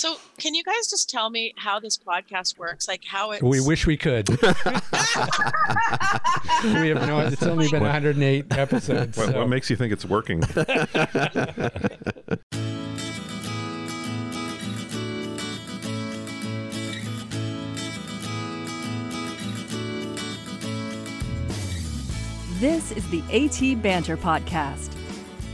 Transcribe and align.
So, 0.00 0.16
can 0.38 0.54
you 0.54 0.64
guys 0.64 0.88
just 0.88 1.10
tell 1.10 1.28
me 1.28 1.52
how 1.58 1.78
this 1.78 1.98
podcast 1.98 2.56
works? 2.56 2.88
Like 2.88 3.04
how 3.04 3.32
it 3.32 3.42
We 3.42 3.60
wish 3.60 3.86
we 3.86 3.98
could. 3.98 4.30
we 4.30 4.36
have 4.38 4.46
no. 7.06 7.18
Idea. 7.18 7.32
It's 7.32 7.42
only 7.42 7.68
been 7.68 7.82
108 7.82 8.46
episodes. 8.56 9.18
What, 9.18 9.28
so- 9.28 9.38
what 9.40 9.50
makes 9.50 9.68
you 9.68 9.76
think 9.76 9.92
it's 9.92 10.06
working? 10.06 10.42
This 22.58 22.92
is 22.92 23.08
the 23.08 23.22
AT 23.32 23.82
Banter 23.82 24.18
Podcast, 24.18 24.90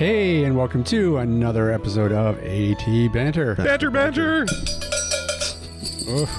Hey, 0.00 0.44
and 0.44 0.56
welcome 0.56 0.82
to 0.84 1.18
another 1.18 1.70
episode 1.70 2.10
of 2.10 2.38
AT 2.38 3.12
Banter. 3.12 3.54
banter, 3.54 3.90
banter. 3.90 4.46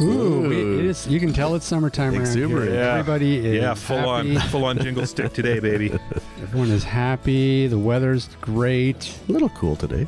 Ooh, 0.01 0.51
it- 0.51 0.79
it 0.79 0.85
is. 0.85 1.05
You 1.05 1.19
can 1.19 1.31
tell 1.31 1.53
it's 1.53 1.65
summertime 1.67 2.13
around 2.13 2.21
Exuberant. 2.21 2.71
here. 2.71 2.79
Yeah. 2.79 2.93
Everybody 2.95 3.37
is 3.37 3.61
Yeah, 3.61 3.75
full 3.75 3.97
happy. 4.15 4.35
on, 4.35 4.41
full 4.49 4.65
on 4.65 4.79
jingle 4.79 5.05
stick 5.05 5.33
today, 5.33 5.59
baby. 5.59 5.93
Everyone 6.41 6.71
is 6.71 6.83
happy. 6.83 7.67
The 7.67 7.77
weather's 7.77 8.29
great. 8.41 9.15
A 9.29 9.31
little 9.31 9.49
cool 9.49 9.75
today. 9.75 10.07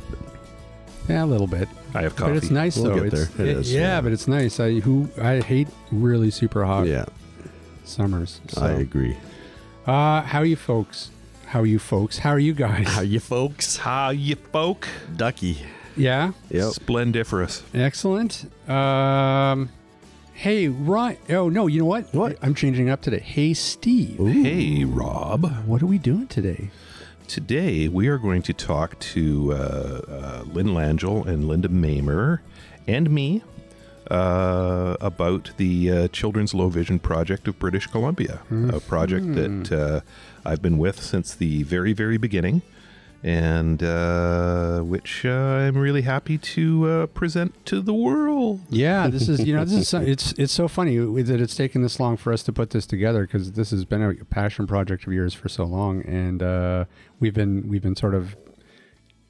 Yeah, 1.08 1.23
a 1.23 1.28
little 1.28 1.45
bit, 1.48 1.70
I 1.94 2.02
have 2.02 2.16
coffee. 2.16 2.32
but 2.32 2.38
it's 2.38 2.50
nice 2.50 2.76
We'll 2.76 2.95
though. 2.95 3.04
get 3.04 3.14
it's, 3.14 3.28
there. 3.36 3.45
It 3.45 3.58
is, 3.58 3.72
yeah, 3.72 3.82
yeah. 3.82 4.02
but 4.02 4.14
it's 4.14 4.28
nice. 4.28 4.60
I 4.60 4.80
who 4.80 5.10
I 5.22 5.42
hate 5.42 5.67
really 5.92 6.32
super 6.32 6.66
hot 6.66 6.88
Yeah, 6.88 7.06
summers. 7.84 8.42
So. 8.48 8.64
I 8.64 8.72
agree. 8.72 9.16
Uh, 9.86 10.22
how 10.23 10.40
are 10.40 10.45
you 10.45 10.56
folks? 10.56 11.12
How 11.54 11.59
are 11.62 11.68
you 11.68 11.78
folks? 11.78 12.18
How 12.18 12.32
are 12.32 12.40
you 12.40 12.56
guys? 12.56 12.88
How 12.88 13.02
are 13.02 13.04
you 13.04 13.20
folks? 13.20 13.78
How 13.78 14.09
you 14.09 14.36
folk? 14.36 14.88
Ducky. 15.16 15.60
yeah, 15.95 16.32
Yep. 16.50 16.72
Splendiferous. 16.73 17.62
excellent. 17.76 18.50
Um, 18.68 19.70
hey, 20.34 20.68
Ryan. 20.68 21.18
Oh 21.30 21.50
no, 21.50 21.68
you 21.68 21.82
know 21.82 21.86
what? 21.86 22.12
What? 22.12 22.40
I'm 22.42 22.56
changing 22.56 22.90
up 22.90 23.04
today. 23.04 23.20
Hey, 23.20 23.54
Steve. 23.54 24.18
Hey, 24.18 24.84
Rob. 24.84 25.45
What 25.68 25.84
are 25.84 25.86
we 25.86 26.00
doing 26.00 26.26
today? 26.26 26.72
Today 27.28 27.88
we 27.88 28.08
are 28.08 28.17
going 28.17 28.42
to 28.42 28.54
talk 28.54 28.98
to 29.14 29.54
uh, 29.54 29.56
uh, 29.56 30.44
Lynn 30.48 30.70
Langell 30.70 31.23
and 31.28 31.48
Linda 31.48 31.70
Mamer 31.70 32.42
and 32.88 33.12
me 33.12 33.44
uh, 34.10 34.98
about 35.00 35.52
the 35.58 35.92
uh, 35.92 36.08
Children's 36.08 36.56
Low 36.56 36.70
Vision 36.70 36.98
Project 36.98 37.48
of 37.48 37.60
British 37.60 37.86
Columbia, 37.86 38.40
a 38.52 38.80
project 38.80 39.34
that 39.36 39.72
uh, 39.72 40.02
I've 40.45 40.61
been 40.61 40.77
with 40.77 41.02
since 41.02 41.33
the 41.33 41.63
very, 41.63 41.94
very 41.94 42.17
beginning, 42.17 42.61
and 43.23 43.81
uh, 43.81 44.81
which 44.81 45.25
uh, 45.25 45.30
I'm 45.30 45.77
really 45.77 46.02
happy 46.02 46.38
to 46.38 46.89
uh, 46.89 47.05
present 47.08 47.66
to 47.67 47.81
the 47.81 47.94
world. 47.94 48.61
Yeah, 48.69 49.08
this 49.08 49.30
is 49.30 49.45
you 49.45 49.55
know 49.55 49.64
this 49.64 49.73
is 49.73 49.88
so, 49.88 50.02
it's 50.02 50.33
it's 50.33 50.52
so 50.52 50.67
funny 50.67 50.97
that 50.97 51.39
it's 51.39 51.55
taken 51.55 51.81
this 51.81 51.99
long 51.99 52.17
for 52.17 52.33
us 52.33 52.44
to 52.44 52.53
put 52.53 52.71
this 52.71 52.86
together 52.86 53.25
because 53.25 53.53
this 53.53 53.71
has 53.71 53.86
been 53.86 54.02
a 54.02 54.25
passion 54.25 54.67
project 54.67 55.08
of 55.08 55.14
yours 55.14 55.33
for 55.33 55.47
so 55.47 55.64
long, 55.64 56.02
and 56.03 56.44
uh, 56.44 56.86
we've 57.19 57.33
been 57.33 57.67
we've 57.69 57.83
been 57.83 57.95
sort 57.95 58.16
of 58.16 58.36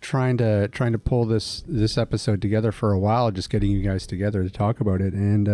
trying 0.02 0.38
to 0.38 0.68
trying 0.70 0.92
to 0.94 1.00
pull 1.00 1.26
this 1.26 1.64
this 1.68 1.98
episode 1.98 2.42
together 2.42 2.72
for 2.72 2.92
a 2.92 3.00
while, 3.00 3.32
just 3.32 3.50
getting 3.50 3.72
you 3.72 3.82
guys 3.82 4.08
together 4.08 4.44
to 4.44 4.50
talk 4.50 4.80
about 4.80 5.02
it, 5.02 5.14
and 5.14 5.48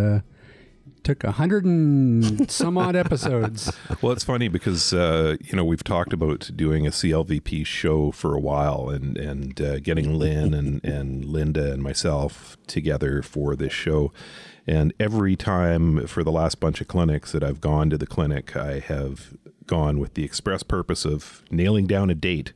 took 1.04 1.24
a 1.24 1.32
hundred 1.34 1.66
and 1.66 2.50
some 2.50 2.78
odd 2.78 2.96
episodes. 2.96 3.72
Well, 4.02 4.14
it's 4.14 4.24
funny 4.24 4.48
because 4.48 4.94
uh, 4.94 5.36
you 5.42 5.58
know 5.58 5.66
we've 5.66 5.84
talked 5.84 6.14
about 6.14 6.52
doing 6.56 6.88
a 6.88 6.90
CLVP 6.90 7.66
show 7.66 8.12
for 8.12 8.34
a 8.34 8.40
while, 8.40 8.90
and 8.90 9.18
and 9.18 9.60
uh, 9.60 9.80
getting 9.80 10.14
Lynn 10.14 10.54
and 10.54 10.84
and 10.86 11.26
Linda 11.26 11.74
and 11.74 11.84
myself 11.84 12.56
together 12.68 13.22
for 13.22 13.56
this 13.56 13.74
show. 13.74 14.14
And 14.66 14.94
every 15.00 15.36
time 15.36 16.08
for 16.08 16.24
the 16.24 16.32
last 16.32 16.60
bunch 16.60 16.80
of 16.80 16.88
clinics 16.88 17.32
that 17.32 17.44
I've 17.44 17.60
gone 17.60 17.90
to 17.90 17.98
the 17.98 18.08
clinic, 18.08 18.56
I 18.56 18.80
have 18.80 19.34
gone 19.66 20.00
with 20.00 20.14
the 20.14 20.24
express 20.24 20.64
purpose 20.64 21.06
of 21.06 21.44
nailing 21.52 21.88
down 21.88 22.10
a 22.10 22.16
date. 22.16 22.54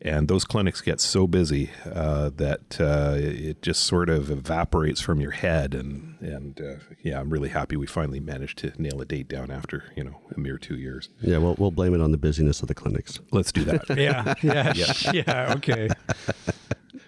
And 0.00 0.28
those 0.28 0.44
clinics 0.44 0.80
get 0.80 1.00
so 1.00 1.26
busy 1.26 1.70
uh, 1.84 2.30
that 2.36 2.80
uh, 2.80 3.14
it 3.16 3.62
just 3.62 3.82
sort 3.82 4.08
of 4.08 4.30
evaporates 4.30 5.00
from 5.00 5.20
your 5.20 5.32
head. 5.32 5.74
And 5.74 6.16
and 6.20 6.60
uh, 6.60 6.74
yeah, 7.02 7.18
I'm 7.20 7.30
really 7.30 7.48
happy 7.48 7.76
we 7.76 7.86
finally 7.86 8.20
managed 8.20 8.58
to 8.58 8.72
nail 8.80 9.00
a 9.00 9.04
date 9.04 9.28
down 9.28 9.50
after 9.50 9.84
you 9.96 10.04
know 10.04 10.20
a 10.34 10.38
mere 10.38 10.56
two 10.56 10.76
years. 10.76 11.08
Yeah, 11.20 11.38
we'll, 11.38 11.56
we'll 11.58 11.72
blame 11.72 11.94
it 11.94 12.00
on 12.00 12.12
the 12.12 12.18
busyness 12.18 12.62
of 12.62 12.68
the 12.68 12.74
clinics. 12.74 13.18
Let's 13.32 13.50
do 13.50 13.64
that. 13.64 13.88
yeah, 13.96 14.34
yeah, 14.42 14.72
yeah. 15.12 15.54
Okay, 15.56 15.88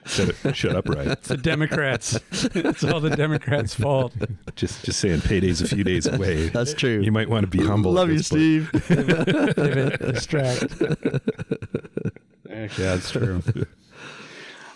shut, 0.07 0.31
it, 0.31 0.57
shut 0.57 0.75
up, 0.75 0.89
right? 0.89 1.07
it's 1.07 1.29
the 1.29 1.37
Democrats. 1.37 2.19
it's 2.33 2.83
all 2.83 3.01
the 3.01 3.11
Democrats' 3.11 3.75
fault. 3.75 4.13
Just 4.57 4.85
just 4.85 4.99
saying, 4.99 5.21
payday's 5.21 5.61
a 5.61 5.69
few 5.69 5.85
days 5.85 6.07
away. 6.07 6.49
That's 6.49 6.75
true. 6.75 7.01
You 7.01 7.13
might 7.13 7.29
want 7.29 7.49
to 7.51 7.59
be 7.59 7.65
humble. 7.65 7.93
Love 7.93 8.09
you, 8.09 8.17
point. 8.17 8.27
Steve. 8.27 8.71
pivot, 8.73 10.01
distract. 12.69 12.81
Actually, 12.81 12.85
that's 12.85 13.11
true. 13.11 13.67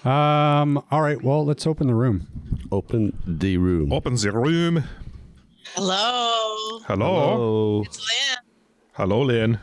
Um. 0.04 0.84
All 0.90 1.00
right. 1.00 1.22
Well, 1.22 1.46
let's 1.46 1.66
open 1.66 1.86
the 1.86 1.94
room. 1.94 2.26
Open 2.70 3.18
the 3.26 3.56
room. 3.56 3.90
Open 3.90 4.16
the 4.16 4.32
room. 4.32 4.84
Hello, 5.74 6.80
Hello. 6.86 7.82
It's 7.86 7.96
Lynn. 7.98 8.38
Hello, 8.92 9.22
Lynn. 9.22 9.58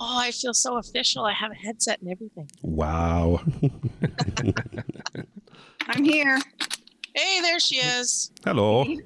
Oh, 0.00 0.18
I 0.18 0.32
feel 0.32 0.52
so 0.52 0.78
official. 0.78 1.24
I 1.24 1.32
have 1.32 1.52
a 1.52 1.54
headset 1.54 2.00
and 2.02 2.10
everything. 2.10 2.50
Wow. 2.62 3.40
I'm 5.86 6.02
here. 6.02 6.40
Hey, 7.14 7.40
there 7.42 7.60
she 7.60 7.76
is. 7.76 8.32
Hello. 8.44 8.84
Can 8.84 8.96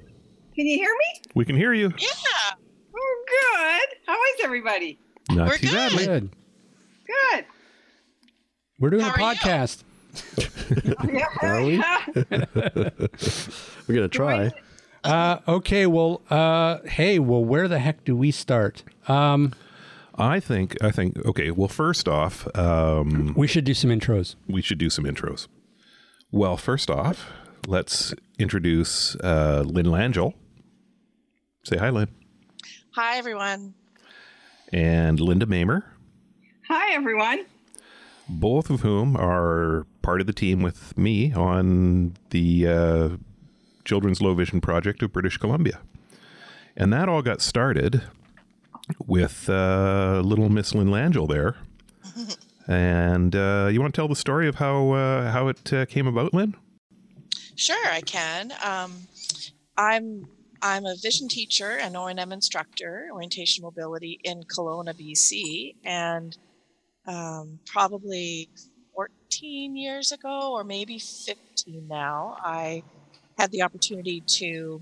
you 0.55 0.75
hear 0.79 0.89
me? 0.89 1.21
We 1.35 1.45
can 1.45 1.55
hear 1.55 1.71
you. 1.73 1.93
Yeah, 1.99 2.55
Oh, 2.95 3.25
good. 3.27 3.97
How 4.07 4.15
is 4.15 4.39
everybody? 4.43 4.97
Not 5.29 5.49
We're 5.49 5.57
too 5.57 5.67
good. 5.67 5.73
badly. 5.75 6.05
Good. 6.07 6.29
Good. 7.05 7.45
We're 8.79 8.91
doing 8.91 9.03
How 9.03 9.13
a 9.13 9.35
podcast. 9.35 9.83
Are 11.41 11.63
we? 11.63 11.77
We're 13.87 13.95
gonna 13.95 14.07
try. 14.07 14.51
Uh, 15.03 15.39
okay. 15.47 15.85
Well. 15.85 16.21
Uh. 16.29 16.79
Hey. 16.85 17.19
Well. 17.19 17.43
Where 17.43 17.67
the 17.67 17.79
heck 17.79 18.03
do 18.03 18.15
we 18.15 18.31
start? 18.31 18.83
Um. 19.07 19.53
I 20.15 20.39
think. 20.39 20.81
I 20.83 20.91
think. 20.91 21.23
Okay. 21.25 21.51
Well, 21.51 21.67
first 21.67 22.07
off, 22.07 22.47
um, 22.55 23.33
We 23.35 23.47
should 23.47 23.65
do 23.65 23.73
some 23.73 23.89
intros. 23.91 24.35
we 24.47 24.61
should 24.61 24.77
do 24.79 24.89
some 24.89 25.05
intros. 25.05 25.47
Well, 26.31 26.57
first 26.57 26.89
off, 26.89 27.31
let's 27.67 28.13
introduce 28.39 29.15
uh, 29.17 29.63
Lynn 29.65 29.85
Langell. 29.87 30.33
Say 31.63 31.77
hi, 31.77 31.89
Lynn. 31.89 32.07
hi 32.91 33.17
everyone. 33.17 33.73
And 34.73 35.19
Linda 35.19 35.45
Mamer. 35.45 35.85
Hi, 36.67 36.93
everyone. 36.93 37.45
Both 38.29 38.69
of 38.69 38.81
whom 38.81 39.15
are 39.15 39.85
part 40.01 40.21
of 40.21 40.27
the 40.27 40.33
team 40.33 40.61
with 40.61 40.97
me 40.97 41.33
on 41.33 42.15
the 42.29 42.67
uh, 42.67 43.09
Children's 43.85 44.21
Low 44.21 44.33
Vision 44.33 44.61
Project 44.61 45.01
of 45.01 45.13
British 45.13 45.37
Columbia. 45.37 45.79
And 46.75 46.91
that 46.93 47.09
all 47.09 47.21
got 47.21 47.41
started 47.41 48.03
with 49.05 49.49
uh, 49.49 50.21
little 50.23 50.49
Miss 50.49 50.75
Lynn 50.75 50.89
Langell 50.89 51.27
there. 51.27 51.55
and 52.67 53.35
uh, 53.35 53.69
you 53.71 53.81
want 53.81 53.93
to 53.93 53.97
tell 53.97 54.07
the 54.07 54.15
story 54.15 54.47
of 54.47 54.55
how 54.55 54.91
uh, 54.91 55.31
how 55.31 55.47
it 55.47 55.73
uh, 55.73 55.85
came 55.85 56.07
about, 56.07 56.33
Lynn? 56.33 56.55
Sure, 57.55 57.87
I 57.87 58.01
can. 58.01 58.53
Um, 58.63 58.93
I'm 59.77 60.27
I'm 60.61 60.85
a 60.85 60.95
vision 61.01 61.27
teacher 61.27 61.77
and 61.77 61.95
O&M 61.95 62.31
instructor, 62.31 63.09
orientation 63.11 63.63
mobility 63.63 64.19
in 64.23 64.43
Kelowna, 64.43 64.93
BC, 64.93 65.75
and 65.83 66.37
um, 67.07 67.59
probably 67.65 68.49
14 68.95 69.75
years 69.75 70.11
ago, 70.11 70.53
or 70.53 70.63
maybe 70.63 70.99
15 70.99 71.87
now, 71.87 72.37
I 72.43 72.83
had 73.37 73.51
the 73.51 73.61
opportunity 73.63 74.21
to 74.21 74.81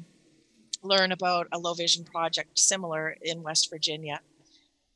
learn 0.81 1.11
about 1.11 1.47
a 1.51 1.57
low 1.57 1.73
vision 1.73 2.03
project 2.03 2.57
similar 2.57 3.15
in 3.21 3.43
West 3.43 3.69
Virginia, 3.69 4.19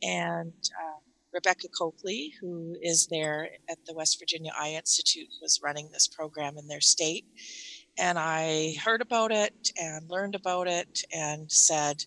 and 0.01 0.53
uh, 0.79 0.99
Rebecca 1.33 1.67
Coakley, 1.67 2.33
who 2.41 2.75
is 2.81 3.07
there 3.07 3.49
at 3.69 3.77
the 3.85 3.93
West 3.93 4.19
Virginia 4.19 4.51
Eye 4.57 4.73
Institute, 4.73 5.27
was 5.41 5.59
running 5.63 5.89
this 5.91 6.07
program 6.07 6.57
in 6.57 6.67
their 6.67 6.81
state. 6.81 7.25
And 7.97 8.17
I 8.17 8.75
heard 8.83 9.01
about 9.01 9.31
it 9.31 9.71
and 9.79 10.09
learned 10.09 10.35
about 10.35 10.67
it 10.67 11.03
and 11.13 11.51
said, 11.51 12.03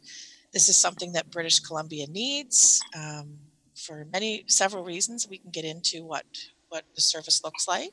this 0.52 0.68
is 0.68 0.76
something 0.76 1.12
that 1.12 1.30
British 1.30 1.60
Columbia 1.60 2.06
needs 2.08 2.82
um, 2.96 3.38
for 3.82 4.06
many, 4.12 4.44
several 4.46 4.84
reasons. 4.84 5.29
We 5.29 5.38
can 5.38 5.50
get 5.50 5.64
into 5.64 6.05
what, 6.05 6.25
what 6.69 6.84
the 6.94 7.00
service 7.00 7.43
looks 7.44 7.67
like. 7.67 7.93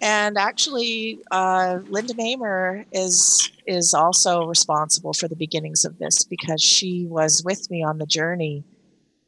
And 0.00 0.38
actually, 0.38 1.20
uh, 1.30 1.80
Linda 1.88 2.14
Mamer 2.14 2.86
is 2.90 3.50
is 3.66 3.92
also 3.92 4.46
responsible 4.46 5.12
for 5.12 5.28
the 5.28 5.36
beginnings 5.36 5.84
of 5.84 5.98
this 5.98 6.24
because 6.24 6.62
she 6.62 7.06
was 7.06 7.42
with 7.44 7.70
me 7.70 7.84
on 7.84 7.98
the 7.98 8.06
journey 8.06 8.64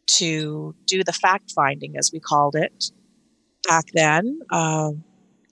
to 0.06 0.75
do 0.87 1.05
the 1.05 1.12
fact 1.12 1.53
finding, 1.53 1.97
as 1.99 2.11
we 2.11 2.20
called 2.20 2.56
it 2.56 2.91
back 3.69 3.85
then, 3.93 4.41
uh, 4.50 4.93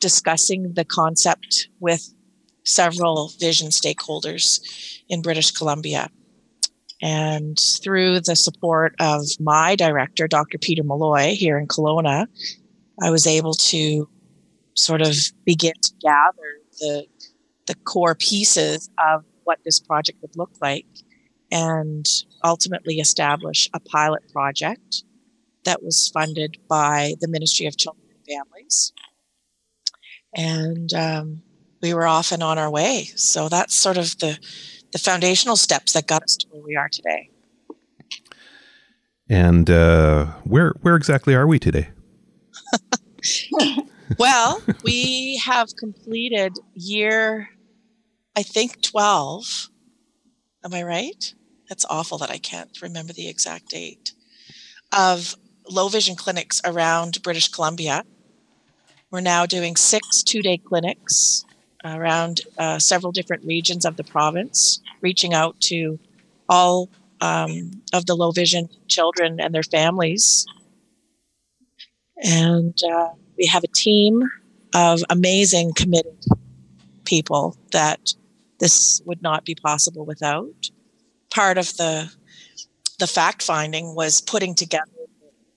discussing 0.01 0.73
the 0.73 0.85
concept 0.87 1.69
with 1.81 2.15
several 2.65 3.33
vision 3.39 3.69
stakeholders 3.69 4.61
in 5.09 5.23
British 5.23 5.51
Columbia. 5.51 6.11
And 7.03 7.59
through 7.83 8.21
the 8.21 8.37
support 8.37 8.95
of 9.01 9.25
my 9.39 9.75
director, 9.75 10.29
Dr. 10.29 10.59
Peter 10.59 10.83
Malloy, 10.83 11.35
here 11.35 11.59
in 11.59 11.67
Kelowna, 11.67 12.27
I 13.03 13.11
was 13.11 13.27
able 13.27 13.55
to 13.55 14.09
sort 14.75 15.01
of 15.01 15.17
begin 15.45 15.73
to 15.83 15.93
gather 16.03 16.59
the, 16.79 17.07
the 17.67 17.75
core 17.75 18.15
pieces 18.15 18.91
of 18.99 19.25
what 19.45 19.61
this 19.65 19.81
project 19.81 20.19
would 20.21 20.37
look 20.37 20.53
like 20.61 20.87
and 21.51 22.07
ultimately 22.45 22.97
establish 22.97 23.69
a 23.75 23.81
pilot 23.81 24.23
project 24.33 25.03
that 25.65 25.83
was 25.83 26.09
funded 26.13 26.57
by 26.69 27.15
the 27.21 27.29
Ministry 27.29 27.67
of 27.67 27.77
Children 27.77 28.07
and 28.11 28.37
Families. 28.37 28.93
And 30.35 30.95
um, 30.95 31.43
we 31.83 31.95
were 31.95 32.07
off 32.07 32.33
and 32.33 32.43
on 32.43 32.59
our 32.59 32.71
way. 32.71 33.11
So 33.17 33.49
that's 33.49 33.75
sort 33.75 33.97
of 33.97 34.17
the, 34.19 34.39
the 34.93 34.99
foundational 34.99 35.57
steps 35.57 35.93
that 35.93 36.07
got 36.07 36.23
us 36.23 36.37
to 36.37 36.47
where 36.49 36.63
we 36.63 36.77
are 36.77 36.89
today. 36.89 37.31
And 39.29 39.71
uh, 39.71 40.27
where 40.45 40.75
where 40.83 40.97
exactly 40.97 41.35
are 41.35 41.47
we 41.47 41.59
today? 41.59 41.91
well, 44.19 44.61
we 44.83 45.41
have 45.45 45.77
completed 45.77 46.59
year, 46.75 47.51
I 48.37 48.43
think, 48.43 48.83
12. 48.83 49.69
Am 50.65 50.75
I 50.75 50.83
right? 50.83 51.35
That's 51.69 51.87
awful 51.89 52.19
that 52.19 52.31
I 52.31 52.39
can't 52.39 52.77
remember 52.83 53.13
the 53.13 53.29
exact 53.29 53.69
date 53.69 54.13
of 54.93 55.37
low 55.69 55.89
vision 55.89 56.17
clinics 56.17 56.61
around 56.65 57.23
British 57.23 57.49
Columbia. 57.49 58.05
We're 59.11 59.21
now 59.21 59.47
doing 59.47 59.77
six 59.77 60.23
two 60.23 60.43
day 60.43 60.59
clinics 60.59 61.45
around 61.85 62.41
uh, 62.59 62.79
several 62.79 63.13
different 63.13 63.45
regions 63.45 63.85
of 63.85 63.97
the 63.97 64.05
province, 64.05 64.81
reaching 65.01 65.35
out 65.35 65.59
to 65.61 65.99
all 66.49 66.89
um, 67.21 67.71
of 67.93 68.07
the 68.07 68.15
low 68.15 68.31
vision 68.31 68.69
children 68.89 69.41
and 69.41 69.55
their 69.55 69.63
families. 69.63 70.47
And 72.23 72.77
uh, 72.93 73.11
we 73.39 73.47
have 73.47 73.65
a 73.65 73.69
team 73.69 74.23
of 74.75 75.01
amazing, 75.11 75.73
committed 75.75 76.25
people 77.05 77.57
that 77.73 78.15
this 78.59 79.01
would 79.07 79.23
not 79.23 79.45
be 79.45 79.55
possible 79.55 80.05
without. 80.05 80.71
Part 81.33 81.59
of 81.59 81.77
the 81.77 82.13
the 82.99 83.07
fact 83.07 83.43
finding 83.43 83.95
was 83.95 84.21
putting 84.21 84.55
together 84.55 84.91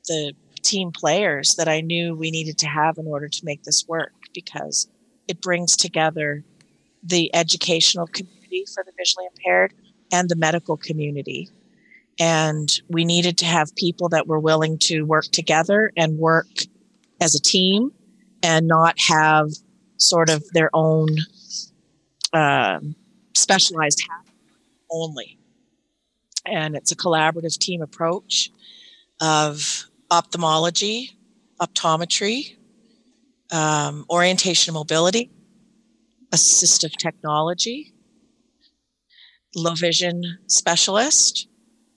the 0.07 0.33
team 0.63 0.91
players 0.91 1.55
that 1.55 1.67
I 1.67 1.81
knew 1.81 2.15
we 2.15 2.31
needed 2.31 2.57
to 2.59 2.67
have 2.67 2.97
in 2.97 3.05
order 3.05 3.27
to 3.27 3.45
make 3.45 3.63
this 3.63 3.85
work 3.85 4.13
because 4.33 4.87
it 5.27 5.41
brings 5.41 5.75
together 5.75 6.43
the 7.03 7.33
educational 7.35 8.07
community 8.07 8.65
for 8.73 8.83
the 8.83 8.91
visually 8.97 9.27
impaired 9.35 9.73
and 10.11 10.29
the 10.29 10.35
medical 10.35 10.77
community. 10.77 11.49
And 12.19 12.69
we 12.89 13.05
needed 13.05 13.37
to 13.39 13.45
have 13.45 13.75
people 13.75 14.09
that 14.09 14.27
were 14.27 14.39
willing 14.39 14.77
to 14.79 15.03
work 15.03 15.25
together 15.25 15.91
and 15.97 16.19
work 16.19 16.47
as 17.19 17.35
a 17.35 17.41
team 17.41 17.91
and 18.43 18.67
not 18.67 18.95
have 19.07 19.49
sort 19.97 20.29
of 20.29 20.43
their 20.53 20.69
own 20.73 21.09
uh, 22.33 22.79
specialized 23.33 24.01
hat 24.01 24.33
only. 24.91 25.39
And 26.45 26.75
it's 26.75 26.91
a 26.91 26.95
collaborative 26.95 27.57
team 27.57 27.81
approach 27.81 28.51
of 29.21 29.85
ophthalmology, 30.11 31.17
optometry, 31.61 32.55
um, 33.53 34.05
orientation 34.09 34.73
mobility, 34.73 35.31
assistive 36.33 36.91
technology, 36.97 37.93
low 39.55 39.75
vision 39.75 40.39
specialist, 40.47 41.47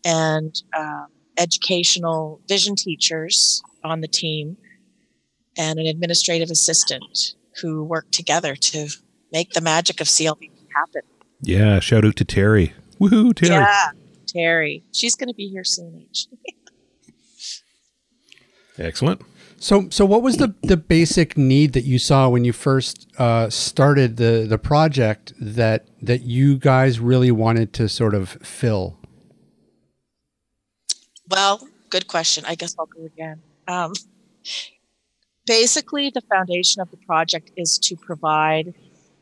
and 0.04 0.62
um, 0.76 1.06
educational 1.38 2.40
vision 2.46 2.76
teachers 2.76 3.62
on 3.82 4.02
the 4.02 4.08
team, 4.08 4.58
and 5.56 5.78
an 5.78 5.86
administrative 5.86 6.50
assistant 6.50 7.34
who 7.62 7.82
work 7.82 8.10
together 8.10 8.54
to 8.54 8.88
make 9.32 9.52
the 9.52 9.62
magic 9.62 10.00
of 10.02 10.06
CLV 10.06 10.50
happen. 10.74 11.02
Yeah, 11.40 11.80
shout 11.80 12.04
out 12.04 12.16
to 12.16 12.24
Terry. 12.24 12.74
Woohoo, 13.00 13.34
Terry. 13.34 13.52
Yeah, 13.52 13.88
Terry. 14.26 14.84
She's 14.92 15.16
going 15.16 15.28
to 15.28 15.34
be 15.34 15.48
here 15.48 15.64
soon, 15.64 16.06
actually. 16.06 16.38
Excellent. 18.78 19.22
So, 19.66 19.88
so 19.90 20.06
what 20.06 20.22
was 20.22 20.36
the, 20.36 20.54
the 20.62 20.76
basic 20.76 21.36
need 21.36 21.72
that 21.72 21.82
you 21.82 21.98
saw 21.98 22.28
when 22.28 22.44
you 22.44 22.52
first 22.52 23.08
uh, 23.18 23.50
started 23.50 24.16
the, 24.16 24.46
the 24.48 24.58
project 24.58 25.32
that 25.40 25.88
that 26.00 26.22
you 26.22 26.56
guys 26.56 27.00
really 27.00 27.32
wanted 27.32 27.72
to 27.72 27.88
sort 27.88 28.14
of 28.14 28.28
fill? 28.28 28.96
Well, 31.28 31.66
good 31.90 32.06
question. 32.06 32.44
I 32.46 32.54
guess 32.54 32.76
I'll 32.78 32.86
go 32.86 33.06
again. 33.06 33.42
Um, 33.66 33.94
basically, 35.46 36.10
the 36.10 36.22
foundation 36.32 36.80
of 36.80 36.88
the 36.92 36.98
project 36.98 37.50
is 37.56 37.76
to 37.78 37.96
provide 37.96 38.72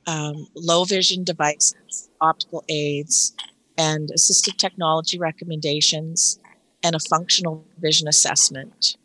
um, 0.06 0.46
low 0.54 0.84
vision 0.84 1.24
devices, 1.24 2.10
optical 2.20 2.64
aids, 2.68 3.34
and 3.78 4.10
assistive 4.10 4.58
technology 4.58 5.18
recommendations, 5.18 6.38
and 6.82 6.94
a 6.94 7.00
functional 7.00 7.64
vision 7.78 8.08
assessment 8.08 8.98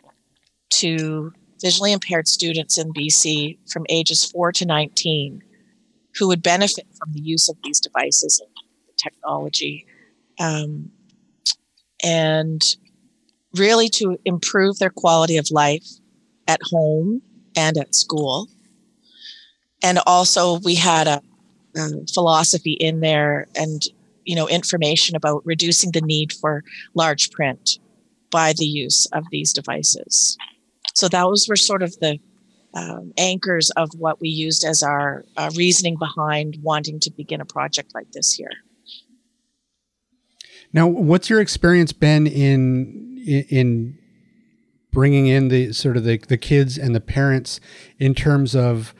to 0.69 1.33
visually 1.61 1.91
impaired 1.91 2.27
students 2.27 2.77
in 2.77 2.93
BC 2.93 3.57
from 3.69 3.85
ages 3.89 4.25
4 4.25 4.51
to 4.53 4.65
19 4.65 5.41
who 6.17 6.27
would 6.27 6.41
benefit 6.41 6.87
from 6.97 7.13
the 7.13 7.21
use 7.21 7.49
of 7.49 7.57
these 7.63 7.79
devices 7.79 8.41
and 8.41 8.97
technology. 8.97 9.85
Um, 10.39 10.91
and 12.03 12.63
really 13.55 13.89
to 13.89 14.17
improve 14.25 14.79
their 14.79 14.89
quality 14.89 15.37
of 15.37 15.51
life 15.51 15.85
at 16.47 16.59
home 16.63 17.21
and 17.55 17.77
at 17.77 17.95
school. 17.95 18.47
And 19.83 19.99
also, 20.05 20.59
we 20.59 20.75
had 20.75 21.07
a, 21.07 21.21
a 21.75 21.89
philosophy 22.13 22.73
in 22.73 22.99
there 22.99 23.47
and 23.55 23.81
you 24.25 24.35
know 24.35 24.47
information 24.47 25.15
about 25.15 25.41
reducing 25.45 25.91
the 25.91 26.01
need 26.01 26.33
for 26.33 26.63
large 26.93 27.31
print 27.31 27.79
by 28.31 28.53
the 28.53 28.65
use 28.65 29.07
of 29.07 29.23
these 29.31 29.53
devices. 29.53 30.37
So 30.99 31.07
those 31.07 31.47
were 31.47 31.55
sort 31.55 31.81
of 31.81 31.97
the 31.99 32.19
um, 32.73 33.13
anchors 33.17 33.69
of 33.71 33.89
what 33.97 34.19
we 34.19 34.27
used 34.27 34.65
as 34.65 34.83
our 34.83 35.23
uh, 35.37 35.49
reasoning 35.55 35.95
behind 35.97 36.57
wanting 36.61 36.99
to 36.99 37.11
begin 37.11 37.39
a 37.39 37.45
project 37.45 37.95
like 37.95 38.11
this 38.11 38.33
here. 38.33 38.51
Now, 40.73 40.87
what's 40.87 41.29
your 41.29 41.39
experience 41.39 41.93
been 41.93 42.27
in 42.27 43.45
in 43.49 43.97
bringing 44.91 45.27
in 45.27 45.47
the 45.47 45.71
sort 45.71 45.95
of 45.95 46.03
the, 46.03 46.17
the 46.17 46.37
kids 46.37 46.77
and 46.77 46.93
the 46.93 46.99
parents 46.99 47.59
in 47.97 48.13
terms 48.13 48.55
of 48.55 48.93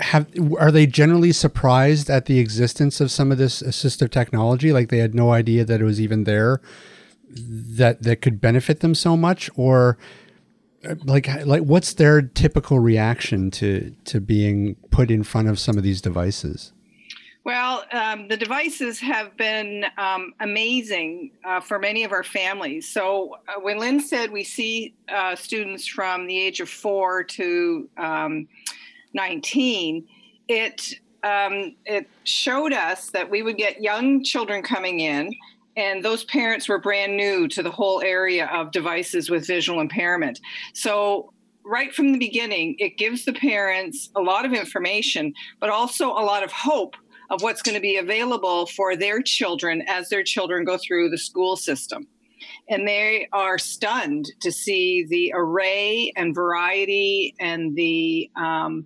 have 0.00 0.26
are 0.58 0.72
they 0.72 0.86
generally 0.86 1.30
surprised 1.30 2.10
at 2.10 2.26
the 2.26 2.38
existence 2.38 3.00
of 3.00 3.10
some 3.10 3.30
of 3.30 3.38
this 3.38 3.62
assistive 3.62 4.10
technology 4.10 4.72
like 4.72 4.88
they 4.88 4.98
had 4.98 5.14
no 5.14 5.30
idea 5.30 5.62
that 5.62 5.80
it 5.80 5.84
was 5.84 6.00
even 6.00 6.24
there 6.24 6.62
that 7.30 8.02
that 8.02 8.22
could 8.22 8.40
benefit 8.40 8.80
them 8.80 8.94
so 8.94 9.14
much 9.14 9.50
or 9.56 9.98
like 11.04 11.28
like 11.44 11.62
what's 11.62 11.94
their 11.94 12.22
typical 12.22 12.78
reaction 12.78 13.50
to 13.52 13.94
to 14.04 14.20
being 14.20 14.76
put 14.90 15.10
in 15.10 15.22
front 15.22 15.48
of 15.48 15.58
some 15.58 15.76
of 15.76 15.82
these 15.82 16.00
devices? 16.00 16.72
Well 17.44 17.84
um, 17.92 18.28
the 18.28 18.36
devices 18.36 19.00
have 19.00 19.36
been 19.36 19.84
um, 19.96 20.34
amazing 20.40 21.30
uh, 21.44 21.60
for 21.60 21.78
many 21.78 22.04
of 22.04 22.12
our 22.12 22.24
families. 22.24 22.88
So 22.88 23.38
uh, 23.48 23.60
when 23.60 23.78
lynn 23.78 24.00
said 24.00 24.30
we 24.30 24.44
see 24.44 24.94
uh, 25.08 25.36
students 25.36 25.86
from 25.86 26.26
the 26.26 26.38
age 26.38 26.60
of 26.60 26.68
four 26.68 27.24
to 27.24 27.88
um, 27.96 28.48
19 29.14 30.06
it 30.48 30.94
um, 31.24 31.74
it 31.84 32.08
showed 32.24 32.72
us 32.72 33.10
that 33.10 33.28
we 33.28 33.42
would 33.42 33.56
get 33.56 33.82
young 33.82 34.22
children 34.22 34.62
coming 34.62 35.00
in 35.00 35.34
and 35.78 36.04
those 36.04 36.24
parents 36.24 36.68
were 36.68 36.80
brand 36.80 37.16
new 37.16 37.46
to 37.46 37.62
the 37.62 37.70
whole 37.70 38.02
area 38.02 38.46
of 38.52 38.72
devices 38.72 39.30
with 39.30 39.46
visual 39.46 39.80
impairment. 39.80 40.40
So 40.74 41.32
right 41.64 41.94
from 41.94 42.10
the 42.12 42.18
beginning, 42.18 42.74
it 42.80 42.98
gives 42.98 43.24
the 43.24 43.32
parents 43.32 44.10
a 44.16 44.20
lot 44.20 44.44
of 44.44 44.52
information, 44.52 45.32
but 45.60 45.70
also 45.70 46.08
a 46.08 46.26
lot 46.26 46.42
of 46.42 46.50
hope 46.50 46.96
of 47.30 47.42
what's 47.42 47.62
going 47.62 47.76
to 47.76 47.80
be 47.80 47.96
available 47.96 48.66
for 48.66 48.96
their 48.96 49.22
children 49.22 49.84
as 49.86 50.08
their 50.08 50.24
children 50.24 50.64
go 50.64 50.78
through 50.78 51.10
the 51.10 51.18
school 51.18 51.56
system. 51.56 52.08
And 52.68 52.86
they 52.86 53.28
are 53.32 53.56
stunned 53.56 54.26
to 54.40 54.50
see 54.50 55.06
the 55.08 55.32
array 55.32 56.12
and 56.16 56.34
variety 56.34 57.36
and 57.38 57.76
the 57.76 58.30
um, 58.36 58.84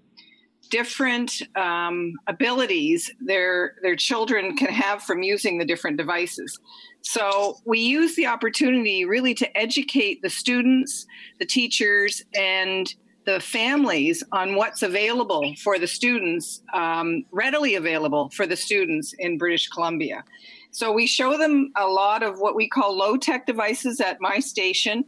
different 0.72 1.42
um, 1.54 2.14
abilities 2.26 3.12
their 3.20 3.74
their 3.82 3.94
children 3.94 4.56
can 4.56 4.72
have 4.72 5.02
from 5.02 5.22
using 5.22 5.58
the 5.58 5.66
different 5.66 5.98
devices. 5.98 6.58
So 7.02 7.58
we 7.66 7.78
use 7.78 8.16
the 8.16 8.26
opportunity 8.26 9.04
really 9.04 9.34
to 9.34 9.46
educate 9.56 10.22
the 10.22 10.30
students, 10.30 11.06
the 11.38 11.44
teachers, 11.44 12.24
and 12.34 12.92
the 13.24 13.38
families 13.38 14.24
on 14.32 14.56
what's 14.56 14.82
available 14.82 15.54
for 15.62 15.78
the 15.78 15.86
students, 15.86 16.62
um, 16.74 17.24
readily 17.30 17.74
available 17.76 18.30
for 18.30 18.46
the 18.46 18.56
students 18.56 19.14
in 19.18 19.38
British 19.38 19.68
Columbia. 19.68 20.24
So 20.70 20.90
we 20.90 21.06
show 21.06 21.36
them 21.36 21.70
a 21.76 21.86
lot 21.86 22.22
of 22.22 22.38
what 22.38 22.56
we 22.56 22.66
call 22.66 22.96
low 22.96 23.16
tech 23.16 23.46
devices 23.46 24.00
at 24.00 24.20
my 24.20 24.40
station. 24.40 25.04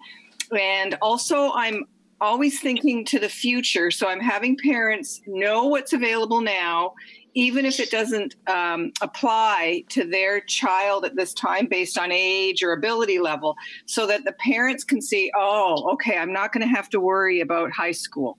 And 0.57 0.97
also, 1.01 1.53
I'm 1.53 1.87
always 2.21 2.61
thinking 2.61 3.05
to 3.07 3.19
the 3.19 3.29
future. 3.29 3.91
So 3.91 4.09
I'm 4.09 4.21
having 4.21 4.57
parents 4.57 5.21
know 5.27 5.67
what's 5.67 5.93
available 5.93 6.41
now, 6.41 6.95
even 7.35 7.67
if 7.67 7.81
it 7.81 7.91
doesn't 7.91 8.37
um, 8.47 8.93
apply 9.01 9.85
to 9.91 10.05
their 10.05 10.41
child 10.41 11.05
at 11.05 11.17
this 11.17 11.35
time 11.35 11.67
based 11.67 11.99
on 11.99 12.13
age 12.13 12.63
or 12.63 12.73
ability 12.73 13.19
level, 13.19 13.57
so 13.87 14.07
that 14.07 14.25
the 14.25 14.33
parents 14.33 14.85
can 14.85 15.01
see, 15.01 15.31
oh, 15.37 15.91
okay, 15.95 16.17
I'm 16.17 16.33
not 16.33 16.53
going 16.53 16.67
to 16.67 16.75
have 16.75 16.89
to 16.91 17.01
worry 17.01 17.41
about 17.41 17.73
high 17.73 17.93
school. 17.93 18.39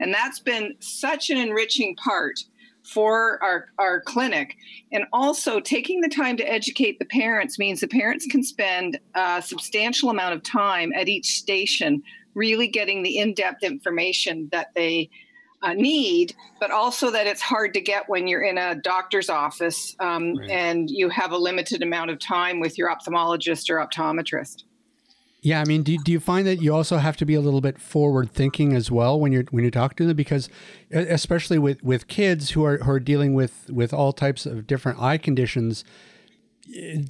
And 0.00 0.12
that's 0.12 0.40
been 0.40 0.74
such 0.80 1.30
an 1.30 1.36
enriching 1.36 1.94
part 1.96 2.40
for 2.82 3.42
our, 3.42 3.66
our 3.78 4.00
clinic. 4.00 4.56
And 4.90 5.04
also, 5.12 5.60
taking 5.60 6.00
the 6.00 6.08
time 6.08 6.36
to 6.38 6.50
educate 6.50 6.98
the 6.98 7.04
parents 7.04 7.58
means 7.58 7.80
the 7.80 7.88
parents 7.88 8.26
can 8.26 8.42
spend 8.42 8.98
a 9.14 9.42
substantial 9.42 10.10
amount 10.10 10.34
of 10.34 10.42
time 10.42 10.92
at 10.94 11.08
each 11.08 11.36
station 11.36 12.02
really 12.34 12.68
getting 12.68 13.02
the 13.02 13.18
in 13.18 13.34
depth 13.34 13.62
information 13.62 14.48
that 14.52 14.68
they 14.74 15.10
uh, 15.62 15.74
need, 15.74 16.34
but 16.58 16.70
also 16.70 17.10
that 17.10 17.26
it's 17.26 17.42
hard 17.42 17.74
to 17.74 17.80
get 17.80 18.08
when 18.08 18.26
you're 18.26 18.42
in 18.42 18.56
a 18.56 18.74
doctor's 18.76 19.28
office 19.28 19.94
um, 20.00 20.36
right. 20.36 20.50
and 20.50 20.90
you 20.90 21.08
have 21.08 21.32
a 21.32 21.38
limited 21.38 21.82
amount 21.82 22.10
of 22.10 22.18
time 22.18 22.60
with 22.60 22.78
your 22.78 22.88
ophthalmologist 22.88 23.68
or 23.68 23.76
optometrist. 23.76 24.64
Yeah, 25.42 25.62
I 25.62 25.64
mean, 25.64 25.82
do, 25.82 25.96
do 25.96 26.12
you 26.12 26.20
find 26.20 26.46
that 26.46 26.60
you 26.60 26.74
also 26.74 26.98
have 26.98 27.16
to 27.18 27.24
be 27.24 27.34
a 27.34 27.40
little 27.40 27.62
bit 27.62 27.80
forward 27.80 28.30
thinking 28.30 28.74
as 28.74 28.90
well 28.90 29.18
when 29.18 29.32
you're 29.32 29.44
when 29.50 29.64
you 29.64 29.70
talk 29.70 29.96
to 29.96 30.06
them 30.06 30.16
because 30.16 30.50
especially 30.92 31.58
with, 31.58 31.82
with 31.82 32.08
kids 32.08 32.50
who 32.50 32.62
are 32.64 32.78
who 32.78 32.90
are 32.90 33.00
dealing 33.00 33.32
with 33.32 33.70
with 33.70 33.94
all 33.94 34.12
types 34.12 34.44
of 34.44 34.66
different 34.66 35.00
eye 35.00 35.16
conditions 35.16 35.82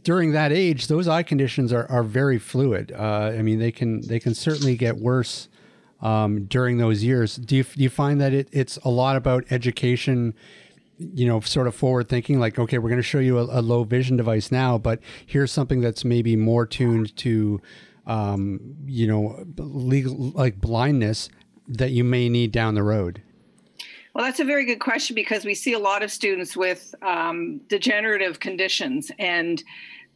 during 0.02 0.32
that 0.32 0.52
age, 0.52 0.86
those 0.86 1.08
eye 1.08 1.22
conditions 1.22 1.72
are, 1.72 1.86
are 1.90 2.02
very 2.02 2.38
fluid. 2.38 2.92
Uh, 2.92 3.32
I 3.36 3.42
mean, 3.42 3.58
they 3.58 3.72
can 3.72 4.00
they 4.06 4.18
can 4.18 4.34
certainly 4.34 4.76
get 4.76 4.96
worse 4.96 5.48
um, 6.00 6.44
during 6.44 6.78
those 6.78 7.02
years. 7.04 7.36
Do 7.36 7.56
you, 7.56 7.64
do 7.64 7.82
you 7.82 7.90
find 7.90 8.20
that 8.20 8.32
it, 8.32 8.48
it's 8.52 8.76
a 8.78 8.88
lot 8.88 9.16
about 9.16 9.44
education? 9.50 10.34
You 10.98 11.26
know, 11.26 11.40
sort 11.40 11.66
of 11.66 11.74
forward 11.74 12.08
thinking, 12.08 12.38
like, 12.38 12.58
okay, 12.58 12.78
we're 12.78 12.90
going 12.90 12.98
to 12.98 13.02
show 13.02 13.20
you 13.20 13.38
a, 13.38 13.60
a, 13.60 13.62
low 13.62 13.84
vision 13.84 14.18
device 14.18 14.52
now, 14.52 14.76
but 14.76 15.00
here's 15.24 15.50
something 15.50 15.80
that's 15.80 16.04
maybe 16.04 16.36
more 16.36 16.66
tuned 16.66 17.16
to, 17.16 17.58
um, 18.06 18.76
you 18.84 19.06
know, 19.06 19.42
legal 19.56 20.14
like 20.34 20.60
blindness 20.60 21.30
that 21.66 21.92
you 21.92 22.04
may 22.04 22.28
need 22.28 22.52
down 22.52 22.74
the 22.74 22.82
road. 22.82 23.22
Well, 24.14 24.24
that's 24.24 24.40
a 24.40 24.44
very 24.44 24.64
good 24.64 24.80
question 24.80 25.14
because 25.14 25.44
we 25.44 25.54
see 25.54 25.72
a 25.72 25.78
lot 25.78 26.02
of 26.02 26.10
students 26.10 26.56
with 26.56 26.94
um, 27.02 27.58
degenerative 27.68 28.40
conditions, 28.40 29.10
and 29.18 29.62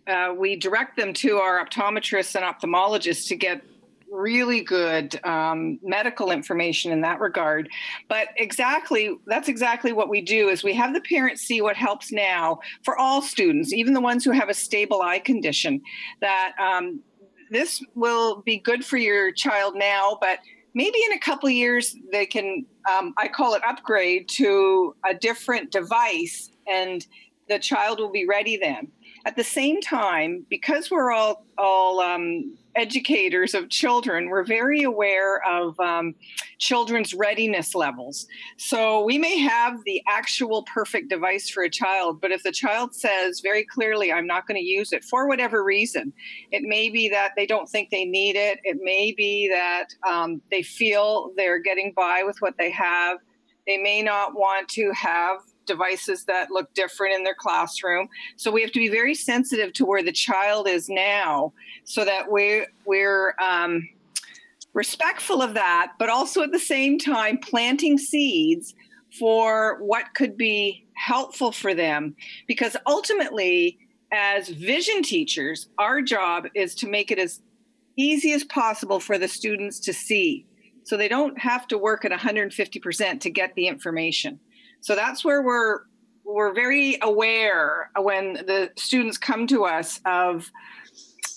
uh, 0.06 0.34
we 0.36 0.56
direct 0.56 0.96
them 0.96 1.12
to 1.14 1.36
our 1.36 1.64
optometrists 1.64 2.34
and 2.34 2.44
ophthalmologists 2.44 3.28
to 3.28 3.36
get 3.36 3.62
really 4.10 4.60
good 4.62 5.18
um, 5.24 5.78
medical 5.82 6.30
information 6.30 6.92
in 6.92 7.00
that 7.00 7.20
regard. 7.20 7.68
But 8.08 8.28
exactly 8.36 9.16
that's 9.26 9.48
exactly 9.48 9.92
what 9.92 10.08
we 10.08 10.20
do 10.20 10.48
is 10.48 10.62
we 10.62 10.74
have 10.74 10.94
the 10.94 11.00
parents 11.00 11.42
see 11.42 11.60
what 11.60 11.76
helps 11.76 12.12
now 12.12 12.60
for 12.84 12.96
all 12.96 13.22
students 13.22 13.72
even 13.72 13.92
the 13.92 14.00
ones 14.00 14.24
who 14.24 14.30
have 14.30 14.48
a 14.48 14.54
stable 14.54 15.02
eye 15.02 15.18
condition 15.18 15.82
that 16.20 16.52
um, 16.60 17.00
this 17.50 17.82
will 17.94 18.42
be 18.42 18.58
good 18.58 18.84
for 18.84 18.96
your 18.96 19.32
child 19.32 19.74
now 19.74 20.16
but 20.20 20.38
maybe 20.74 20.98
in 21.06 21.12
a 21.12 21.18
couple 21.18 21.48
years 21.48 21.96
they 22.12 22.26
can 22.26 22.64
um, 22.90 23.14
i 23.16 23.28
call 23.28 23.54
it 23.54 23.62
upgrade 23.64 24.28
to 24.28 24.94
a 25.08 25.14
different 25.14 25.70
device 25.70 26.50
and 26.66 27.06
the 27.48 27.58
child 27.58 27.98
will 27.98 28.12
be 28.12 28.26
ready 28.26 28.56
then 28.56 28.88
at 29.24 29.36
the 29.36 29.44
same 29.44 29.80
time 29.80 30.44
because 30.50 30.90
we're 30.90 31.12
all 31.12 31.46
all 31.56 32.00
um, 32.00 32.56
educators 32.74 33.54
of 33.54 33.68
children, 33.68 34.28
we're 34.28 34.44
very 34.44 34.82
aware 34.82 35.40
of 35.48 35.78
um, 35.78 36.14
children's 36.58 37.14
readiness 37.14 37.74
levels. 37.74 38.26
So 38.56 39.04
we 39.04 39.18
may 39.18 39.38
have 39.38 39.78
the 39.84 40.02
actual 40.08 40.64
perfect 40.64 41.08
device 41.10 41.48
for 41.48 41.62
a 41.62 41.70
child, 41.70 42.20
but 42.20 42.32
if 42.32 42.42
the 42.42 42.52
child 42.52 42.94
says 42.94 43.40
very 43.40 43.64
clearly, 43.64 44.12
I'm 44.12 44.26
not 44.26 44.46
going 44.46 44.60
to 44.60 44.66
use 44.66 44.92
it 44.92 45.04
for 45.04 45.28
whatever 45.28 45.62
reason, 45.62 46.12
it 46.50 46.62
may 46.62 46.90
be 46.90 47.08
that 47.10 47.32
they 47.36 47.46
don't 47.46 47.68
think 47.68 47.90
they 47.90 48.04
need 48.04 48.36
it, 48.36 48.58
it 48.64 48.78
may 48.82 49.12
be 49.12 49.48
that 49.48 49.86
um, 50.08 50.42
they 50.50 50.62
feel 50.62 51.30
they're 51.36 51.60
getting 51.60 51.92
by 51.94 52.22
with 52.24 52.38
what 52.40 52.54
they 52.58 52.70
have. 52.70 53.18
They 53.66 53.78
may 53.78 54.02
not 54.02 54.34
want 54.34 54.68
to 54.70 54.90
have 54.92 55.38
devices 55.66 56.24
that 56.24 56.50
look 56.50 56.72
different 56.74 57.14
in 57.14 57.24
their 57.24 57.34
classroom. 57.34 58.08
So 58.36 58.50
we 58.50 58.62
have 58.62 58.72
to 58.72 58.78
be 58.78 58.88
very 58.88 59.14
sensitive 59.14 59.72
to 59.74 59.84
where 59.84 60.02
the 60.02 60.12
child 60.12 60.68
is 60.68 60.88
now, 60.88 61.52
so 61.84 62.04
that 62.04 62.30
we 62.30 62.66
we're 62.84 63.34
um, 63.42 63.88
respectful 64.72 65.42
of 65.42 65.54
that, 65.54 65.92
but 65.98 66.08
also 66.08 66.42
at 66.42 66.52
the 66.52 66.58
same 66.58 66.98
time 66.98 67.38
planting 67.38 67.98
seeds 67.98 68.74
for 69.18 69.78
what 69.80 70.06
could 70.14 70.36
be 70.36 70.86
helpful 70.96 71.52
for 71.52 71.74
them, 71.74 72.16
because 72.46 72.76
ultimately. 72.86 73.78
As 74.16 74.48
vision 74.48 75.02
teachers, 75.02 75.66
our 75.76 76.00
job 76.00 76.44
is 76.54 76.76
to 76.76 76.88
make 76.88 77.10
it 77.10 77.18
as 77.18 77.42
easy 77.96 78.32
as 78.32 78.44
possible 78.44 79.00
for 79.00 79.18
the 79.18 79.26
students 79.26 79.80
to 79.80 79.92
see 79.92 80.46
so 80.84 80.96
they 80.96 81.08
don't 81.08 81.38
have 81.38 81.66
to 81.68 81.78
work 81.78 82.04
at 82.04 82.12
150% 82.12 83.20
to 83.20 83.30
get 83.30 83.54
the 83.54 83.66
information. 83.66 84.38
So 84.84 84.94
that's 84.94 85.24
where 85.24 85.40
we're 85.40 85.80
we're 86.24 86.52
very 86.52 86.98
aware 87.00 87.90
when 87.96 88.34
the 88.34 88.70
students 88.76 89.16
come 89.16 89.46
to 89.46 89.64
us 89.64 89.98
of 90.04 90.50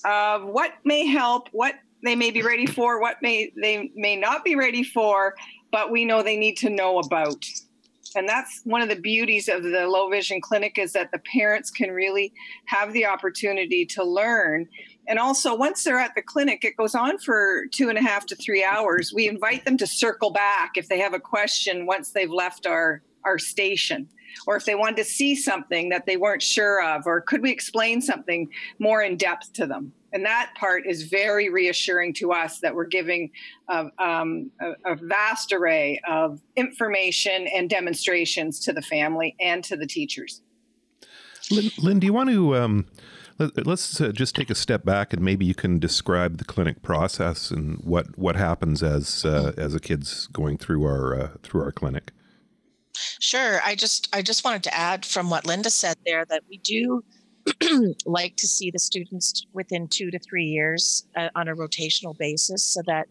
of 0.03 0.43
what 0.43 0.73
may 0.83 1.05
help, 1.05 1.47
what 1.53 1.75
they 2.03 2.13
may 2.13 2.29
be 2.29 2.41
ready 2.41 2.65
for, 2.65 2.99
what 2.99 3.21
may 3.21 3.53
they 3.61 3.89
may 3.95 4.17
not 4.17 4.43
be 4.43 4.55
ready 4.55 4.83
for, 4.83 5.33
but 5.71 5.91
we 5.91 6.03
know 6.03 6.21
they 6.21 6.35
need 6.35 6.57
to 6.57 6.69
know 6.69 6.99
about. 6.99 7.45
And 8.17 8.27
that's 8.27 8.61
one 8.65 8.81
of 8.81 8.89
the 8.89 8.99
beauties 8.99 9.47
of 9.47 9.63
the 9.63 9.87
low 9.87 10.09
vision 10.09 10.41
clinic 10.41 10.77
is 10.77 10.91
that 10.91 11.11
the 11.13 11.19
parents 11.19 11.71
can 11.71 11.91
really 11.91 12.33
have 12.65 12.91
the 12.91 13.05
opportunity 13.05 13.85
to 13.85 14.03
learn. 14.03 14.67
And 15.07 15.19
also, 15.19 15.55
once 15.55 15.85
they're 15.85 15.99
at 15.99 16.15
the 16.15 16.21
clinic, 16.21 16.65
it 16.65 16.75
goes 16.75 16.95
on 16.95 17.17
for 17.17 17.67
two 17.71 17.87
and 17.87 17.97
a 17.97 18.01
half 18.01 18.25
to 18.25 18.35
three 18.35 18.65
hours. 18.65 19.13
We 19.13 19.29
invite 19.29 19.63
them 19.63 19.77
to 19.77 19.87
circle 19.87 20.31
back 20.31 20.71
if 20.75 20.89
they 20.89 20.99
have 20.99 21.13
a 21.13 21.19
question 21.19 21.85
once 21.85 22.11
they've 22.11 22.29
left 22.29 22.67
our 22.67 23.01
our 23.25 23.37
station 23.37 24.07
or 24.45 24.55
if 24.55 24.65
they 24.65 24.75
wanted 24.75 24.97
to 24.97 25.03
see 25.03 25.35
something 25.35 25.89
that 25.89 26.05
they 26.05 26.17
weren't 26.17 26.43
sure 26.43 26.83
of 26.83 27.07
or 27.07 27.21
could 27.21 27.41
we 27.41 27.51
explain 27.51 28.01
something 28.01 28.49
more 28.79 29.01
in 29.01 29.17
depth 29.17 29.53
to 29.53 29.65
them? 29.65 29.93
And 30.13 30.25
that 30.25 30.53
part 30.57 30.87
is 30.87 31.03
very 31.03 31.49
reassuring 31.49 32.13
to 32.15 32.31
us 32.31 32.59
that 32.59 32.73
we're 32.73 32.85
giving 32.85 33.29
a, 33.69 33.87
um, 33.99 34.51
a, 34.61 34.93
a 34.93 34.95
vast 34.95 35.51
array 35.51 35.99
of 36.07 36.41
information 36.55 37.47
and 37.47 37.69
demonstrations 37.69 38.59
to 38.61 38.73
the 38.73 38.81
family 38.81 39.35
and 39.39 39.63
to 39.65 39.75
the 39.75 39.85
teachers. 39.85 40.41
Lynn, 41.51 41.71
lynn 41.77 41.99
do 41.99 42.07
you 42.07 42.13
want 42.13 42.29
to 42.29 42.55
um, 42.55 42.87
let, 43.37 43.67
us 43.67 43.99
uh, 44.01 44.11
just 44.11 44.35
take 44.35 44.49
a 44.49 44.55
step 44.55 44.83
back 44.83 45.13
and 45.13 45.21
maybe 45.21 45.45
you 45.45 45.53
can 45.53 45.77
describe 45.77 46.37
the 46.37 46.45
clinic 46.45 46.81
process 46.81 47.51
and 47.51 47.79
what 47.83 48.17
what 48.17 48.35
happens 48.35 48.81
as 48.81 49.23
uh, 49.25 49.53
as 49.57 49.75
a 49.75 49.79
kid's 49.79 50.27
going 50.27 50.57
through 50.57 50.83
our 50.85 51.19
uh, 51.19 51.29
through 51.43 51.61
our 51.61 51.71
clinic 51.71 52.11
Sure. 53.19 53.61
I 53.63 53.75
just 53.75 54.09
I 54.13 54.21
just 54.21 54.43
wanted 54.43 54.63
to 54.63 54.75
add 54.75 55.05
from 55.05 55.29
what 55.29 55.45
Linda 55.45 55.69
said 55.69 55.97
there 56.05 56.25
that 56.25 56.43
we 56.49 56.57
do 56.57 57.03
like 58.05 58.35
to 58.37 58.47
see 58.47 58.71
the 58.71 58.79
students 58.79 59.45
within 59.53 59.87
two 59.87 60.11
to 60.11 60.19
three 60.19 60.45
years 60.45 61.07
uh, 61.15 61.29
on 61.35 61.47
a 61.47 61.55
rotational 61.55 62.17
basis, 62.17 62.63
so 62.63 62.81
that 62.87 63.07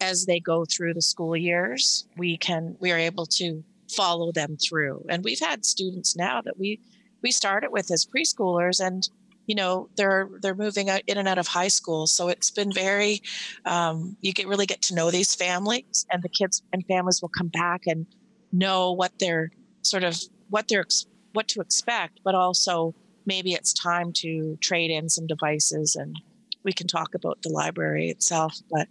as 0.00 0.26
they 0.26 0.40
go 0.40 0.64
through 0.64 0.94
the 0.94 1.02
school 1.02 1.36
years, 1.36 2.06
we 2.16 2.36
can 2.36 2.76
we 2.80 2.92
are 2.92 2.98
able 2.98 3.26
to 3.26 3.64
follow 3.90 4.32
them 4.32 4.56
through. 4.56 5.04
And 5.08 5.24
we've 5.24 5.40
had 5.40 5.64
students 5.64 6.16
now 6.16 6.42
that 6.42 6.58
we 6.58 6.80
we 7.22 7.32
started 7.32 7.70
with 7.70 7.90
as 7.90 8.06
preschoolers, 8.06 8.84
and 8.84 9.08
you 9.48 9.54
know 9.54 9.88
they're 9.96 10.28
they're 10.40 10.54
moving 10.54 10.90
out 10.90 11.00
in 11.06 11.18
and 11.18 11.26
out 11.26 11.38
of 11.38 11.48
high 11.48 11.68
school 11.68 12.06
so 12.06 12.28
it's 12.28 12.50
been 12.50 12.70
very 12.70 13.20
um, 13.64 14.16
you 14.20 14.32
get 14.32 14.46
really 14.46 14.66
get 14.66 14.82
to 14.82 14.94
know 14.94 15.10
these 15.10 15.34
families 15.34 16.06
and 16.12 16.22
the 16.22 16.28
kids 16.28 16.62
and 16.72 16.84
families 16.86 17.20
will 17.20 17.30
come 17.30 17.48
back 17.48 17.86
and 17.86 18.06
know 18.52 18.92
what 18.92 19.12
they're 19.18 19.50
sort 19.82 20.04
of 20.04 20.16
what 20.50 20.68
they're 20.68 20.86
what 21.32 21.48
to 21.48 21.60
expect 21.60 22.20
but 22.24 22.34
also 22.34 22.94
maybe 23.26 23.52
it's 23.52 23.72
time 23.72 24.12
to 24.12 24.56
trade 24.60 24.90
in 24.90 25.08
some 25.08 25.26
devices 25.26 25.96
and 25.96 26.16
we 26.64 26.72
can 26.72 26.86
talk 26.86 27.14
about 27.14 27.40
the 27.42 27.50
library 27.50 28.08
itself 28.08 28.58
but 28.70 28.88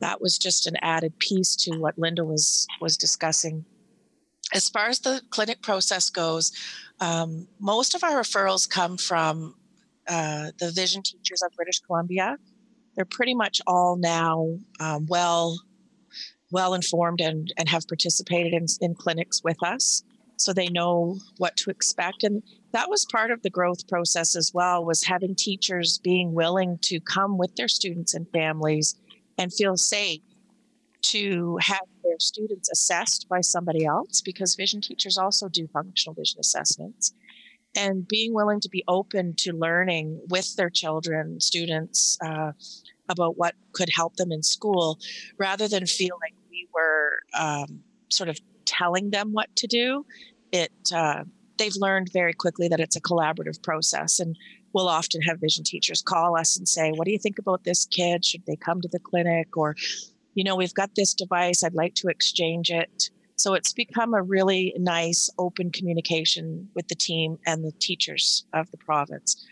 that 0.00 0.20
was 0.20 0.38
just 0.38 0.66
an 0.66 0.76
added 0.82 1.18
piece 1.18 1.56
to 1.56 1.78
what 1.78 1.98
linda 1.98 2.24
was 2.24 2.66
was 2.80 2.96
discussing 2.96 3.64
as 4.52 4.68
far 4.68 4.88
as 4.88 5.00
the 5.00 5.22
clinic 5.30 5.62
process 5.62 6.10
goes 6.10 6.52
um, 7.00 7.48
most 7.58 7.94
of 7.94 8.04
our 8.04 8.20
referrals 8.20 8.68
come 8.68 8.98
from 8.98 9.54
uh, 10.10 10.50
the 10.58 10.70
vision 10.72 11.02
teachers 11.02 11.42
of 11.42 11.52
British 11.56 11.80
Columbia. 11.80 12.36
They're 12.96 13.04
pretty 13.04 13.34
much 13.34 13.62
all 13.66 13.96
now 13.96 14.58
um, 14.80 15.06
well 15.08 15.58
well 16.50 16.74
informed 16.74 17.20
and, 17.20 17.52
and 17.56 17.68
have 17.68 17.86
participated 17.88 18.52
in, 18.52 18.66
in 18.80 18.94
clinics 18.94 19.42
with 19.42 19.62
us 19.62 20.02
so 20.36 20.52
they 20.52 20.68
know 20.68 21.18
what 21.36 21.56
to 21.58 21.70
expect. 21.70 22.22
And 22.22 22.42
that 22.72 22.88
was 22.88 23.04
part 23.12 23.30
of 23.30 23.42
the 23.42 23.50
growth 23.50 23.86
process 23.88 24.34
as 24.34 24.52
well 24.54 24.84
was 24.84 25.04
having 25.04 25.34
teachers 25.34 25.98
being 25.98 26.32
willing 26.32 26.78
to 26.82 26.98
come 27.00 27.36
with 27.36 27.54
their 27.56 27.68
students 27.68 28.14
and 28.14 28.26
families 28.30 28.94
and 29.36 29.52
feel 29.52 29.76
safe 29.76 30.22
to 31.02 31.58
have 31.62 31.86
their 32.04 32.18
students 32.18 32.70
assessed 32.70 33.28
by 33.28 33.40
somebody 33.40 33.84
else 33.84 34.20
because 34.20 34.54
vision 34.54 34.80
teachers 34.80 35.16
also 35.16 35.48
do 35.48 35.66
functional 35.68 36.14
vision 36.14 36.38
assessments 36.40 37.14
and 37.76 38.06
being 38.08 38.34
willing 38.34 38.60
to 38.60 38.68
be 38.68 38.84
open 38.88 39.34
to 39.36 39.52
learning 39.52 40.20
with 40.28 40.56
their 40.56 40.70
children, 40.70 41.40
students, 41.40 42.18
uh, 42.24 42.52
about 43.08 43.36
what 43.36 43.54
could 43.72 43.88
help 43.94 44.16
them 44.16 44.32
in 44.32 44.42
school 44.42 44.98
rather 45.38 45.68
than 45.68 45.86
feel 45.86 46.16
like 46.20 46.32
we 46.32 46.39
were 46.74 47.20
um, 47.38 47.82
sort 48.08 48.28
of 48.28 48.38
telling 48.66 49.10
them 49.10 49.32
what 49.32 49.54
to 49.56 49.66
do. 49.66 50.06
It, 50.52 50.72
uh, 50.94 51.24
they've 51.58 51.76
learned 51.76 52.10
very 52.12 52.32
quickly 52.32 52.68
that 52.68 52.80
it's 52.80 52.96
a 52.96 53.00
collaborative 53.00 53.62
process. 53.62 54.20
And 54.20 54.36
we'll 54.72 54.88
often 54.88 55.22
have 55.22 55.40
vision 55.40 55.64
teachers 55.64 56.02
call 56.02 56.36
us 56.36 56.56
and 56.56 56.68
say, 56.68 56.90
What 56.90 57.04
do 57.04 57.12
you 57.12 57.18
think 57.18 57.38
about 57.38 57.64
this 57.64 57.86
kid? 57.86 58.24
Should 58.24 58.46
they 58.46 58.56
come 58.56 58.80
to 58.80 58.88
the 58.88 58.98
clinic? 58.98 59.56
Or, 59.56 59.76
you 60.34 60.44
know, 60.44 60.56
we've 60.56 60.74
got 60.74 60.94
this 60.94 61.14
device, 61.14 61.62
I'd 61.62 61.74
like 61.74 61.94
to 61.96 62.08
exchange 62.08 62.70
it. 62.70 63.10
So 63.36 63.54
it's 63.54 63.72
become 63.72 64.12
a 64.12 64.22
really 64.22 64.74
nice 64.76 65.30
open 65.38 65.70
communication 65.70 66.68
with 66.74 66.88
the 66.88 66.94
team 66.94 67.38
and 67.46 67.64
the 67.64 67.72
teachers 67.72 68.44
of 68.52 68.70
the 68.70 68.76
province. 68.76 69.46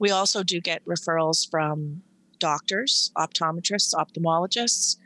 We 0.00 0.10
also 0.10 0.42
do 0.42 0.60
get 0.60 0.84
referrals 0.84 1.48
from 1.48 2.02
doctors, 2.40 3.12
optometrists, 3.16 3.94
ophthalmologists, 3.94 4.96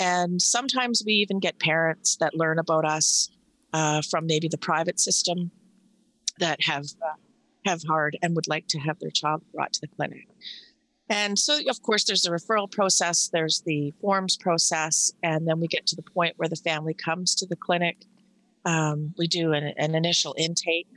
and 0.00 0.40
sometimes 0.40 1.02
we 1.04 1.12
even 1.12 1.38
get 1.38 1.58
parents 1.60 2.16
that 2.16 2.34
learn 2.34 2.58
about 2.58 2.86
us 2.86 3.28
uh, 3.74 4.00
from 4.10 4.26
maybe 4.26 4.48
the 4.48 4.58
private 4.58 4.98
system 4.98 5.50
that 6.38 6.58
have 6.64 6.86
uh, 7.02 7.14
have 7.66 7.82
hard 7.86 8.16
and 8.22 8.34
would 8.34 8.48
like 8.48 8.66
to 8.68 8.78
have 8.78 8.98
their 8.98 9.10
child 9.10 9.42
brought 9.54 9.74
to 9.74 9.80
the 9.82 9.88
clinic. 9.88 10.26
And 11.10 11.38
so, 11.38 11.58
of 11.68 11.82
course, 11.82 12.04
there's 12.04 12.22
the 12.22 12.30
referral 12.30 12.70
process, 12.70 13.28
there's 13.28 13.62
the 13.66 13.92
forms 14.00 14.36
process, 14.38 15.12
and 15.22 15.46
then 15.46 15.60
we 15.60 15.66
get 15.66 15.86
to 15.88 15.96
the 15.96 16.02
point 16.02 16.34
where 16.36 16.48
the 16.48 16.56
family 16.56 16.94
comes 16.94 17.34
to 17.34 17.46
the 17.46 17.56
clinic. 17.56 18.06
Um, 18.64 19.12
we 19.18 19.26
do 19.26 19.52
an, 19.52 19.74
an 19.76 19.94
initial 19.94 20.34
intake 20.38 20.88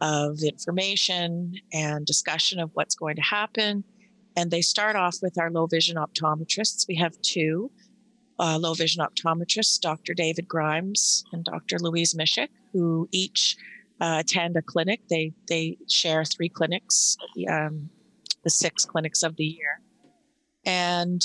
of 0.00 0.40
information 0.42 1.54
and 1.72 2.04
discussion 2.04 2.58
of 2.58 2.70
what's 2.74 2.96
going 2.96 3.14
to 3.16 3.22
happen. 3.22 3.84
And 4.36 4.50
they 4.50 4.62
start 4.62 4.96
off 4.96 5.18
with 5.22 5.38
our 5.38 5.50
low 5.50 5.66
vision 5.66 5.96
optometrists. 5.96 6.88
We 6.88 6.96
have 6.96 7.20
two 7.22 7.70
uh, 8.38 8.58
low 8.58 8.74
vision 8.74 9.04
optometrists, 9.04 9.80
Dr. 9.80 10.14
David 10.14 10.48
Grimes 10.48 11.24
and 11.32 11.44
Dr. 11.44 11.78
Louise 11.78 12.14
Mishik, 12.14 12.48
who 12.72 13.08
each 13.12 13.56
uh, 14.00 14.18
attend 14.20 14.56
a 14.56 14.62
clinic. 14.62 15.00
They 15.08 15.32
they 15.48 15.78
share 15.88 16.24
three 16.24 16.48
clinics 16.48 17.16
um, 17.48 17.90
the 18.42 18.50
six 18.50 18.84
clinics 18.84 19.22
of 19.22 19.36
the 19.36 19.44
year. 19.44 19.80
And 20.64 21.22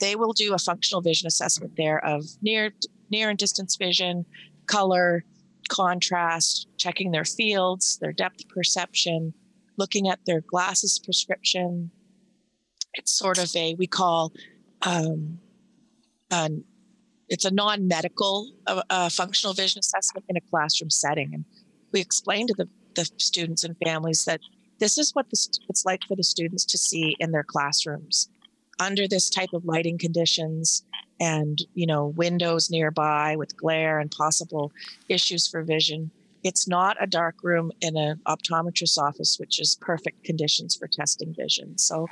they 0.00 0.16
will 0.16 0.32
do 0.32 0.54
a 0.54 0.58
functional 0.58 1.02
vision 1.02 1.26
assessment 1.26 1.74
there 1.76 2.04
of 2.04 2.24
near 2.42 2.72
near 3.10 3.30
and 3.30 3.38
distance 3.38 3.76
vision, 3.76 4.24
color, 4.66 5.24
contrast, 5.68 6.68
checking 6.76 7.10
their 7.10 7.24
fields, 7.24 7.98
their 7.98 8.12
depth 8.12 8.48
perception, 8.48 9.34
looking 9.76 10.08
at 10.08 10.20
their 10.26 10.40
glasses 10.40 10.98
prescription. 10.98 11.90
It's 12.94 13.12
sort 13.12 13.38
of 13.38 13.54
a 13.54 13.74
we 13.74 13.86
call 13.86 14.32
um, 14.82 15.38
an, 16.30 16.64
it's 17.28 17.44
a 17.44 17.50
non-medical 17.50 18.50
uh, 18.66 18.82
uh, 18.90 19.08
functional 19.08 19.54
vision 19.54 19.78
assessment 19.78 20.24
in 20.28 20.36
a 20.36 20.40
classroom 20.40 20.90
setting, 20.90 21.34
and 21.34 21.44
we 21.92 22.00
explain 22.00 22.46
to 22.46 22.54
the, 22.54 22.68
the 22.94 23.08
students 23.18 23.64
and 23.64 23.76
families 23.84 24.24
that 24.24 24.40
this 24.78 24.96
is 24.96 25.14
what 25.14 25.26
it's 25.30 25.84
like 25.84 26.00
for 26.08 26.16
the 26.16 26.24
students 26.24 26.64
to 26.64 26.78
see 26.78 27.16
in 27.20 27.32
their 27.32 27.44
classrooms. 27.44 28.28
Under 28.78 29.06
this 29.06 29.28
type 29.28 29.50
of 29.52 29.66
lighting 29.66 29.98
conditions 29.98 30.84
and 31.20 31.58
you 31.74 31.86
know 31.86 32.06
windows 32.06 32.70
nearby 32.70 33.36
with 33.36 33.56
glare 33.56 33.98
and 33.98 34.10
possible 34.10 34.72
issues 35.08 35.46
for 35.46 35.62
vision 35.62 36.10
it's 36.42 36.66
not 36.66 36.96
a 37.00 37.06
dark 37.06 37.36
room 37.42 37.70
in 37.80 37.96
an 37.96 38.20
optometrist's 38.26 38.98
office 38.98 39.36
which 39.38 39.60
is 39.60 39.76
perfect 39.80 40.24
conditions 40.24 40.74
for 40.74 40.86
testing 40.86 41.34
vision. 41.34 41.76
So 41.78 42.06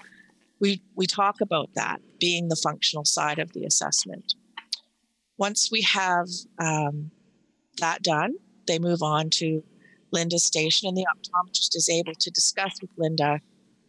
we 0.60 0.82
we 0.94 1.06
talk 1.06 1.40
about 1.40 1.70
that 1.74 2.00
being 2.18 2.48
the 2.48 2.56
functional 2.56 3.04
side 3.04 3.38
of 3.38 3.52
the 3.52 3.64
assessment 3.64 4.34
once 5.36 5.70
we 5.70 5.82
have 5.82 6.26
um, 6.58 7.10
that 7.80 8.02
done 8.02 8.34
they 8.66 8.78
move 8.78 9.02
on 9.02 9.30
to 9.30 9.62
Linda's 10.12 10.44
station, 10.44 10.88
and 10.88 10.96
the 10.96 11.06
optometrist 11.06 11.74
is 11.74 11.88
able 11.88 12.14
to 12.14 12.30
discuss 12.30 12.80
with 12.80 12.90
Linda 12.96 13.40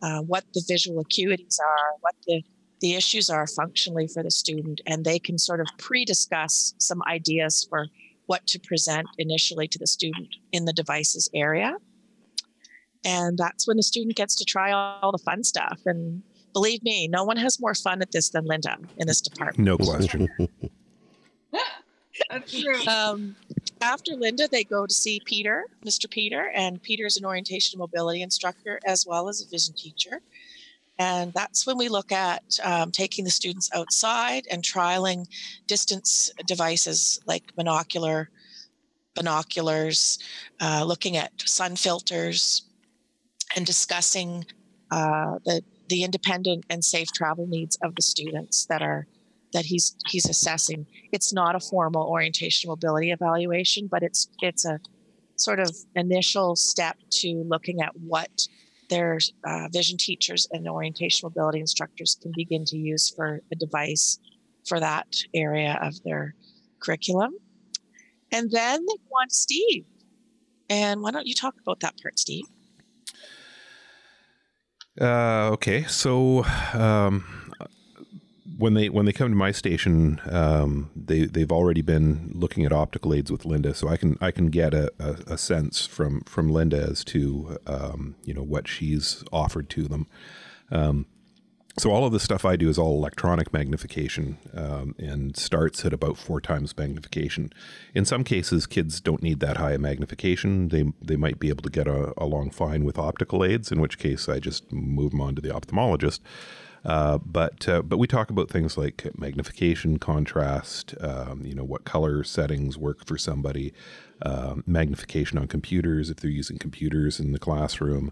uh, 0.02 0.22
what 0.22 0.46
the 0.54 0.64
visual 0.68 1.04
acuities 1.04 1.60
are, 1.60 1.98
what 2.02 2.16
the, 2.26 2.42
the 2.82 2.96
issues 2.96 3.30
are 3.30 3.48
functionally 3.48 4.08
for 4.08 4.24
the 4.24 4.32
student, 4.32 4.82
and 4.86 5.06
they 5.06 5.20
can 5.20 5.38
sort 5.38 5.60
of 5.60 5.68
pre 5.78 6.06
discuss 6.06 6.74
some 6.78 7.02
ideas 7.08 7.66
for 7.70 7.88
what 8.26 8.46
to 8.48 8.60
present 8.60 9.08
initially 9.18 9.68
to 9.68 9.80
the 9.80 9.88
student 9.88 10.36
in 10.52 10.66
the 10.66 10.74
devices 10.74 11.30
area. 11.34 11.76
And 13.06 13.38
that's 13.38 13.68
when 13.68 13.78
the 13.78 13.84
student 13.84 14.16
gets 14.16 14.36
to 14.36 14.46
try 14.46 14.72
all 14.72 15.12
the 15.12 15.18
fun 15.18 15.44
stuff. 15.44 15.80
And 15.86 16.22
believe 16.54 16.84
me, 16.84 17.08
no 17.08 17.24
one 17.24 17.38
has 17.38 17.60
more 17.60 17.74
fun 17.74 18.02
at 18.02 18.12
this 18.12 18.30
than 18.30 18.46
Linda 18.46 18.78
in 18.98 19.08
this 19.08 19.22
department. 19.22 19.60
No 19.60 19.78
question. 19.78 20.28
That's 22.30 22.62
true. 22.62 22.86
Um, 22.88 23.36
after 23.82 24.16
Linda, 24.16 24.48
they 24.48 24.64
go 24.64 24.86
to 24.86 24.94
see 24.94 25.22
Peter, 25.26 25.66
Mr. 25.86 26.10
Peter, 26.10 26.52
and 26.54 26.82
Peter 26.82 27.06
is 27.06 27.18
an 27.18 27.26
orientation 27.26 27.76
and 27.76 27.80
mobility 27.80 28.22
instructor 28.22 28.80
as 28.86 29.06
well 29.06 29.30
as 29.30 29.42
a 29.42 29.48
vision 29.48 29.74
teacher. 29.74 30.22
And 30.98 31.32
that's 31.32 31.66
when 31.66 31.78
we 31.78 31.88
look 31.88 32.12
at 32.12 32.44
um, 32.62 32.92
taking 32.92 33.24
the 33.24 33.32
students 33.32 33.70
outside 33.74 34.46
and 34.52 34.62
trialing 34.62 35.28
distance 35.66 36.30
devices 36.46 37.22
like 37.26 37.56
monocular, 37.58 38.28
binoculars, 39.16 40.20
uh, 40.60 40.84
looking 40.86 41.16
at 41.16 41.32
sun 41.46 41.78
filters, 41.78 42.64
and 43.56 43.66
discussing 43.66 44.46
uh, 44.92 45.40
the 45.46 45.64
the 45.90 46.04
independent 46.04 46.66
and 46.70 46.84
safe 46.84 47.12
travel 47.12 47.48
needs 47.48 47.78
of 47.84 47.96
the 47.96 48.02
students 48.02 48.66
that 48.68 48.82
are 48.82 49.08
that 49.54 49.66
he's 49.66 49.96
he's 50.08 50.30
assessing. 50.30 50.86
It's 51.12 51.34
not 51.34 51.56
a 51.56 51.60
formal 51.60 52.08
orientation 52.08 52.70
mobility 52.70 53.12
evaluation, 53.12 53.88
but 53.88 54.04
it's 54.04 54.30
it's 54.42 54.66
a 54.66 54.80
sort 55.36 55.60
of 55.60 55.76
initial 55.96 56.56
step 56.56 56.98
to 57.10 57.44
looking 57.48 57.82
at 57.82 57.96
what 57.96 58.48
their 58.90 59.20
uh, 59.46 59.68
vision 59.72 59.98
teachers 59.98 60.48
and 60.52 60.68
orientation 60.68 61.26
mobility 61.26 61.60
instructors 61.60 62.18
can 62.22 62.32
begin 62.36 62.66
to 62.66 62.78
use 62.78 63.10
for 63.10 63.42
a 63.52 63.56
device 63.56 64.20
for 64.68 64.80
that 64.80 65.08
area 65.34 65.80
of 65.82 66.02
their 66.04 66.36
curriculum. 66.80 67.34
And 68.32 68.52
then 68.52 68.86
they 68.86 68.96
want 69.10 69.32
Steve. 69.32 69.86
And 70.70 71.02
why 71.02 71.12
don't 71.12 71.26
you 71.26 71.34
talk 71.34 71.56
about 71.62 71.80
that 71.80 71.96
part, 72.02 72.20
Steve? 72.20 72.46
Uh, 75.00 75.50
okay, 75.54 75.84
so 75.84 76.44
um, 76.74 77.24
when 78.58 78.74
they 78.74 78.90
when 78.90 79.06
they 79.06 79.14
come 79.14 79.30
to 79.30 79.36
my 79.36 79.52
station, 79.52 80.20
um, 80.30 80.90
they 80.96 81.26
they've 81.26 81.52
already 81.52 81.82
been 81.82 82.32
looking 82.34 82.66
at 82.66 82.74
optical 82.74 83.14
aids 83.14 83.32
with 83.32 83.46
Linda, 83.46 83.74
so 83.74 83.88
I 83.88 83.96
can 83.96 84.18
I 84.20 84.32
can 84.32 84.48
get 84.48 84.74
a, 84.74 84.92
a, 85.00 85.34
a 85.34 85.38
sense 85.38 85.86
from 85.86 86.22
from 86.22 86.50
Linda 86.50 86.82
as 86.82 87.06
to 87.06 87.58
um, 87.66 88.16
you 88.26 88.34
know 88.34 88.44
what 88.44 88.68
she's 88.68 89.24
offered 89.32 89.70
to 89.72 89.88
them. 89.88 90.08
So 91.80 91.92
all 91.92 92.06
of 92.06 92.12
the 92.12 92.20
stuff 92.20 92.44
I 92.44 92.58
do 92.58 92.68
is 92.68 92.78
all 92.78 92.98
electronic 92.98 93.54
magnification 93.54 94.38
um, 94.54 94.96
and 95.00 95.38
starts 95.38 95.86
at 95.86 95.94
about 95.94 96.18
four 96.18 96.42
times 96.42 96.78
magnification. 96.78 97.54
In 97.96 98.04
some 98.04 98.26
cases, 98.26 98.68
kids 98.68 99.00
don't 99.00 99.24
need 99.24 99.40
that 99.40 99.56
high 99.56 99.72
a 99.72 99.78
magnification. 99.78 100.68
They 100.68 100.92
they 101.02 101.16
might 101.16 101.40
be 101.40 101.48
able 101.48 101.64
to 101.64 101.70
get 101.70 101.88
a, 101.88 102.14
along 102.22 102.50
fine 102.50 102.84
with 102.84 103.00
optical 103.00 103.46
aids, 103.46 103.72
in 103.72 103.80
which 103.80 103.98
case 103.98 104.28
I 104.28 104.40
just 104.40 104.70
move 104.74 105.12
them 105.12 105.22
on 105.22 105.36
to 105.36 105.42
the 105.42 105.52
ophthalmologist. 105.52 106.20
Uh, 106.84 107.18
but 107.20 107.70
uh, 107.70 107.82
but 107.82 107.98
we 107.98 108.08
talk 108.08 108.30
about 108.30 108.50
things 108.50 108.78
like 108.78 109.08
magnification, 109.18 110.00
contrast, 110.00 110.96
um, 111.00 111.46
you 111.46 111.56
know, 111.56 111.64
what 111.64 111.86
color 111.86 112.26
settings 112.26 112.78
work 112.78 113.06
for 113.06 113.18
somebody, 113.18 113.74
uh, 114.22 114.56
magnification 114.66 115.38
on 115.38 115.48
computers 115.48 116.10
if 116.10 116.18
they're 116.18 116.30
using 116.30 116.58
computers 116.58 117.22
in 117.22 117.32
the 117.32 117.40
classroom. 117.40 118.12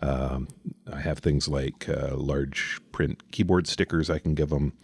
Um, 0.00 0.48
I 0.92 1.00
have 1.00 1.18
things 1.18 1.48
like 1.48 1.88
uh, 1.88 2.16
large 2.16 2.80
print 2.92 3.30
keyboard 3.32 3.66
stickers 3.66 4.10
I 4.10 4.18
can 4.18 4.34
give 4.34 4.50
them. 4.50 4.74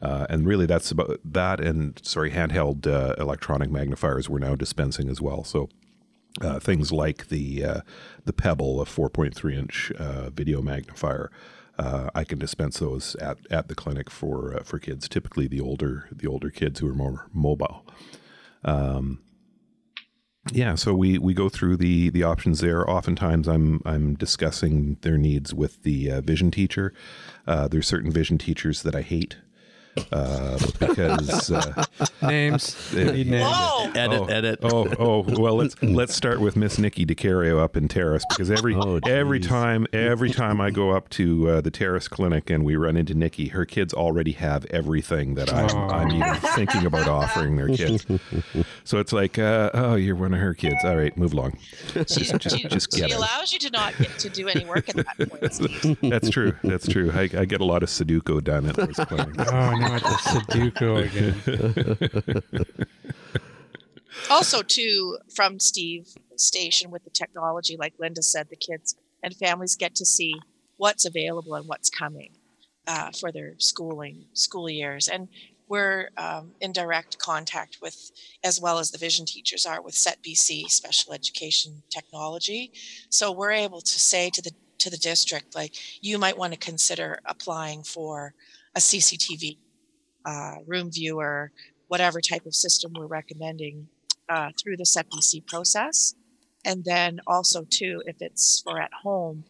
Uh, 0.00 0.26
and 0.28 0.46
really, 0.46 0.66
that's 0.66 0.90
about 0.90 1.20
that. 1.24 1.60
And 1.60 2.00
sorry, 2.02 2.30
handheld 2.30 2.86
uh, 2.86 3.14
electronic 3.18 3.70
magnifiers 3.70 4.28
we're 4.28 4.40
now 4.40 4.56
dispensing 4.56 5.08
as 5.08 5.20
well. 5.20 5.44
So 5.44 5.68
uh, 6.40 6.58
things 6.58 6.90
like 6.90 7.28
the 7.28 7.64
uh, 7.64 7.80
the 8.24 8.32
Pebble, 8.32 8.80
a 8.80 8.84
4.3 8.84 9.56
inch 9.56 9.92
uh, 9.92 10.30
video 10.30 10.62
magnifier. 10.62 11.30
I 12.14 12.22
can 12.22 12.38
dispense 12.38 12.78
those 12.78 13.16
at, 13.16 13.38
at 13.50 13.66
the 13.66 13.74
clinic 13.74 14.08
for 14.08 14.60
for 14.62 14.78
kids, 14.78 15.08
typically 15.08 15.48
the 15.48 15.60
older 15.60 16.08
the 16.12 16.28
older 16.28 16.48
kids 16.48 16.78
who 16.78 16.88
are 16.88 16.94
more 16.94 17.26
mobile. 17.32 17.84
Um, 18.64 19.20
yeah, 20.50 20.74
so 20.74 20.92
we, 20.92 21.18
we 21.18 21.34
go 21.34 21.48
through 21.48 21.76
the, 21.76 22.10
the 22.10 22.24
options 22.24 22.60
there. 22.60 22.88
Oftentimes, 22.88 23.46
I'm 23.46 23.80
I'm 23.84 24.14
discussing 24.14 24.96
their 25.02 25.16
needs 25.16 25.54
with 25.54 25.82
the 25.84 26.10
uh, 26.10 26.20
vision 26.20 26.50
teacher. 26.50 26.92
Uh, 27.46 27.68
there's 27.68 27.86
certain 27.86 28.10
vision 28.10 28.38
teachers 28.38 28.82
that 28.82 28.94
I 28.94 29.02
hate 29.02 29.36
uh, 30.12 30.58
because 30.80 31.50
uh, 31.50 31.84
names. 32.22 32.92
Need 32.94 33.28
names. 33.28 33.44
Whoa! 33.46 33.90
Edit, 33.94 34.20
oh, 34.20 34.24
edit. 34.26 34.58
Oh, 34.62 34.88
oh, 34.98 35.24
well, 35.40 35.56
let's 35.56 35.80
let's 35.82 36.14
start 36.14 36.40
with 36.40 36.56
Miss 36.56 36.78
Nikki 36.78 37.04
DeCario 37.04 37.60
up 37.60 37.76
in 37.76 37.88
Terrace 37.88 38.24
because 38.30 38.50
every 38.50 38.74
Oh, 38.74 38.98
every 39.06 39.38
time 39.38 39.86
every 39.92 40.30
time 40.30 40.60
I 40.60 40.70
go 40.70 40.90
up 40.90 41.08
to 41.10 41.48
uh, 41.48 41.60
the 41.60 41.70
Terrace 41.70 42.08
Clinic 42.08 42.48
and 42.50 42.64
we 42.64 42.76
run 42.76 42.96
into 42.96 43.14
Nikki, 43.14 43.48
her 43.48 43.64
kids 43.66 43.92
already 43.92 44.32
have 44.32 44.64
everything 44.66 45.34
that 45.34 45.52
I'm, 45.52 45.62
Oh. 45.76 45.88
I'm 45.88 46.10
even 46.10 46.34
thinking 46.54 46.86
about 46.86 47.06
offering 47.08 47.56
their 47.56 47.68
kids. 47.68 48.06
So 48.84 48.98
it's 48.98 49.12
like, 49.12 49.38
uh, 49.38 49.70
oh, 49.74 49.94
you're 49.94 50.16
one 50.16 50.34
of 50.34 50.40
her 50.40 50.54
kids. 50.54 50.76
All 50.84 50.96
right, 50.96 51.16
move 51.16 51.32
along. 51.32 51.58
She, 51.92 52.04
Just- 52.04 52.50
she, 52.50 52.64
just 52.68 52.92
she 52.94 53.00
get 53.00 53.10
it. 53.10 53.16
allows 53.16 53.52
you 53.52 53.58
to 53.60 53.70
not 53.70 53.96
get 53.98 54.18
to 54.18 54.28
do 54.30 54.48
any 54.48 54.64
work 54.64 54.88
at 54.88 54.96
that 54.96 55.28
point. 55.30 56.00
That's 56.10 56.30
true. 56.30 56.54
That's 56.64 56.88
true. 56.88 57.10
I, 57.14 57.22
I 57.36 57.44
get 57.44 57.60
a 57.60 57.64
lot 57.64 57.82
of 57.82 57.88
Sudoku 57.88 58.42
done 58.42 58.66
at 58.66 58.76
those 58.76 58.96
clinics. 58.96 59.36
Oh, 59.52 59.76
no, 59.82 59.94
it's 59.96 60.04
a 60.04 60.40
Sudoku 60.40 60.90
again. 61.06 62.42
also 64.30 64.62
too 64.62 65.18
from 65.34 65.58
steve 65.58 66.08
station 66.36 66.90
with 66.90 67.04
the 67.04 67.10
technology 67.10 67.76
like 67.78 67.94
linda 67.98 68.22
said 68.22 68.48
the 68.50 68.56
kids 68.56 68.96
and 69.22 69.34
families 69.36 69.76
get 69.76 69.94
to 69.94 70.04
see 70.04 70.34
what's 70.76 71.04
available 71.04 71.54
and 71.54 71.68
what's 71.68 71.88
coming 71.88 72.32
uh, 72.86 73.10
for 73.18 73.30
their 73.30 73.54
schooling 73.58 74.24
school 74.32 74.68
years 74.68 75.08
and 75.08 75.28
we're 75.68 76.10
um, 76.18 76.50
in 76.60 76.72
direct 76.72 77.18
contact 77.18 77.78
with 77.80 78.10
as 78.44 78.60
well 78.60 78.78
as 78.78 78.90
the 78.90 78.98
vision 78.98 79.24
teachers 79.24 79.64
are 79.64 79.80
with 79.80 79.94
set 79.94 80.22
bc 80.22 80.68
special 80.68 81.12
education 81.12 81.82
technology 81.90 82.72
so 83.08 83.30
we're 83.30 83.52
able 83.52 83.80
to 83.80 84.00
say 84.00 84.28
to 84.30 84.42
the 84.42 84.50
to 84.78 84.90
the 84.90 84.96
district 84.96 85.54
like 85.54 85.74
you 86.02 86.18
might 86.18 86.36
want 86.36 86.52
to 86.52 86.58
consider 86.58 87.20
applying 87.24 87.82
for 87.82 88.34
a 88.74 88.80
cctv 88.80 89.56
uh, 90.24 90.56
room 90.66 90.90
viewer 90.90 91.50
whatever 91.88 92.20
type 92.20 92.46
of 92.46 92.54
system 92.54 92.92
we're 92.94 93.06
recommending 93.06 93.86
uh, 94.28 94.50
through 94.58 94.76
the 94.78 94.86
SET-BC 94.86 95.46
process. 95.46 96.14
And 96.64 96.84
then 96.84 97.20
also 97.26 97.64
too, 97.68 98.02
if 98.06 98.16
it's 98.20 98.60
for 98.60 98.80
at 98.80 98.92
home, 99.02 99.44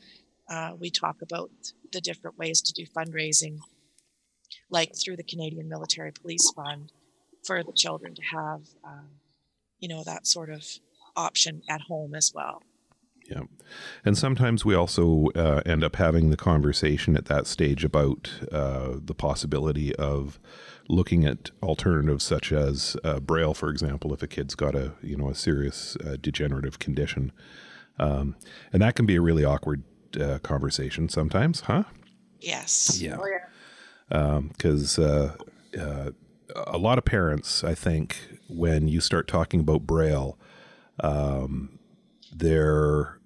uh, 0.48 0.72
we 0.78 0.90
talk 0.90 1.22
about 1.22 1.50
the 1.92 2.00
different 2.00 2.38
ways 2.38 2.60
to 2.62 2.72
do 2.72 2.84
fundraising, 2.86 3.58
like 4.70 4.92
through 4.96 5.16
the 5.16 5.22
Canadian 5.22 5.68
Military 5.68 6.10
Police 6.10 6.50
Fund, 6.50 6.92
for 7.44 7.62
the 7.62 7.72
children 7.72 8.14
to 8.14 8.22
have, 8.22 8.62
um, 8.84 9.08
you 9.78 9.88
know, 9.88 10.02
that 10.04 10.26
sort 10.26 10.50
of 10.50 10.64
option 11.16 11.62
at 11.68 11.82
home 11.82 12.14
as 12.14 12.32
well. 12.34 12.62
Yeah. 13.32 13.42
And 14.04 14.18
sometimes 14.18 14.64
we 14.64 14.74
also 14.74 15.28
uh, 15.34 15.62
end 15.64 15.82
up 15.82 15.96
having 15.96 16.30
the 16.30 16.36
conversation 16.36 17.16
at 17.16 17.24
that 17.26 17.46
stage 17.46 17.84
about 17.84 18.30
uh, 18.52 18.96
the 19.02 19.14
possibility 19.14 19.94
of 19.96 20.38
looking 20.88 21.24
at 21.24 21.50
alternatives 21.62 22.24
such 22.24 22.52
as 22.52 22.96
uh, 23.04 23.20
braille, 23.20 23.54
for 23.54 23.70
example, 23.70 24.12
if 24.12 24.22
a 24.22 24.26
kid's 24.26 24.54
got 24.54 24.74
a 24.74 24.92
you 25.02 25.16
know 25.16 25.30
a 25.30 25.34
serious 25.34 25.96
uh, 26.04 26.16
degenerative 26.20 26.78
condition, 26.78 27.32
um, 27.98 28.36
and 28.72 28.82
that 28.82 28.94
can 28.94 29.06
be 29.06 29.16
a 29.16 29.20
really 29.20 29.44
awkward 29.44 29.82
uh, 30.20 30.38
conversation 30.40 31.08
sometimes, 31.08 31.62
huh? 31.62 31.84
Yes. 32.40 33.00
Yeah. 33.00 33.16
Oh, 33.18 33.26
yeah. 33.26 34.40
because 34.48 34.98
uh, 34.98 35.36
uh, 35.78 36.10
a 36.66 36.78
lot 36.78 36.98
of 36.98 37.04
parents, 37.04 37.64
I 37.64 37.74
think, 37.74 38.18
when 38.48 38.88
you 38.88 39.00
start 39.00 39.28
talking 39.28 39.60
about 39.60 39.86
Braille, 39.86 40.36
um, 41.00 41.78
their 42.34 43.18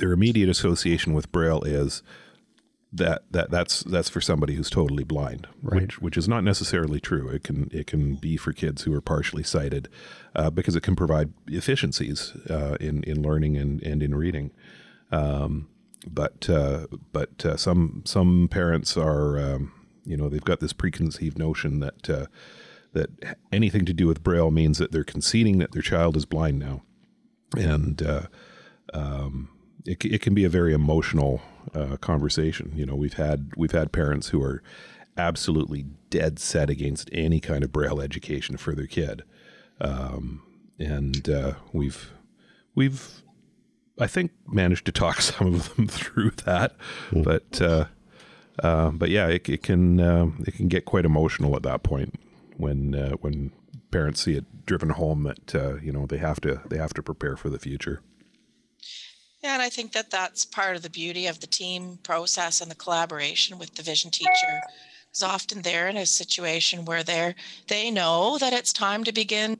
their 0.00 0.12
immediate 0.12 0.48
association 0.48 1.12
with 1.14 1.30
Braille 1.30 1.62
is 1.62 2.02
that 2.92 3.22
that 3.30 3.50
that's 3.52 3.84
that's 3.84 4.08
for 4.08 4.20
somebody 4.20 4.54
who's 4.56 4.68
totally 4.68 5.04
blind, 5.04 5.46
Right. 5.62 5.82
which 5.82 6.00
which 6.02 6.16
is 6.16 6.28
not 6.28 6.42
necessarily 6.42 6.98
true. 6.98 7.28
It 7.28 7.44
can 7.44 7.68
it 7.72 7.86
can 7.86 8.16
be 8.16 8.36
for 8.36 8.52
kids 8.52 8.82
who 8.82 8.92
are 8.92 9.00
partially 9.00 9.44
sighted, 9.44 9.88
uh, 10.34 10.50
because 10.50 10.74
it 10.74 10.82
can 10.82 10.96
provide 10.96 11.32
efficiencies 11.46 12.32
uh, 12.50 12.76
in 12.80 13.04
in 13.04 13.22
learning 13.22 13.56
and 13.56 13.80
and 13.84 14.02
in 14.02 14.14
reading. 14.14 14.50
Um, 15.12 15.68
but 16.06 16.50
uh, 16.50 16.86
but 17.12 17.46
uh, 17.46 17.56
some 17.56 18.02
some 18.04 18.48
parents 18.50 18.96
are 18.96 19.38
um, 19.38 19.72
you 20.04 20.16
know 20.16 20.28
they've 20.28 20.44
got 20.44 20.58
this 20.58 20.72
preconceived 20.72 21.38
notion 21.38 21.78
that 21.80 22.10
uh, 22.10 22.26
that 22.92 23.10
anything 23.52 23.84
to 23.84 23.92
do 23.92 24.08
with 24.08 24.24
braille 24.24 24.50
means 24.50 24.78
that 24.78 24.90
they're 24.90 25.04
conceding 25.04 25.58
that 25.58 25.70
their 25.70 25.82
child 25.82 26.16
is 26.16 26.24
blind 26.26 26.58
now, 26.58 26.82
and 27.56 28.02
uh, 28.02 28.22
um, 28.92 29.48
it, 29.84 30.04
it 30.04 30.20
can 30.20 30.34
be 30.34 30.44
a 30.44 30.48
very 30.48 30.72
emotional 30.72 31.40
uh, 31.74 31.96
conversation. 31.96 32.72
You 32.74 32.86
know 32.86 32.94
we've 32.94 33.14
had 33.14 33.52
we've 33.56 33.72
had 33.72 33.92
parents 33.92 34.28
who 34.28 34.42
are 34.42 34.62
absolutely 35.16 35.86
dead 36.08 36.38
set 36.38 36.70
against 36.70 37.10
any 37.12 37.40
kind 37.40 37.62
of 37.62 37.72
braille 37.72 38.00
education 38.00 38.56
for 38.56 38.74
their 38.74 38.86
kid, 38.86 39.22
um, 39.80 40.42
and 40.78 41.28
uh, 41.28 41.54
we've 41.72 42.10
we've 42.74 43.22
I 43.98 44.06
think 44.06 44.32
managed 44.46 44.86
to 44.86 44.92
talk 44.92 45.20
some 45.20 45.54
of 45.54 45.74
them 45.76 45.88
through 45.88 46.30
that, 46.44 46.76
but 47.12 47.60
uh, 47.60 47.86
uh, 48.62 48.90
but 48.90 49.10
yeah, 49.10 49.26
it, 49.28 49.48
it 49.48 49.62
can 49.62 50.00
uh, 50.00 50.26
it 50.46 50.54
can 50.54 50.68
get 50.68 50.84
quite 50.84 51.04
emotional 51.04 51.56
at 51.56 51.62
that 51.62 51.82
point 51.82 52.18
when 52.56 52.94
uh, 52.94 53.12
when 53.20 53.52
parents 53.90 54.22
see 54.22 54.34
it 54.34 54.44
driven 54.66 54.90
home 54.90 55.24
that 55.24 55.54
uh, 55.54 55.74
you 55.76 55.92
know 55.92 56.06
they 56.06 56.18
have 56.18 56.40
to 56.40 56.60
they 56.68 56.76
have 56.76 56.94
to 56.94 57.02
prepare 57.02 57.36
for 57.36 57.48
the 57.50 57.58
future. 57.58 58.00
Yeah, 59.42 59.54
and 59.54 59.62
I 59.62 59.70
think 59.70 59.92
that 59.92 60.10
that's 60.10 60.44
part 60.44 60.76
of 60.76 60.82
the 60.82 60.90
beauty 60.90 61.26
of 61.26 61.40
the 61.40 61.46
team 61.46 61.98
process 62.02 62.60
and 62.60 62.70
the 62.70 62.74
collaboration 62.74 63.58
with 63.58 63.74
the 63.74 63.82
vision 63.82 64.10
teacher. 64.10 64.60
Because 65.08 65.22
often 65.22 65.62
they're 65.62 65.88
in 65.88 65.96
a 65.96 66.06
situation 66.06 66.84
where 66.84 67.02
they're 67.02 67.34
they 67.68 67.90
know 67.90 68.36
that 68.38 68.52
it's 68.52 68.72
time 68.72 69.02
to 69.04 69.12
begin 69.12 69.58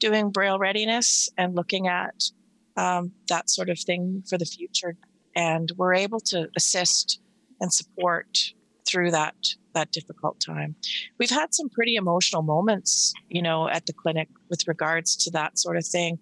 doing 0.00 0.30
braille 0.30 0.58
readiness 0.58 1.28
and 1.38 1.54
looking 1.54 1.86
at 1.86 2.30
um, 2.76 3.12
that 3.28 3.48
sort 3.48 3.68
of 3.68 3.78
thing 3.78 4.24
for 4.28 4.36
the 4.36 4.44
future, 4.44 4.96
and 5.36 5.70
we're 5.76 5.94
able 5.94 6.20
to 6.20 6.48
assist 6.56 7.20
and 7.60 7.72
support 7.72 8.52
through 8.86 9.12
that 9.12 9.36
that 9.74 9.92
difficult 9.92 10.40
time. 10.40 10.74
We've 11.18 11.30
had 11.30 11.54
some 11.54 11.68
pretty 11.68 11.94
emotional 11.94 12.42
moments, 12.42 13.14
you 13.28 13.40
know, 13.40 13.68
at 13.68 13.86
the 13.86 13.92
clinic 13.92 14.28
with 14.50 14.66
regards 14.66 15.16
to 15.16 15.30
that 15.30 15.58
sort 15.58 15.76
of 15.76 15.86
thing. 15.86 16.18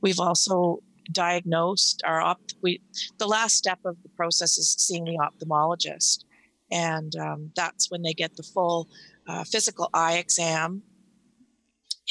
We've 0.00 0.20
also 0.20 0.82
diagnosed 1.12 2.02
our 2.04 2.20
opt 2.20 2.54
we 2.62 2.80
the 3.18 3.26
last 3.26 3.56
step 3.56 3.78
of 3.84 4.02
the 4.02 4.08
process 4.10 4.58
is 4.58 4.74
seeing 4.78 5.04
the 5.04 5.18
ophthalmologist. 5.18 6.24
And 6.70 7.14
um, 7.16 7.52
that's 7.54 7.90
when 7.90 8.02
they 8.02 8.14
get 8.14 8.36
the 8.36 8.42
full 8.42 8.88
uh, 9.28 9.44
physical 9.44 9.90
eye 9.94 10.16
exam. 10.16 10.82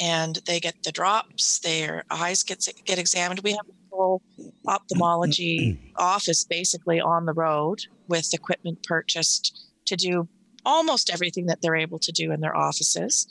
And 0.02 0.40
they 0.48 0.60
get 0.60 0.84
the 0.84 0.92
drops 0.92 1.60
their 1.60 2.04
eyes 2.10 2.44
get 2.44 2.68
get 2.86 2.98
examined. 2.98 3.42
We 3.44 3.52
have 3.52 3.68
a 3.70 3.90
full 3.90 4.22
ophthalmology 4.68 5.80
office 5.98 6.44
basically 6.44 7.00
on 7.00 7.26
the 7.26 7.34
road 7.34 7.86
with 8.08 8.34
equipment 8.34 8.84
purchased 8.84 9.68
to 9.86 9.96
do 9.96 10.28
almost 10.66 11.12
everything 11.12 11.46
that 11.48 11.62
they're 11.62 11.76
able 11.76 12.00
to 12.00 12.12
do 12.12 12.32
in 12.32 12.42
their 12.42 12.56
offices. 12.56 13.28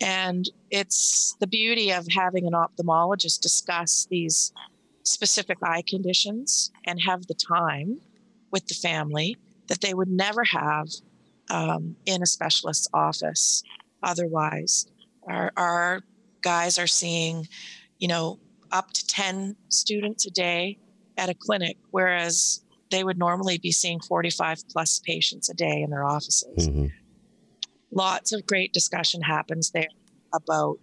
And 0.00 0.48
it's 0.70 1.36
the 1.40 1.46
beauty 1.46 1.92
of 1.92 2.06
having 2.14 2.46
an 2.46 2.52
ophthalmologist 2.52 3.40
discuss 3.40 4.06
these 4.10 4.52
specific 5.04 5.58
eye 5.62 5.82
conditions 5.86 6.72
and 6.86 7.00
have 7.02 7.26
the 7.26 7.34
time 7.34 8.00
with 8.50 8.66
the 8.66 8.74
family 8.74 9.36
that 9.68 9.80
they 9.80 9.94
would 9.94 10.08
never 10.08 10.44
have 10.44 10.88
um, 11.50 11.96
in 12.06 12.22
a 12.22 12.26
specialist's 12.26 12.88
office 12.92 13.62
otherwise. 14.02 14.86
Our, 15.26 15.52
our 15.56 16.00
guys 16.42 16.78
are 16.78 16.86
seeing, 16.86 17.48
you 17.98 18.08
know, 18.08 18.38
up 18.72 18.92
to 18.92 19.06
10 19.06 19.56
students 19.68 20.26
a 20.26 20.30
day 20.30 20.78
at 21.16 21.28
a 21.28 21.34
clinic, 21.34 21.76
whereas 21.90 22.64
they 22.90 23.04
would 23.04 23.18
normally 23.18 23.58
be 23.58 23.72
seeing 23.72 24.00
45 24.00 24.68
plus 24.68 25.00
patients 25.00 25.48
a 25.48 25.54
day 25.54 25.82
in 25.82 25.90
their 25.90 26.04
offices. 26.04 26.68
Mhm. 26.68 26.90
Lots 27.90 28.32
of 28.32 28.46
great 28.46 28.72
discussion 28.72 29.22
happens 29.22 29.70
there 29.70 29.88
about, 30.32 30.78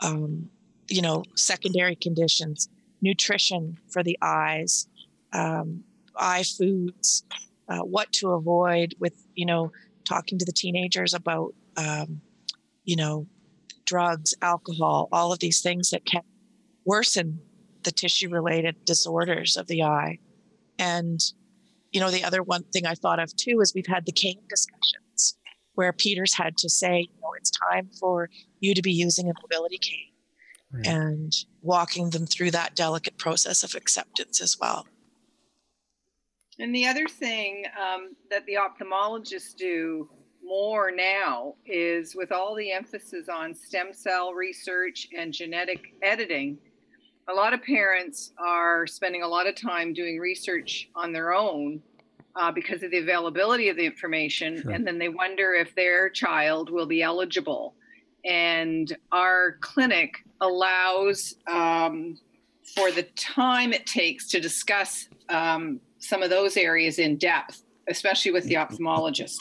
um, 0.00 0.50
you 0.88 1.00
know, 1.00 1.24
secondary 1.36 1.94
conditions, 1.94 2.68
nutrition 3.00 3.78
for 3.88 4.02
the 4.02 4.18
eyes, 4.22 4.88
um, 5.32 5.84
eye 6.16 6.42
foods, 6.42 7.24
uh, 7.68 7.80
what 7.80 8.12
to 8.12 8.30
avoid 8.30 8.94
with, 8.98 9.14
you 9.34 9.46
know, 9.46 9.70
talking 10.04 10.38
to 10.38 10.44
the 10.44 10.52
teenagers 10.52 11.14
about, 11.14 11.54
um, 11.76 12.20
you 12.84 12.96
know, 12.96 13.26
drugs, 13.84 14.34
alcohol, 14.42 15.08
all 15.12 15.32
of 15.32 15.38
these 15.38 15.60
things 15.60 15.90
that 15.90 16.04
can 16.04 16.22
worsen 16.84 17.40
the 17.84 17.90
tissue 17.90 18.28
related 18.28 18.84
disorders 18.84 19.56
of 19.56 19.66
the 19.66 19.82
eye. 19.82 20.18
And, 20.78 21.20
you 21.92 22.00
know, 22.00 22.10
the 22.10 22.24
other 22.24 22.42
one 22.42 22.64
thing 22.64 22.86
I 22.86 22.94
thought 22.94 23.20
of 23.20 23.34
too 23.36 23.60
is 23.60 23.72
we've 23.74 23.86
had 23.86 24.06
the 24.06 24.12
cane 24.12 24.42
discussions 24.48 25.36
where 25.74 25.92
Peters 25.92 26.34
had 26.34 26.56
to 26.58 26.68
say, 26.68 27.00
you 27.00 27.20
know, 27.22 27.30
it's 27.36 27.52
time 27.70 27.88
for 28.00 28.30
you 28.60 28.74
to 28.74 28.82
be 28.82 28.92
using 28.92 29.30
a 29.30 29.34
mobility 29.42 29.78
cane 29.78 30.07
Right. 30.70 30.86
and 30.86 31.32
walking 31.62 32.10
them 32.10 32.26
through 32.26 32.50
that 32.50 32.74
delicate 32.74 33.16
process 33.16 33.64
of 33.64 33.74
acceptance 33.74 34.42
as 34.42 34.58
well. 34.60 34.86
And 36.58 36.74
the 36.74 36.86
other 36.86 37.06
thing 37.06 37.64
um, 37.80 38.16
that 38.30 38.44
the 38.44 38.54
ophthalmologists 38.54 39.56
do 39.56 40.10
more 40.44 40.90
now 40.90 41.54
is 41.66 42.14
with 42.14 42.32
all 42.32 42.54
the 42.54 42.70
emphasis 42.70 43.28
on 43.28 43.54
stem 43.54 43.92
cell 43.92 44.32
research 44.32 45.08
and 45.16 45.32
genetic 45.32 45.94
editing, 46.02 46.58
a 47.28 47.32
lot 47.32 47.52
of 47.52 47.62
parents 47.62 48.32
are 48.38 48.86
spending 48.86 49.22
a 49.22 49.28
lot 49.28 49.46
of 49.46 49.54
time 49.54 49.92
doing 49.92 50.18
research 50.18 50.88
on 50.94 51.12
their 51.12 51.32
own 51.32 51.80
uh, 52.34 52.50
because 52.50 52.82
of 52.82 52.90
the 52.90 52.98
availability 52.98 53.68
of 53.68 53.76
the 53.76 53.84
information. 53.84 54.62
Sure. 54.62 54.72
And 54.72 54.86
then 54.86 54.98
they 54.98 55.08
wonder 55.08 55.54
if 55.54 55.74
their 55.74 56.08
child 56.08 56.70
will 56.70 56.86
be 56.86 57.02
eligible. 57.02 57.74
And 58.28 58.96
our 59.10 59.56
clinic 59.60 60.16
allows 60.40 61.34
um, 61.46 62.18
for 62.74 62.90
the 62.90 63.04
time 63.16 63.72
it 63.72 63.86
takes 63.86 64.28
to 64.28 64.40
discuss 64.40 65.08
um, 65.28 65.80
some 65.98 66.22
of 66.22 66.30
those 66.30 66.56
areas 66.56 66.98
in 66.98 67.16
depth, 67.16 67.62
especially 67.88 68.30
with 68.30 68.44
the 68.44 68.54
ophthalmologist. 68.54 69.38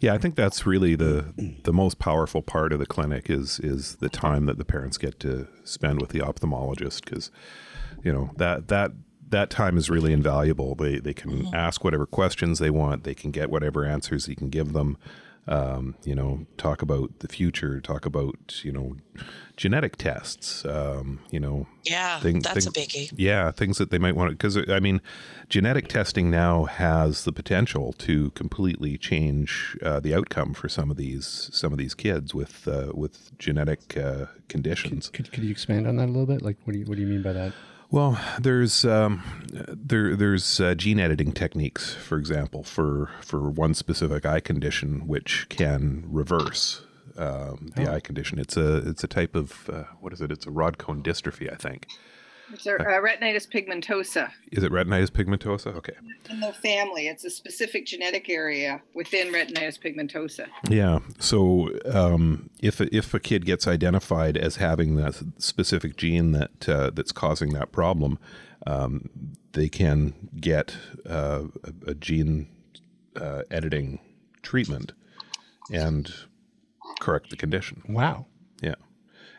Yeah, 0.00 0.14
I 0.14 0.18
think 0.18 0.34
that's 0.34 0.64
really 0.64 0.94
the 0.94 1.58
the 1.62 1.74
most 1.74 1.98
powerful 1.98 2.40
part 2.40 2.72
of 2.72 2.78
the 2.78 2.86
clinic 2.86 3.28
is 3.28 3.60
is 3.60 3.96
the 3.96 4.08
time 4.08 4.46
that 4.46 4.56
the 4.56 4.64
parents 4.64 4.96
get 4.96 5.20
to 5.20 5.46
spend 5.62 6.00
with 6.00 6.08
the 6.10 6.20
ophthalmologist 6.20 7.04
because 7.04 7.30
you 8.02 8.10
know 8.10 8.30
that 8.38 8.68
that 8.68 8.92
that 9.28 9.50
time 9.50 9.76
is 9.76 9.90
really 9.90 10.14
invaluable. 10.14 10.74
They 10.74 11.00
they 11.00 11.12
can 11.12 11.54
ask 11.54 11.84
whatever 11.84 12.06
questions 12.06 12.58
they 12.58 12.70
want. 12.70 13.04
They 13.04 13.14
can 13.14 13.30
get 13.30 13.50
whatever 13.50 13.84
answers 13.84 14.24
he 14.24 14.34
can 14.34 14.48
give 14.48 14.72
them. 14.72 14.96
Um, 15.46 15.96
you 16.04 16.14
know, 16.14 16.46
talk 16.58 16.82
about 16.82 17.18
the 17.20 17.28
future. 17.28 17.80
Talk 17.80 18.06
about 18.06 18.62
you 18.62 18.70
know 18.70 18.96
genetic 19.56 19.96
tests. 19.96 20.64
Um, 20.64 21.20
you 21.30 21.40
know, 21.40 21.66
Yeah, 21.84 22.20
Thing- 22.20 22.40
that's 22.40 22.66
a 22.66 22.70
biggie. 22.70 23.12
yeah, 23.16 23.50
things 23.50 23.78
that 23.78 23.90
they 23.90 23.98
might 23.98 24.14
want 24.14 24.30
to, 24.30 24.36
because 24.36 24.56
I 24.70 24.78
mean, 24.80 25.00
genetic 25.48 25.88
testing 25.88 26.30
now 26.30 26.64
has 26.64 27.24
the 27.24 27.32
potential 27.32 27.92
to 27.94 28.30
completely 28.32 28.96
change 28.96 29.76
uh, 29.82 29.98
the 30.00 30.14
outcome 30.14 30.54
for 30.54 30.68
some 30.68 30.90
of 30.90 30.96
these 30.96 31.50
some 31.52 31.72
of 31.72 31.78
these 31.78 31.94
kids 31.94 32.34
with 32.34 32.68
uh, 32.68 32.92
with 32.94 33.36
genetic 33.38 33.96
uh, 33.96 34.26
conditions. 34.48 35.08
Could, 35.08 35.32
could 35.32 35.42
you 35.42 35.50
expand 35.50 35.86
on 35.86 35.96
that 35.96 36.06
a 36.06 36.12
little 36.12 36.26
bit? 36.26 36.42
Like, 36.42 36.58
what 36.64 36.74
do 36.74 36.78
you 36.78 36.84
what 36.86 36.96
do 36.96 37.00
you 37.02 37.08
mean 37.08 37.22
by 37.22 37.32
that? 37.32 37.52
Well, 37.90 38.20
there's 38.40 38.84
um, 38.84 39.22
there 39.52 40.14
there's 40.14 40.60
uh, 40.60 40.74
gene 40.76 41.00
editing 41.00 41.32
techniques, 41.32 41.92
for 41.94 42.18
example, 42.18 42.62
for 42.62 43.10
for 43.20 43.50
one 43.50 43.74
specific 43.74 44.24
eye 44.24 44.40
condition, 44.40 45.08
which 45.08 45.46
can 45.48 46.04
reverse 46.06 46.82
um, 47.16 47.72
the 47.74 47.90
Oh. 47.90 47.94
eye 47.94 48.00
condition. 48.00 48.38
It's 48.38 48.56
a 48.56 48.76
it's 48.88 49.02
a 49.02 49.08
type 49.08 49.34
of 49.34 49.68
uh, 49.68 49.84
what 50.00 50.12
is 50.12 50.20
it? 50.20 50.30
It's 50.30 50.46
a 50.46 50.50
rod 50.52 50.78
cone 50.78 51.02
dystrophy, 51.02 51.52
I 51.52 51.56
think. 51.56 51.88
It's 52.52 52.66
a, 52.66 52.74
uh, 52.74 53.00
retinitis 53.00 53.48
pigmentosa 53.48 54.30
Is 54.52 54.64
it 54.64 54.72
retinitis 54.72 55.10
pigmentosa? 55.10 55.74
Okay. 55.76 55.94
in 56.28 56.40
the 56.40 56.52
family. 56.52 57.08
It's 57.08 57.24
a 57.24 57.30
specific 57.30 57.86
genetic 57.86 58.28
area 58.28 58.80
within 58.94 59.32
retinitis 59.32 59.78
pigmentosa. 59.80 60.46
Yeah. 60.68 61.00
So 61.18 61.70
um, 61.92 62.50
if 62.60 62.80
if 62.80 63.14
a 63.14 63.20
kid 63.20 63.44
gets 63.46 63.66
identified 63.66 64.36
as 64.36 64.56
having 64.56 64.96
that 64.96 65.22
specific 65.38 65.96
gene 65.96 66.32
that 66.32 66.68
uh, 66.68 66.90
that's 66.90 67.12
causing 67.12 67.52
that 67.54 67.72
problem, 67.72 68.18
um, 68.66 69.08
they 69.52 69.68
can 69.68 70.14
get 70.40 70.76
uh, 71.08 71.44
a, 71.64 71.90
a 71.90 71.94
gene 71.94 72.48
uh, 73.16 73.42
editing 73.50 73.98
treatment 74.42 74.92
and 75.72 76.12
correct 77.00 77.30
the 77.30 77.36
condition. 77.36 77.82
Wow. 77.88 78.26
Yeah. 78.60 78.74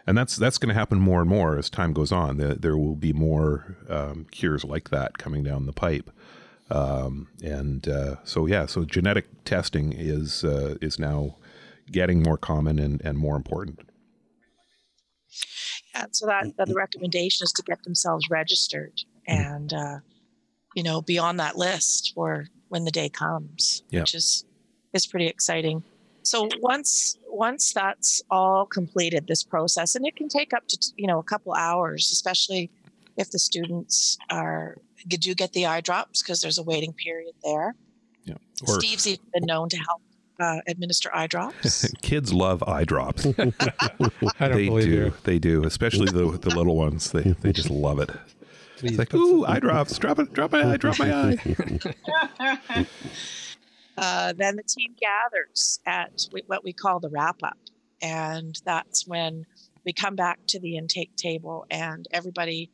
And 0.07 0.17
that's 0.17 0.35
that's 0.35 0.57
going 0.57 0.69
to 0.69 0.79
happen 0.79 0.99
more 0.99 1.21
and 1.21 1.29
more 1.29 1.57
as 1.57 1.69
time 1.69 1.93
goes 1.93 2.11
on. 2.11 2.37
There, 2.37 2.55
there 2.55 2.77
will 2.77 2.95
be 2.95 3.13
more 3.13 3.77
um, 3.87 4.25
cures 4.31 4.63
like 4.63 4.89
that 4.89 5.17
coming 5.17 5.43
down 5.43 5.65
the 5.67 5.73
pipe. 5.73 6.09
Um, 6.71 7.27
and 7.43 7.87
uh, 7.87 8.15
so 8.23 8.45
yeah, 8.47 8.65
so 8.65 8.83
genetic 8.85 9.43
testing 9.45 9.93
is 9.93 10.43
uh, 10.43 10.75
is 10.81 10.97
now 10.97 11.35
getting 11.91 12.23
more 12.23 12.37
common 12.37 12.79
and, 12.79 13.01
and 13.03 13.17
more 13.17 13.35
important. 13.35 13.79
Yeah, 15.93 16.05
so 16.11 16.25
that, 16.25 16.55
that 16.57 16.67
the 16.67 16.73
recommendation 16.73 17.43
is 17.43 17.51
to 17.53 17.63
get 17.63 17.83
themselves 17.83 18.29
registered 18.29 18.93
and 19.27 19.73
uh, 19.73 19.97
you 20.75 20.83
know 20.83 21.01
be 21.01 21.19
on 21.19 21.37
that 21.37 21.57
list 21.57 22.13
for 22.15 22.45
when 22.69 22.85
the 22.85 22.91
day 22.91 23.09
comes, 23.09 23.83
Yeah. 23.89 23.99
which 24.01 24.15
is 24.15 24.45
is 24.93 25.05
pretty 25.05 25.27
exciting. 25.27 25.83
So 26.23 26.49
once 26.59 27.17
once 27.27 27.73
that's 27.73 28.21
all 28.29 28.65
completed, 28.65 29.27
this 29.27 29.43
process, 29.43 29.95
and 29.95 30.05
it 30.05 30.15
can 30.15 30.29
take 30.29 30.53
up 30.53 30.67
to 30.67 30.77
you 30.95 31.07
know 31.07 31.19
a 31.19 31.23
couple 31.23 31.53
hours, 31.53 32.11
especially 32.11 32.69
if 33.17 33.31
the 33.31 33.39
students 33.39 34.17
are 34.29 34.77
do 35.07 35.33
get 35.33 35.53
the 35.53 35.65
eye 35.65 35.81
drops 35.81 36.21
because 36.21 36.41
there's 36.41 36.57
a 36.57 36.63
waiting 36.63 36.93
period 36.93 37.33
there. 37.43 37.75
Yeah. 38.25 38.35
Or 38.67 38.79
Steve's 38.79 39.07
even 39.07 39.25
been 39.33 39.45
known 39.45 39.69
to 39.69 39.77
help 39.77 40.01
uh, 40.39 40.59
administer 40.67 41.09
eye 41.13 41.27
drops. 41.27 41.91
kids 42.01 42.33
love 42.33 42.63
eye 42.63 42.83
drops. 42.83 43.25
I 43.37 43.51
don't 44.47 44.51
they 44.53 44.65
believe 44.67 44.85
do. 44.85 44.91
you. 44.91 45.13
They 45.23 45.39
do. 45.39 45.63
Especially 45.65 46.05
the 46.05 46.37
the 46.37 46.55
little 46.55 46.75
ones. 46.75 47.11
They 47.11 47.35
they 47.41 47.51
just 47.51 47.69
love 47.69 47.99
it. 47.99 48.09
Please 48.77 48.91
It's 48.91 48.99
like 48.99 49.13
ooh, 49.13 49.45
eye 49.45 49.59
drops. 49.59 49.97
Drop 49.97 50.19
it. 50.19 50.33
Drop 50.33 50.51
my 50.51 50.73
eye. 50.73 50.77
Drop 50.77 50.97
my 50.99 51.13
eye. 51.13 52.87
uh, 53.97 54.33
then 54.33 54.55
the 54.55 54.63
team 54.63 54.95
gathers 54.99 55.79
at 55.85 56.27
what 56.47 56.63
we 56.63 56.73
call 56.73 56.99
the 56.99 57.09
wrap 57.09 57.43
up. 57.43 57.57
And 58.01 58.59
that's 58.65 59.07
when 59.07 59.45
we 59.85 59.93
come 59.93 60.15
back 60.15 60.39
to 60.47 60.59
the 60.59 60.77
intake 60.77 61.15
table 61.15 61.65
and 61.69 62.07
everybody, 62.11 62.71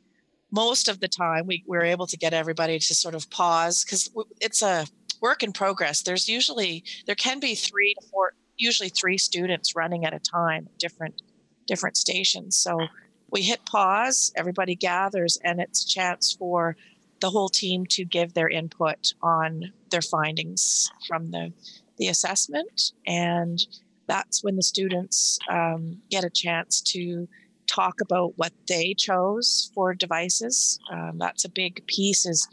most 0.52 0.88
of 0.88 1.00
the 1.00 1.08
time, 1.08 1.48
we, 1.48 1.64
we're 1.68 1.84
able 1.84 2.08
to 2.08 2.18
get 2.18 2.34
everybody 2.34 2.80
to 2.80 2.96
sort 2.96 3.16
of 3.16 3.30
pause 3.30 3.84
because 3.84 4.10
it's 4.40 4.62
a 4.62 4.86
work 5.22 5.44
in 5.44 5.52
progress. 5.52 6.02
There's 6.02 6.30
usually, 6.30 6.84
there 7.06 7.16
can 7.16 7.40
be 7.40 7.56
three 7.56 7.94
to 8.00 8.08
four, 8.08 8.34
usually 8.58 8.90
three 8.90 9.18
students 9.18 9.76
running 9.76 10.06
at 10.06 10.14
a 10.14 10.20
time, 10.20 10.70
different, 10.78 11.22
different 11.66 11.98
stations. 11.98 12.56
So 12.56 12.88
we 13.30 13.42
hit 13.42 13.66
pause, 13.66 14.32
everybody 14.36 14.76
gathers, 14.76 15.38
and 15.44 15.60
it's 15.60 15.84
a 15.84 15.88
chance 15.88 16.34
for 16.34 16.78
the 17.20 17.30
whole 17.30 17.50
team 17.50 17.86
to 17.88 18.06
give 18.06 18.34
their 18.34 18.48
input 18.48 19.14
on 19.22 19.74
their 19.90 20.02
findings 20.02 20.92
from 21.08 21.32
the, 21.32 21.54
the 21.98 22.08
assessment. 22.08 22.92
And 23.06 23.60
that's 24.08 24.44
when 24.44 24.56
the 24.56 24.64
students 24.64 25.40
um, 25.50 26.02
get 26.10 26.24
a 26.24 26.30
chance 26.30 26.82
to 26.82 27.28
talk 27.68 28.00
about 28.02 28.34
what 28.38 28.54
they 28.68 28.94
chose 28.94 29.72
for 29.76 29.94
devices. 29.94 30.80
Um, 30.92 31.18
that's 31.18 31.46
a 31.46 31.50
big 31.50 31.86
piece 31.88 32.26
is, 32.26 32.48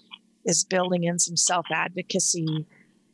is 0.44 0.64
building 0.64 1.04
in 1.04 1.18
some 1.18 1.36
self 1.36 1.66
advocacy 1.72 2.66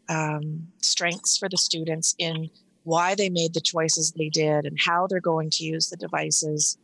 um, 0.09 0.67
strengths 0.83 1.39
for 1.39 1.49
the 1.49 1.57
students 1.57 2.15
in 2.19 2.51
why 2.83 3.15
they 3.15 3.31
made 3.31 3.55
the 3.55 3.61
choices 3.61 4.13
they 4.13 4.29
did 4.29 4.65
and 4.65 4.79
how 4.81 5.07
they're 5.07 5.21
going 5.21 5.51
to 5.51 5.65
use 5.65 5.89
the 5.89 5.97
devices. 5.97 6.79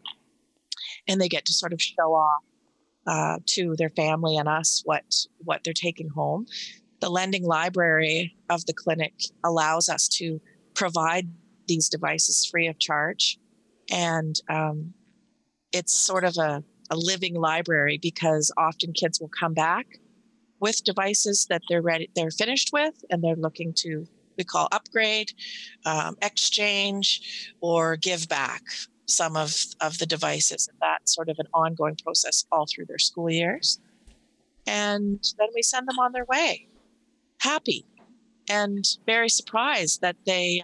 And 1.09 1.20
they 1.20 1.29
get 1.29 1.44
to 1.46 1.53
sort 1.53 1.72
of 1.72 1.81
show 1.81 2.14
off 2.14 2.42
uh, 3.07 3.38
to 3.46 3.75
their 3.77 3.90
family 3.90 4.37
and 4.37 4.49
us 4.49 4.83
what 4.85 5.05
what 5.38 5.62
they're 5.64 5.72
taking 5.72 6.09
home. 6.09 6.46
The 7.01 7.11
lending 7.11 7.45
library 7.45 8.37
of 8.49 8.65
the 8.67 8.73
clinic 8.73 9.15
allows 9.45 9.89
us 9.89 10.09
to 10.09 10.41
provide 10.75 11.29
these 11.69 11.89
devices 11.89 12.47
free 12.47 12.69
of 12.69 12.79
charge, 12.79 13.39
and 13.91 14.41
um, 14.49 14.95
it's 15.73 15.95
sort 15.95 16.25
of 16.25 16.37
a, 16.39 16.63
a 16.91 16.97
living 16.97 17.35
library 17.35 17.99
because 18.01 18.53
often 18.57 18.93
kids 18.93 19.21
will 19.21 19.31
come 19.39 19.53
back 19.53 19.87
with 20.61 20.85
devices 20.85 21.47
that 21.51 21.63
they're 21.69 21.83
ready, 21.83 22.09
they're 22.15 22.31
finished 22.31 22.71
with, 22.73 23.05
and 23.11 23.23
they're 23.23 23.37
looking 23.37 23.73
to 23.75 24.07
we 24.37 24.45
call 24.45 24.69
upgrade, 24.73 25.33
um, 25.85 26.17
exchange, 26.23 27.53
or 27.61 27.97
give 27.97 28.29
back 28.29 28.63
some 29.07 29.37
of, 29.37 29.65
of 29.81 29.99
the 29.99 30.07
devices. 30.07 30.69
And 30.69 30.79
that's 30.81 31.15
sort 31.15 31.29
of 31.29 31.37
an 31.39 31.47
ongoing 31.55 31.97
process 32.03 32.45
all 32.53 32.67
through 32.67 32.87
their 32.87 32.99
school 32.99 33.31
years. 33.31 33.81
And 34.67 35.25
then 35.39 35.49
we 35.55 35.63
send 35.63 35.89
them 35.89 35.99
on 35.99 36.13
their 36.13 36.25
way, 36.25 36.69
happy 37.38 37.85
and 38.49 38.85
very 39.07 39.29
surprised 39.29 40.01
that 40.01 40.16
they, 40.27 40.62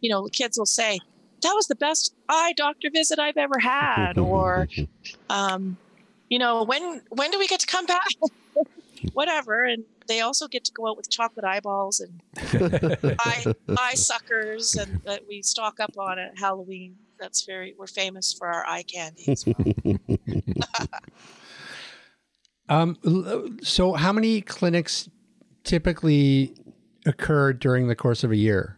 you 0.00 0.10
know, 0.10 0.26
kids 0.26 0.58
will 0.58 0.66
say, 0.66 1.00
that 1.42 1.52
was 1.54 1.66
the 1.66 1.74
best 1.74 2.14
eye 2.28 2.54
doctor 2.56 2.88
visit 2.92 3.18
I've 3.18 3.36
ever 3.36 3.58
had, 3.58 4.18
or, 4.18 4.68
um, 5.30 5.76
you 6.28 6.38
know, 6.38 6.64
when 6.64 7.02
when 7.10 7.30
do 7.30 7.38
we 7.38 7.46
get 7.46 7.60
to 7.60 7.66
come 7.66 7.86
back? 7.86 8.06
Whatever, 9.12 9.64
and 9.64 9.84
they 10.08 10.22
also 10.22 10.48
get 10.48 10.64
to 10.64 10.72
go 10.72 10.88
out 10.88 10.96
with 10.96 11.10
chocolate 11.10 11.44
eyeballs 11.44 12.00
and 12.00 12.22
eye, 13.20 13.54
eye 13.78 13.94
suckers, 13.94 14.74
and 14.74 15.02
that 15.04 15.22
we 15.28 15.42
stock 15.42 15.78
up 15.80 15.92
on 15.98 16.18
at 16.18 16.38
Halloween. 16.38 16.96
That's 17.20 17.44
very 17.44 17.74
we're 17.78 17.86
famous 17.86 18.32
for 18.32 18.48
our 18.48 18.66
eye 18.66 18.82
candy. 18.82 19.24
As 19.28 19.44
well. 19.46 20.88
Um, 22.68 23.58
so, 23.62 23.92
how 23.92 24.12
many 24.12 24.40
clinics 24.40 25.08
typically 25.64 26.54
occur 27.06 27.52
during 27.52 27.88
the 27.88 27.96
course 27.96 28.22
of 28.24 28.30
a 28.30 28.36
year? 28.36 28.76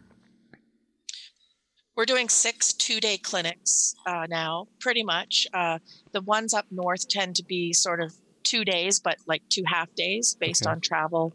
We're 1.95 2.05
doing 2.05 2.29
six 2.29 2.73
two 2.73 2.99
day 2.99 3.17
clinics 3.17 3.95
uh, 4.05 4.27
now, 4.29 4.67
pretty 4.79 5.03
much. 5.03 5.47
Uh, 5.53 5.79
the 6.11 6.21
ones 6.21 6.53
up 6.53 6.65
north 6.71 7.07
tend 7.07 7.35
to 7.37 7.43
be 7.43 7.73
sort 7.73 8.01
of 8.01 8.13
two 8.43 8.63
days, 8.63 8.99
but 8.99 9.17
like 9.27 9.41
two 9.49 9.63
half 9.65 9.93
days 9.95 10.35
based 10.39 10.63
Okay. 10.65 10.71
on 10.71 10.81
travel 10.81 11.33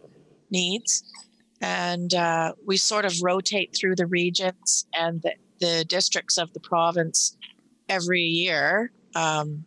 needs. 0.50 1.02
And 1.60 2.12
uh, 2.14 2.54
we 2.66 2.76
sort 2.76 3.04
of 3.04 3.12
rotate 3.22 3.76
through 3.76 3.96
the 3.96 4.06
regions 4.06 4.86
and 4.96 5.22
the, 5.22 5.34
the 5.60 5.84
districts 5.88 6.38
of 6.38 6.52
the 6.52 6.60
province 6.60 7.36
every 7.88 8.22
year. 8.22 8.90
Um, 9.14 9.64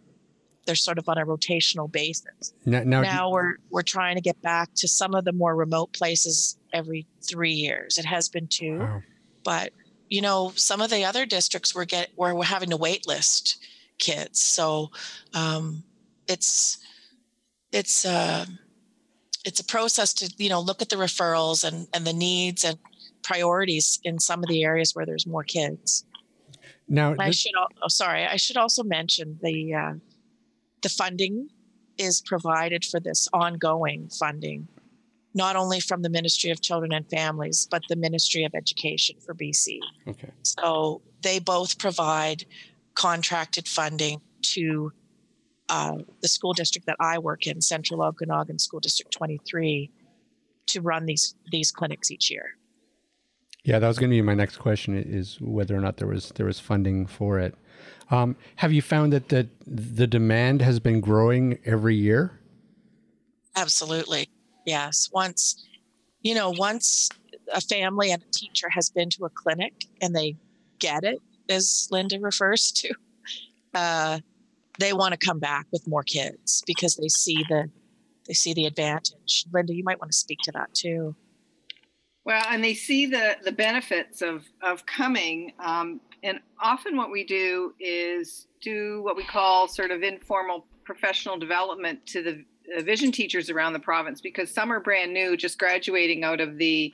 they're 0.65 0.75
sort 0.75 0.97
of 0.97 1.08
on 1.08 1.17
a 1.17 1.25
rotational 1.25 1.91
basis. 1.91 2.54
Now, 2.65 2.84
now, 2.84 3.01
now 3.01 3.30
we're 3.32 3.54
we're 3.69 3.82
trying 3.84 4.15
to 4.15 4.21
get 4.21 4.41
back 4.41 4.69
to 4.75 4.88
some 4.88 5.13
of 5.15 5.25
the 5.25 5.32
more 5.32 5.56
remote 5.56 5.93
places 5.93 6.58
every 6.73 7.06
three 7.21 7.54
years. 7.54 7.97
It 7.97 8.06
has 8.06 8.30
been 8.30 8.47
two, 8.47 8.80
Wow. 8.80 9.01
but 9.43 9.71
you 10.10 10.21
know 10.21 10.51
some 10.56 10.82
of 10.82 10.89
the 10.89 11.04
other 11.06 11.25
districts 11.25 11.73
we're 11.75 11.86
get 11.86 12.10
where 12.15 12.34
we're 12.36 12.43
having 12.45 12.69
to 12.71 12.78
wait 12.78 13.08
list 13.08 13.58
kids. 13.99 14.39
So 14.41 14.91
um, 15.34 15.84
it's 16.28 16.78
it's 17.71 18.06
uh, 18.06 18.45
it's 19.45 19.60
a 19.60 19.65
process 19.65 20.13
to 20.15 20.34
you 20.38 20.49
know 20.49 20.62
look 20.62 20.82
at 20.82 20.89
the 20.89 20.95
referrals 20.95 21.63
and 21.63 21.88
and 21.93 22.06
the 22.06 22.13
needs 22.13 22.63
and 22.63 22.78
priorities 23.23 23.99
in 24.04 24.19
some 24.19 24.43
of 24.43 24.49
the 24.49 24.63
areas 24.63 24.93
where 24.95 25.06
there's 25.06 25.25
more 25.28 25.43
kids. 25.43 26.06
now 26.88 27.15
I 27.19 27.32
should. 27.32 27.54
al- 27.58 27.67
Oh, 27.82 27.88
sorry. 27.88 28.23
I 28.25 28.36
should 28.38 28.58
also 28.58 28.84
mention 28.84 29.39
the 29.41 29.73
uh, 29.73 29.93
the 30.86 30.89
funding 30.89 31.50
is 31.98 32.21
provided 32.21 32.86
for 32.86 33.00
this 33.00 33.28
ongoing 33.34 34.08
funding, 34.08 34.67
not 35.34 35.56
only 35.56 35.80
from 35.80 36.04
the 36.04 36.10
Ministry 36.10 36.52
of 36.52 36.62
Children 36.62 36.93
and 36.93 37.10
Families, 37.10 37.67
but 37.71 37.82
the 37.89 37.95
Ministry 37.95 38.43
of 38.43 38.54
Education 38.54 39.15
for 39.26 39.34
BC. 39.34 39.80
okay. 40.08 40.30
So 40.43 41.02
they 41.24 41.39
both 41.39 41.80
provide 41.80 42.45
contracted 42.93 43.67
funding 43.67 44.21
to 44.54 44.91
uh, 45.69 45.98
the 46.21 46.28
school 46.28 46.54
district 46.54 46.86
that 46.86 46.98
I 47.00 47.17
work 47.17 47.48
in, 47.48 47.62
Central 47.62 48.04
Okanagan 48.04 48.60
School 48.60 48.80
District 48.80 49.12
23, 49.12 49.89
to 50.67 50.82
run 50.82 51.08
these 51.08 51.34
these 51.52 51.71
clinics 51.71 52.12
each 52.12 52.30
year. 52.30 52.45
Yeah, 53.63 53.80
that 53.80 53.88
was 53.88 53.98
going 53.98 54.12
to 54.12 54.15
be 54.15 54.21
my 54.21 54.36
next 54.36 54.58
question: 54.58 54.95
is 54.95 55.41
whether 55.41 55.76
or 55.76 55.82
not 55.82 55.98
there 55.98 56.08
was 56.08 56.30
there 56.36 56.45
was 56.45 56.60
funding 56.60 57.08
for 57.08 57.39
it. 57.39 57.56
Um, 58.12 58.36
have 58.58 58.72
you 58.72 58.82
found 58.82 59.13
that 59.13 59.30
the 59.30 59.48
the 59.65 60.08
demand 60.08 60.62
has 60.62 60.80
been 60.80 61.02
growing 61.02 61.58
every 61.65 61.96
year? 61.96 62.39
Absolutely. 63.56 64.30
Yes. 64.65 65.10
Once, 65.13 65.65
you 66.22 66.36
know, 66.36 66.52
once 66.52 67.10
a 67.54 67.62
family 67.62 68.12
and 68.12 68.22
a 68.22 68.32
teacher 68.32 68.70
has 68.70 68.89
been 68.89 69.10
to 69.12 69.26
a 69.26 69.30
clinic 69.30 69.86
and 70.02 70.15
they 70.15 70.36
get 70.80 71.04
it, 71.04 71.20
as 71.50 71.88
Linda 71.91 72.20
refers 72.20 72.72
to, 72.74 72.94
uh, 73.74 74.20
they 74.80 74.94
want 74.94 75.13
to 75.13 75.18
come 75.18 75.39
back 75.39 75.68
with 75.72 75.88
more 75.88 76.04
kids 76.04 76.63
because 76.65 76.96
they 76.96 77.08
see 77.08 77.44
the 77.50 77.70
they 78.28 78.34
see 78.34 78.54
the 78.54 78.65
advantage. 78.65 79.46
Linda, 79.54 79.74
you 79.74 79.84
might 79.84 80.00
want 80.00 80.12
to 80.12 80.18
speak 80.18 80.39
to 80.44 80.52
that 80.54 80.74
too. 80.74 81.15
Well, 82.26 82.44
and 82.50 82.64
they 82.64 82.74
see 82.74 83.06
the 83.06 83.38
the 83.44 83.52
benefits 83.52 84.22
of 84.22 84.46
of 84.62 84.86
coming. 84.86 85.54
Um, 85.60 86.02
and 86.24 86.40
often, 86.60 86.98
what 86.98 87.12
we 87.12 87.24
do 87.24 87.74
is 87.80 88.48
do 88.62 89.02
what 89.04 89.16
we 89.16 89.24
call 89.24 89.68
sort 89.68 89.92
of 89.92 90.02
informal 90.02 90.66
professional 90.84 91.38
development 91.38 92.06
to 92.08 92.24
the 92.24 92.44
vision 92.82 93.12
teachers 93.12 93.52
around 93.52 93.74
the 93.74 93.80
province 93.80 94.22
because 94.22 94.52
some 94.52 94.72
are 94.72 94.80
brand 94.80 95.14
new, 95.14 95.38
just 95.38 95.60
graduating 95.60 96.24
out 96.24 96.42
of 96.42 96.58
the 96.58 96.92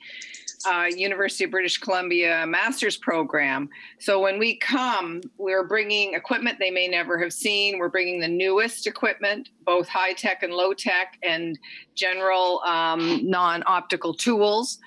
uh, 0.70 0.86
University 0.94 1.44
of 1.44 1.50
British 1.50 1.78
Columbia 1.78 2.46
master's 2.46 2.98
program. 2.98 3.70
So 3.98 4.20
when 4.20 4.38
we 4.38 4.56
come, 4.58 5.22
we're 5.38 5.66
bringing 5.66 6.12
equipment 6.12 6.58
they 6.58 6.70
may 6.70 6.88
never 6.88 7.18
have 7.18 7.32
seen. 7.32 7.78
We're 7.78 7.88
bringing 7.88 8.20
the 8.20 8.28
newest 8.28 8.86
equipment, 8.86 9.48
both 9.64 9.88
high 9.88 10.12
tech 10.12 10.42
and 10.42 10.52
low 10.52 10.74
tech, 10.74 11.16
and 11.22 11.58
general 11.94 12.60
um, 12.66 13.20
non 13.28 13.62
optical 13.66 14.12
tools 14.12 14.78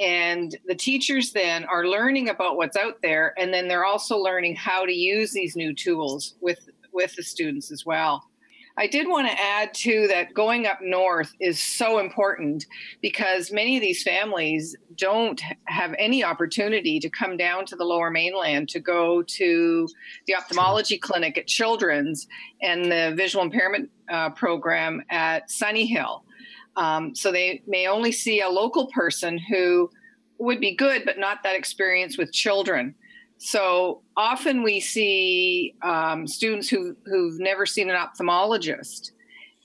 and 0.00 0.56
the 0.66 0.74
teachers 0.74 1.32
then 1.32 1.64
are 1.64 1.86
learning 1.86 2.28
about 2.28 2.56
what's 2.56 2.76
out 2.76 2.96
there 3.02 3.34
and 3.38 3.52
then 3.52 3.68
they're 3.68 3.84
also 3.84 4.16
learning 4.16 4.56
how 4.56 4.86
to 4.86 4.92
use 4.92 5.32
these 5.32 5.54
new 5.54 5.74
tools 5.74 6.34
with 6.40 6.58
with 6.92 7.14
the 7.14 7.22
students 7.22 7.70
as 7.70 7.86
well. 7.86 8.24
I 8.76 8.86
did 8.86 9.08
want 9.08 9.28
to 9.28 9.38
add 9.38 9.74
too 9.74 10.06
that 10.08 10.32
going 10.32 10.66
up 10.66 10.78
north 10.80 11.32
is 11.38 11.60
so 11.60 11.98
important 11.98 12.64
because 13.02 13.52
many 13.52 13.76
of 13.76 13.82
these 13.82 14.02
families 14.02 14.74
don't 14.96 15.40
have 15.64 15.94
any 15.98 16.24
opportunity 16.24 16.98
to 17.00 17.10
come 17.10 17.36
down 17.36 17.66
to 17.66 17.76
the 17.76 17.84
lower 17.84 18.10
mainland 18.10 18.70
to 18.70 18.80
go 18.80 19.22
to 19.22 19.88
the 20.26 20.34
ophthalmology 20.34 20.96
clinic 20.96 21.36
at 21.36 21.46
children's 21.46 22.26
and 22.62 22.86
the 22.86 23.12
visual 23.16 23.44
impairment 23.44 23.90
uh, 24.08 24.30
program 24.30 25.02
at 25.10 25.50
sunny 25.50 25.84
hill 25.84 26.24
um, 26.76 27.14
so 27.14 27.32
they 27.32 27.62
may 27.66 27.86
only 27.86 28.12
see 28.12 28.40
a 28.40 28.48
local 28.48 28.86
person 28.88 29.38
who 29.38 29.90
would 30.38 30.60
be 30.60 30.74
good, 30.74 31.04
but 31.04 31.18
not 31.18 31.42
that 31.42 31.54
experience 31.54 32.16
with 32.16 32.32
children. 32.32 32.94
So 33.38 34.02
often 34.16 34.62
we 34.62 34.80
see 34.80 35.74
um, 35.82 36.26
students 36.26 36.68
who, 36.68 36.96
who've 37.06 37.38
never 37.38 37.66
seen 37.66 37.90
an 37.90 37.96
ophthalmologist 37.96 39.12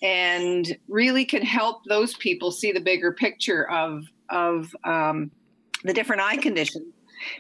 and 0.02 0.78
really 0.88 1.26
can 1.26 1.42
help 1.42 1.82
those 1.88 2.16
people 2.16 2.52
see 2.52 2.72
the 2.72 2.80
bigger 2.80 3.12
picture 3.12 3.70
of, 3.70 4.04
of 4.30 4.76
um, 4.84 5.32
the 5.84 5.94
different 5.94 6.22
eye 6.22 6.38
conditions 6.38 6.94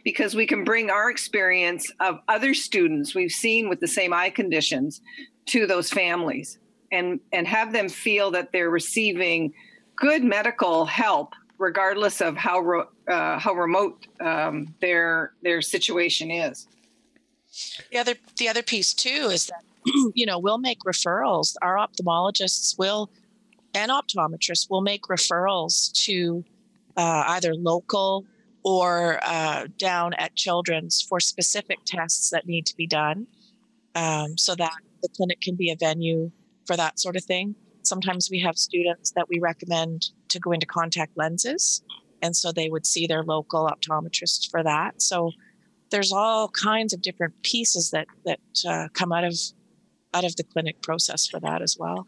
because 0.04 0.36
we 0.36 0.47
can 0.47 0.63
bring 0.63 0.89
our 0.89 1.10
experience 1.10 1.91
of 1.99 2.19
other 2.28 2.54
students 2.54 3.13
we've 3.13 3.32
seen 3.32 3.67
with 3.67 3.80
the 3.80 3.88
same 3.88 4.13
eye 4.13 4.30
conditions 4.30 5.01
to 5.45 5.67
those 5.67 5.89
families 5.89 6.58
and 6.91 7.19
and 7.31 7.47
have 7.47 7.73
them 7.73 7.89
feel 7.89 8.31
that 8.31 8.51
they're 8.51 8.69
receiving 8.69 9.53
good 9.95 10.23
medical 10.23 10.85
help 10.85 11.33
regardless 11.57 12.21
of 12.21 12.35
how 12.35 12.59
ro- 12.59 12.89
uh, 13.07 13.39
how 13.39 13.53
remote 13.53 14.07
um, 14.19 14.73
their 14.81 15.33
their 15.41 15.61
situation 15.61 16.31
is. 16.31 16.67
The 17.91 17.97
other 17.97 18.15
the 18.37 18.49
other 18.49 18.63
piece 18.63 18.93
too 18.93 19.29
is 19.31 19.47
that 19.47 19.63
you 20.13 20.25
know 20.25 20.39
we'll 20.39 20.57
make 20.57 20.79
referrals. 20.79 21.55
Our 21.61 21.75
ophthalmologists 21.75 22.77
will 22.77 23.09
and 23.73 23.91
optometrists 23.91 24.69
will 24.69 24.81
make 24.81 25.03
referrals 25.03 25.91
to 26.05 26.43
uh, 26.97 27.23
either 27.27 27.53
local 27.53 28.25
or 28.63 29.19
uh, 29.23 29.67
down 29.77 30.13
at 30.13 30.35
Children's 30.35 31.01
for 31.01 31.19
specific 31.19 31.79
tests 31.85 32.31
that 32.31 32.47
need 32.47 32.65
to 32.65 32.75
be 32.75 32.87
done, 32.87 33.27
um, 33.93 34.37
so 34.37 34.55
that 34.55 34.73
the 35.01 35.09
clinic 35.15 35.39
can 35.41 35.55
be 35.55 35.71
a 35.71 35.75
venue 35.75 36.31
for 36.65 36.75
that 36.78 36.99
sort 36.99 37.15
of 37.15 37.23
thing. 37.23 37.56
Sometimes 37.84 38.30
we 38.32 38.39
have 38.39 38.58
students 38.58 39.12
that 39.12 39.28
we 39.30 39.39
recommend 39.39 40.08
to 40.30 40.39
go 40.39 40.51
into 40.51 40.65
contact 40.65 41.12
lenses, 41.15 41.82
and 42.21 42.36
so 42.36 42.51
they 42.51 42.69
would 42.69 42.86
see 42.86 43.06
their 43.08 43.23
local 43.23 43.69
optometrist 43.69 44.49
for 44.49 44.63
that. 44.63 45.01
So 45.01 45.32
there's 45.91 46.12
all 46.12 46.49
kinds 46.49 46.93
of 46.93 47.01
different 47.01 47.41
pieces 47.43 47.91
that 47.91 48.08
that 48.25 48.39
uh, 48.67 48.88
come 48.93 49.11
out 49.11 49.24
of 49.24 49.36
out 50.13 50.24
of 50.24 50.36
the 50.36 50.43
clinic 50.43 50.82
process 50.82 51.28
for 51.28 51.39
that 51.41 51.61
as 51.61 51.78
well. 51.80 52.07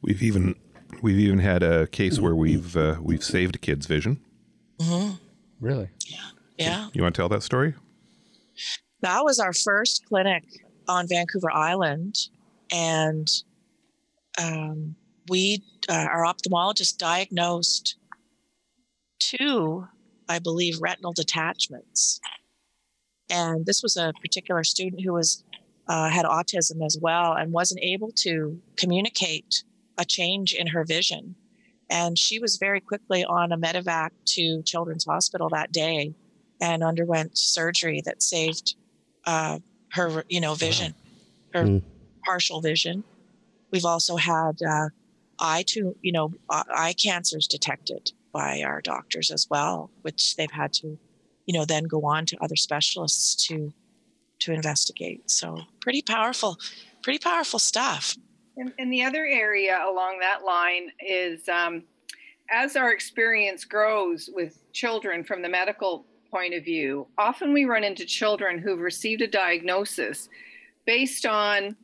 We've 0.00 0.22
even 0.22 0.54
we've 1.02 1.18
even 1.18 1.40
had 1.40 1.62
a 1.62 1.86
case 1.88 2.18
where 2.18 2.34
we've 2.34 2.74
uh, 2.76 2.96
we've 3.02 3.22
saved 3.24 3.56
a 3.56 3.58
kid's 3.58 3.86
vision. 3.86 4.20
hmm 4.80 5.10
Really? 5.60 5.88
Yeah, 6.56 6.88
You 6.92 7.02
want 7.02 7.14
to 7.14 7.18
tell 7.20 7.28
that 7.30 7.42
story? 7.42 7.74
that 9.00 9.24
was 9.24 9.38
our 9.38 9.52
first 9.52 10.04
clinic 10.06 10.44
on 10.88 11.06
Vancouver 11.08 11.50
Island, 11.50 12.16
and 12.74 13.28
um, 14.36 14.96
we 15.28 15.62
uh, 15.88 15.92
our 16.10 16.24
ophthalmologist 16.24 16.98
diagnosed 16.98 17.96
two, 19.20 19.86
I 20.28 20.40
believe, 20.40 20.80
retinal 20.80 21.12
detachments. 21.12 22.20
And 23.30 23.64
this 23.64 23.82
was 23.82 23.96
a 23.96 24.12
particular 24.20 24.64
student 24.64 25.02
who 25.02 25.12
was 25.12 25.44
uh, 25.86 26.10
had 26.10 26.26
autism 26.26 26.84
as 26.84 26.98
well 27.00 27.32
and 27.34 27.52
wasn't 27.52 27.80
able 27.82 28.10
to 28.16 28.60
communicate 28.76 29.62
a 29.96 30.04
change 30.04 30.52
in 30.52 30.66
her 30.66 30.84
vision. 30.84 31.36
And 31.88 32.18
she 32.18 32.40
was 32.40 32.56
very 32.56 32.80
quickly 32.80 33.24
on 33.24 33.52
a 33.52 33.58
medevac 33.58 34.10
to 34.26 34.62
Children's 34.62 35.04
Hospital 35.04 35.48
that 35.50 35.70
day 35.70 36.14
and 36.60 36.82
underwent 36.82 37.38
surgery 37.38 38.02
that 38.04 38.22
saved 38.22 38.74
uh, 39.26 39.60
her, 39.92 40.24
you 40.28 40.40
know, 40.40 40.54
vision, 40.54 40.94
her 41.52 41.64
mm. 41.64 41.82
Partial 42.24 42.60
vision. 42.60 43.04
We've 43.70 43.84
also 43.84 44.16
had 44.16 44.60
uh, 44.62 44.88
eye 45.38 45.64
to, 45.68 45.96
you 46.02 46.12
know, 46.12 46.32
eye 46.48 46.94
cancers 46.96 47.46
detected 47.46 48.12
by 48.32 48.62
our 48.62 48.80
doctors 48.80 49.30
as 49.30 49.46
well, 49.50 49.90
which 50.02 50.36
they've 50.36 50.50
had 50.50 50.72
to, 50.74 50.98
you 51.46 51.58
know, 51.58 51.64
then 51.64 51.84
go 51.84 52.04
on 52.04 52.26
to 52.26 52.36
other 52.40 52.56
specialists 52.56 53.46
to 53.46 53.72
to 54.40 54.52
investigate. 54.52 55.30
So 55.30 55.60
pretty 55.80 56.02
powerful, 56.02 56.58
pretty 57.02 57.18
powerful 57.18 57.58
stuff. 57.58 58.16
And, 58.56 58.72
and 58.78 58.92
the 58.92 59.02
other 59.02 59.24
area 59.24 59.80
along 59.84 60.18
that 60.20 60.44
line 60.44 60.90
is 61.00 61.48
um, 61.48 61.84
as 62.50 62.76
our 62.76 62.92
experience 62.92 63.64
grows 63.64 64.28
with 64.32 64.60
children 64.72 65.24
from 65.24 65.42
the 65.42 65.48
medical 65.48 66.04
point 66.30 66.54
of 66.54 66.64
view, 66.64 67.06
often 67.16 67.52
we 67.52 67.64
run 67.64 67.84
into 67.84 68.04
children 68.04 68.58
who've 68.58 68.80
received 68.80 69.22
a 69.22 69.26
diagnosis 69.26 70.28
based 70.84 71.26
on 71.26 71.76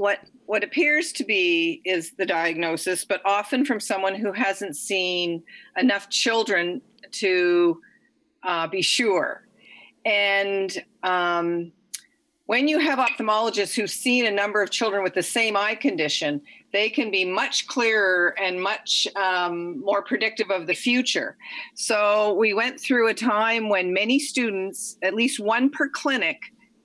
what 0.00 0.20
what 0.46 0.64
appears 0.64 1.12
to 1.12 1.24
be 1.24 1.82
is 1.84 2.12
the 2.12 2.24
diagnosis, 2.24 3.04
but 3.04 3.20
often 3.24 3.66
from 3.66 3.78
someone 3.78 4.14
who 4.14 4.32
hasn't 4.32 4.74
seen 4.74 5.42
enough 5.76 6.08
children 6.08 6.80
to 7.12 7.80
uh, 8.42 8.66
be 8.66 8.80
sure. 8.80 9.46
And 10.06 10.72
um, 11.02 11.70
when 12.46 12.66
you 12.66 12.78
have 12.78 12.98
ophthalmologists 12.98 13.74
who've 13.76 13.90
seen 13.90 14.24
a 14.24 14.30
number 14.30 14.62
of 14.62 14.70
children 14.70 15.02
with 15.02 15.14
the 15.14 15.22
same 15.22 15.54
eye 15.54 15.74
condition, 15.74 16.40
they 16.72 16.88
can 16.88 17.10
be 17.10 17.24
much 17.26 17.66
clearer 17.66 18.34
and 18.40 18.60
much 18.60 19.06
um, 19.16 19.80
more 19.80 20.02
predictive 20.02 20.50
of 20.50 20.66
the 20.66 20.74
future. 20.74 21.36
So 21.74 22.32
we 22.32 22.54
went 22.54 22.80
through 22.80 23.08
a 23.08 23.14
time 23.14 23.68
when 23.68 23.92
many 23.92 24.18
students, 24.18 24.96
at 25.02 25.14
least 25.14 25.38
one 25.38 25.68
per 25.68 25.90
clinic, 25.90 26.40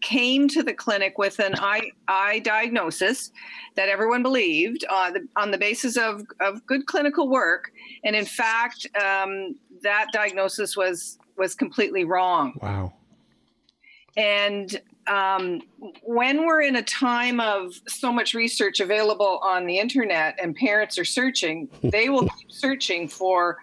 came 0.06 0.48
to 0.48 0.62
the 0.62 0.74
clinic 0.74 1.18
with 1.18 1.40
an 1.40 1.56
eye, 1.56 1.90
eye 2.08 2.38
diagnosis 2.40 3.32
that 3.76 3.90
everyone 3.90 4.22
believed 4.22 4.86
uh, 4.88 5.10
the, 5.10 5.28
on 5.36 5.50
the 5.50 5.58
basis 5.58 5.98
of, 5.98 6.22
of 6.40 6.64
good 6.68 6.86
clinical 6.86 7.28
work. 7.28 7.72
And 8.04 8.16
in 8.16 8.26
fact, 8.26 8.86
um, 9.04 9.56
that 9.82 10.08
diagnosis 10.14 10.78
was 10.78 11.18
was 11.38 11.56
completely 11.56 12.06
wrong. 12.06 12.54
Wow. 12.62 12.94
And 14.16 14.80
um, 15.08 15.62
when 16.04 16.46
we're 16.46 16.62
in 16.62 16.78
a 16.78 16.84
time 16.84 17.42
of 17.42 17.74
so 17.88 18.10
much 18.12 18.34
research 18.34 18.80
available 18.80 19.40
on 19.44 19.66
the 19.66 19.80
internet 19.80 20.38
and 20.42 20.56
parents 20.56 20.98
are 20.98 21.04
searching, 21.04 21.68
they 21.84 22.10
will 22.10 22.30
keep 22.38 22.52
searching 22.52 23.08
for 23.10 23.58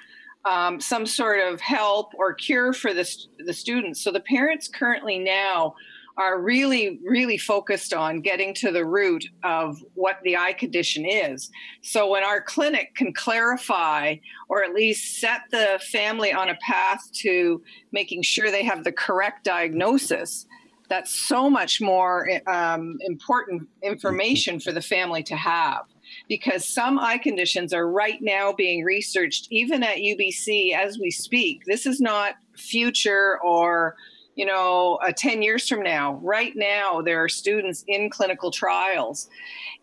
um, 0.44 0.80
some 0.80 1.06
sort 1.06 1.38
of 1.38 1.60
help 1.60 2.12
or 2.14 2.34
cure 2.34 2.72
for 2.72 2.92
the, 2.92 3.08
the 3.38 3.54
students. 3.54 4.02
So 4.02 4.10
the 4.10 4.20
parents 4.20 4.68
currently 4.68 5.18
now 5.18 5.74
are 6.16 6.40
really, 6.40 7.00
really 7.04 7.38
focused 7.38 7.94
on 7.94 8.20
getting 8.20 8.52
to 8.54 8.70
the 8.70 8.84
root 8.84 9.24
of 9.42 9.82
what 9.94 10.18
the 10.24 10.36
eye 10.36 10.52
condition 10.52 11.06
is. 11.06 11.50
So 11.80 12.08
when 12.10 12.22
our 12.22 12.40
clinic 12.40 12.94
can 12.94 13.12
clarify 13.12 14.16
or 14.48 14.62
at 14.62 14.74
least 14.74 15.20
set 15.20 15.42
the 15.50 15.80
family 15.90 16.32
on 16.32 16.50
a 16.50 16.56
path 16.56 17.10
to 17.22 17.62
making 17.92 18.22
sure 18.22 18.50
they 18.50 18.64
have 18.64 18.84
the 18.84 18.92
correct 18.92 19.44
diagnosis, 19.44 20.46
that's 20.88 21.10
so 21.10 21.48
much 21.48 21.80
more 21.80 22.28
um, 22.46 22.98
important 23.00 23.66
information 23.82 24.60
for 24.60 24.72
the 24.72 24.82
family 24.82 25.22
to 25.22 25.36
have 25.36 25.86
because 26.28 26.68
some 26.68 26.98
eye 26.98 27.16
conditions 27.16 27.72
are 27.72 27.88
right 27.88 28.20
now 28.20 28.52
being 28.52 28.84
researched 28.84 29.48
even 29.50 29.82
at 29.82 29.96
UBC 29.96 30.74
as 30.76 30.98
we 30.98 31.10
speak. 31.10 31.64
This 31.64 31.86
is 31.86 32.00
not 32.00 32.34
future 32.54 33.38
or 33.42 33.96
you 34.34 34.46
know, 34.46 34.98
uh, 35.06 35.12
10 35.16 35.42
years 35.42 35.68
from 35.68 35.82
now. 35.82 36.14
Right 36.22 36.52
now, 36.56 37.02
there 37.02 37.22
are 37.22 37.28
students 37.28 37.84
in 37.86 38.10
clinical 38.10 38.50
trials. 38.50 39.28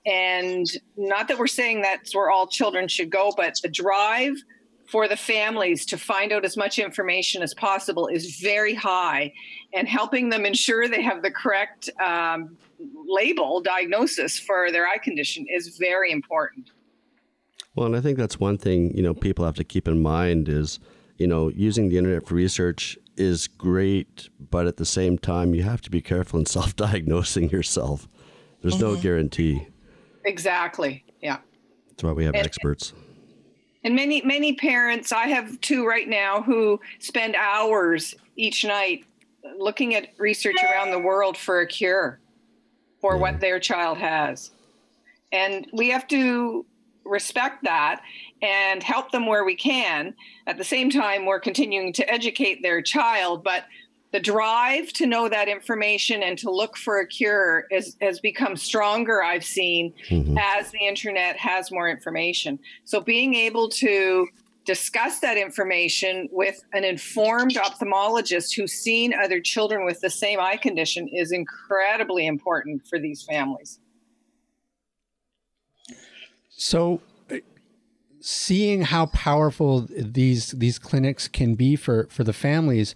And 0.06 0.66
not 0.98 1.28
that 1.28 1.38
we're 1.38 1.48
saying 1.48 1.82
that's 1.82 2.16
where 2.16 2.32
all 2.32 2.48
children 2.48 2.88
should 2.88 3.10
go, 3.10 3.32
but 3.36 3.60
the 3.62 3.70
drive 3.70 4.36
for 4.90 5.08
the 5.08 5.16
families 5.16 5.86
to 5.86 5.98
find 5.98 6.32
out 6.32 6.44
as 6.44 6.58
much 6.58 6.80
information 6.80 7.44
as 7.44 7.54
possible 7.54 8.08
is 8.08 8.40
very 8.40 8.74
high 8.74 9.32
and 9.74 9.88
helping 9.88 10.30
them 10.30 10.46
ensure 10.46 10.88
they 10.88 11.02
have 11.02 11.22
the 11.22 11.30
correct 11.30 11.90
um, 12.04 12.58
label 13.08 13.62
diagnosis 13.62 14.40
for 14.40 14.72
their 14.72 14.88
eye 14.88 14.98
condition 14.98 15.46
is 15.48 15.78
very 15.78 16.12
important 16.12 16.72
well 17.76 17.86
and 17.86 17.96
i 17.96 18.02
think 18.02 18.18
that's 18.18 18.40
one 18.40 18.58
thing 18.58 18.96
you 18.96 19.04
know 19.04 19.14
people 19.14 19.44
have 19.44 19.56
to 19.56 19.64
keep 19.64 19.88
in 19.88 20.02
mind 20.02 20.48
is 20.48 20.80
you 21.18 21.28
know 21.28 21.50
using 21.50 21.90
the 21.90 21.98
internet 21.98 22.26
for 22.26 22.36
research 22.36 22.98
is 23.20 23.48
great 23.48 24.30
but 24.40 24.66
at 24.66 24.78
the 24.78 24.86
same 24.86 25.18
time 25.18 25.54
you 25.54 25.64
have 25.64 25.82
to 25.82 25.90
be 25.90 26.02
careful 26.02 26.40
in 26.40 26.46
self-diagnosing 26.58 27.50
yourself. 27.50 28.08
There's 28.62 28.76
mm-hmm. 28.76 28.96
no 28.96 28.96
guarantee. 28.96 29.68
Exactly 30.26 31.04
yeah. 31.22 31.38
That's 31.90 32.04
why 32.04 32.14
we 32.14 32.26
have 32.26 32.36
and, 32.36 32.46
experts. 32.46 32.94
and 33.84 33.96
many 33.96 34.22
many 34.22 34.54
parents 34.54 35.12
i 35.12 35.28
have 35.28 35.60
two 35.62 35.86
right 35.86 36.08
now 36.08 36.42
who 36.42 36.80
spend 37.00 37.36
hours 37.36 38.16
each 38.36 38.64
night 38.64 39.06
looking 39.58 39.96
at 39.96 40.10
research 40.18 40.58
around 40.64 40.92
the 40.92 41.00
world 41.00 41.38
for 41.38 41.62
a 41.62 41.68
cure 41.68 42.20
for 43.02 43.16
yeah. 43.16 43.22
what 43.22 43.40
their 43.40 43.60
child 43.60 43.98
has. 43.98 44.52
And 45.32 45.68
we 45.74 45.90
have 45.90 46.08
to 46.10 46.66
respect 47.06 47.64
that 47.64 48.02
and 48.42 48.84
help 48.84 49.12
them 49.12 49.26
where 49.26 49.46
we 49.46 49.56
can 49.56 50.14
at 50.48 50.58
the 50.58 50.64
same 50.64 50.90
time 50.90 51.26
we're 51.26 51.40
continuing 51.40 51.92
to 51.94 52.10
educate 52.10 52.62
their 52.62 52.82
child 52.82 53.44
but 53.44 53.66
the 54.12 54.20
drive 54.20 54.92
to 54.94 55.06
know 55.06 55.30
that 55.30 55.48
information 55.48 56.24
and 56.24 56.38
to 56.40 56.50
look 56.50 56.78
for 56.78 57.00
a 57.00 57.06
cure 57.06 57.66
is, 57.70 57.96
has 58.02 58.20
become 58.20 58.56
stronger, 58.56 59.24
I've 59.24 59.44
seen, 59.44 59.94
mm-hmm. 60.10 60.38
as 60.38 60.72
the 60.72 60.80
internet 60.80 61.38
has 61.38 61.72
more 61.72 61.88
information. 61.88 62.58
So 62.86 63.02
being 63.02 63.36
able 63.36 63.70
to 63.70 64.28
discuss 64.66 65.20
that 65.20 65.38
information 65.38 66.28
with 66.32 66.64
an 66.74 66.84
informed 66.84 67.56
ophthalmologist 67.56 68.56
who's 68.56 68.74
seen 68.74 69.14
other 69.14 69.40
children 69.40 69.86
with 69.86 70.00
the 70.02 70.10
same 70.10 70.40
eye 70.40 70.58
condition 70.58 71.08
is 71.08 71.32
incredibly 71.32 72.26
important 72.26 72.86
for 72.88 73.00
these 73.00 73.24
families. 73.24 73.80
So 76.50 77.02
seeing 78.22 78.82
how 78.82 79.06
powerful 79.08 79.88
these 79.90 80.52
these 80.52 80.78
clinics 80.78 81.28
can 81.28 81.56
be 81.56 81.76
for 81.76 82.08
for 82.10 82.24
the 82.24 82.34
families 82.34 82.96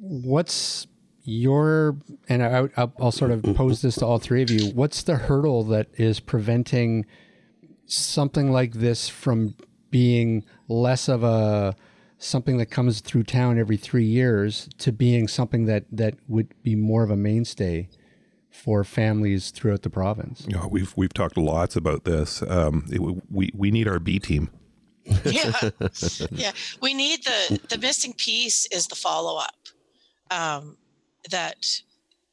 what's 0.00 0.86
your 1.24 1.96
and 2.28 2.42
I, 2.42 2.88
will 2.98 3.12
sort 3.12 3.30
of 3.30 3.42
pose 3.54 3.82
this 3.82 3.96
to 3.96 4.06
all 4.06 4.18
three 4.18 4.42
of 4.42 4.50
you. 4.50 4.72
What's 4.72 5.02
the 5.02 5.16
hurdle 5.16 5.64
that 5.64 5.88
is 5.94 6.20
preventing 6.20 7.06
something 7.86 8.50
like 8.50 8.72
this 8.74 9.08
from 9.08 9.54
being 9.90 10.44
less 10.68 11.08
of 11.08 11.22
a 11.22 11.76
something 12.18 12.56
that 12.58 12.66
comes 12.66 13.00
through 13.00 13.24
town 13.24 13.58
every 13.58 13.76
three 13.76 14.04
years 14.04 14.68
to 14.78 14.92
being 14.92 15.28
something 15.28 15.66
that 15.66 15.84
that 15.92 16.14
would 16.28 16.48
be 16.62 16.74
more 16.74 17.02
of 17.02 17.10
a 17.10 17.16
mainstay 17.16 17.88
for 18.52 18.84
families 18.84 19.50
throughout 19.50 19.82
the 19.82 19.90
province? 19.90 20.44
You 20.46 20.56
know, 20.56 20.68
we've 20.70 20.92
we've 20.96 21.12
talked 21.12 21.36
lots 21.36 21.74
about 21.74 22.04
this. 22.04 22.42
Um, 22.42 22.86
it, 22.90 23.00
we 23.30 23.50
we 23.54 23.70
need 23.70 23.88
our 23.88 23.98
B 23.98 24.18
team. 24.18 24.50
yeah, 25.24 25.70
yeah. 26.30 26.52
We 26.80 26.94
need 26.94 27.24
the 27.24 27.60
the 27.68 27.78
missing 27.78 28.12
piece 28.12 28.66
is 28.66 28.86
the 28.86 28.94
follow 28.94 29.38
up 29.38 29.56
um, 30.30 30.76
that 31.30 31.82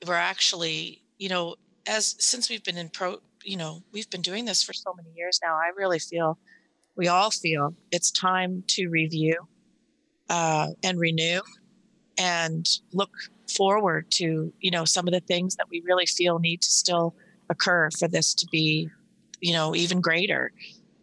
we're 0.06 0.14
actually, 0.14 1.02
you 1.18 1.30
know, 1.30 1.56
as 1.88 2.16
since 2.20 2.50
we've 2.50 2.64
been 2.64 2.78
in 2.78 2.90
pro, 2.90 3.18
you 3.44 3.58
know, 3.58 3.84
we've 3.92 4.10
been 4.10 4.22
doing 4.22 4.46
this 4.46 4.64
for 4.64 4.74
so 4.74 4.94
many 4.94 5.10
years 5.16 5.40
now. 5.44 5.56
I 5.56 5.72
really 5.76 6.00
feel, 6.00 6.38
we 6.96 7.08
all 7.08 7.32
feel 7.32 7.74
it's 7.92 8.12
time 8.12 8.64
to 8.68 8.88
review 8.88 9.36
uh, 10.30 10.68
and 10.84 11.00
renew 11.00 11.42
and 12.18 12.68
look 12.94 13.12
forward 13.50 14.10
to, 14.12 14.54
you 14.60 14.72
know, 14.72 14.86
some 14.86 15.08
of 15.08 15.14
the 15.14 15.20
things 15.20 15.56
that 15.56 15.70
we 15.70 15.82
really 15.86 16.06
feel 16.06 16.40
need 16.40 16.62
to 16.62 16.72
still 16.72 17.16
occur 17.50 17.90
for 17.92 18.08
this 18.08 18.34
to 18.36 18.48
be, 18.52 18.90
you 19.42 19.54
know, 19.54 19.76
even 19.76 20.02
greater. 20.02 20.52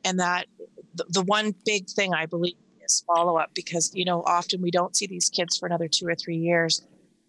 And 0.04 0.20
that 0.20 0.46
the, 0.94 1.22
one 1.22 1.54
big 1.64 1.88
thing 1.88 2.14
I 2.14 2.26
believe 2.26 2.54
is 2.84 3.02
follow 3.06 3.36
up 3.36 3.50
because 3.54 3.92
you 3.94 4.04
know 4.04 4.22
often 4.22 4.62
we 4.62 4.70
don't 4.70 4.96
see 4.96 5.06
these 5.06 5.28
kids 5.28 5.56
for 5.58 5.66
another 5.66 5.88
two 5.88 6.06
or 6.06 6.14
three 6.14 6.36
years 6.36 6.82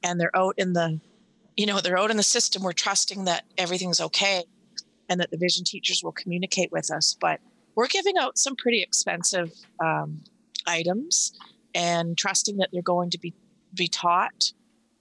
and 0.03 0.19
they're 0.19 0.35
out 0.35 0.53
in 0.57 0.73
the 0.73 0.99
you 1.55 1.65
know 1.65 1.81
they're 1.81 1.97
out 1.97 2.11
in 2.11 2.17
the 2.17 2.23
system. 2.23 2.63
We're 2.63 2.73
trusting 2.73 3.25
that 3.25 3.45
everything's 3.57 3.99
okay 3.99 4.43
and 5.09 5.19
that 5.19 5.31
the 5.31 5.37
vision 5.37 5.63
teachers 5.63 6.03
will 6.03 6.11
communicate 6.11 6.71
with 6.71 6.91
us. 6.91 7.17
But 7.19 7.39
we're 7.75 7.87
giving 7.87 8.17
out 8.17 8.37
some 8.37 8.55
pretty 8.55 8.81
expensive 8.81 9.51
um, 9.83 10.21
items 10.65 11.33
and 11.73 12.17
trusting 12.17 12.57
that 12.57 12.69
they're 12.71 12.81
going 12.81 13.09
to 13.11 13.19
be 13.19 13.33
be 13.73 13.87
taught 13.87 14.53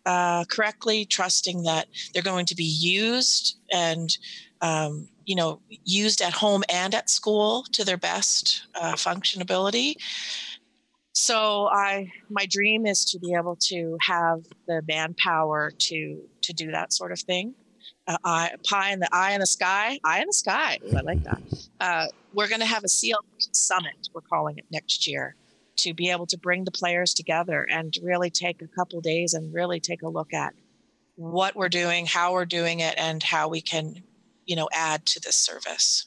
uh, 0.07 0.45
correctly, 0.45 1.05
trusting 1.05 1.65
that 1.65 1.89
they're 2.15 2.23
going 2.23 2.47
to 2.47 2.55
be 2.55 2.65
used 2.65 3.57
and 3.73 4.17
um, 4.63 5.09
you 5.27 5.35
know 5.35 5.61
used 5.85 6.23
at 6.23 6.33
home 6.33 6.63
and 6.71 6.95
at 6.95 7.11
school 7.11 7.65
to 7.73 7.85
their 7.85 7.97
best 7.97 8.67
uh, 8.81 8.93
functionability. 8.93 9.97
So 11.13 11.69
I 11.69 12.13
my 12.31 12.47
dream 12.47 12.87
is 12.87 13.05
to 13.07 13.19
be 13.19 13.35
able 13.35 13.57
to 13.63 13.99
have 14.01 14.45
the 14.67 14.83
manpower 14.87 15.73
to 15.77 16.23
to 16.43 16.53
do 16.53 16.71
that 16.71 16.93
sort 16.93 17.13
of 17.13 17.19
thing. 17.19 17.55
Uh, 18.09 18.17
eye, 18.25 18.51
pie 18.65 18.93
in 18.93 19.01
the 19.01 19.09
eye 19.11 19.33
in 19.33 19.41
the 19.41 19.47
sky, 19.47 19.99
eye 20.05 20.21
in 20.21 20.29
the 20.29 20.33
sky. 20.33 20.79
I 20.97 21.01
like 21.01 21.23
that. 21.25 21.43
Uh, 21.79 22.07
we're 22.33 22.49
going 22.49 22.61
to 22.61 22.67
have 22.67 22.85
a 22.85 22.89
seal 22.89 23.19
summit. 23.39 24.09
We're 24.15 24.23
calling 24.23 24.57
it 24.57 24.65
next 24.71 25.07
year 25.07 25.37
to 25.79 25.95
be 25.95 26.11
able 26.11 26.27
to 26.27 26.39
bring 26.39 26.65
the 26.65 26.71
players 26.71 27.15
together 27.15 27.67
and 27.71 27.95
really 28.03 28.31
take 28.31 28.63
a 28.63 28.69
couple 28.69 29.01
days 29.01 29.35
and 29.35 29.55
really 29.55 29.81
take 29.81 30.03
a 30.03 30.09
look 30.09 30.33
at 30.33 30.55
what 31.17 31.57
we're 31.57 31.69
doing, 31.69 32.07
how 32.07 32.33
we're 32.33 32.45
doing 32.45 32.81
it, 32.81 32.95
and 32.99 33.23
how 33.23 33.49
we 33.49 33.61
can, 33.61 34.03
you 34.45 34.57
know, 34.57 34.69
add 34.73 35.07
to 35.07 35.21
this 35.21 35.37
service. 35.37 36.07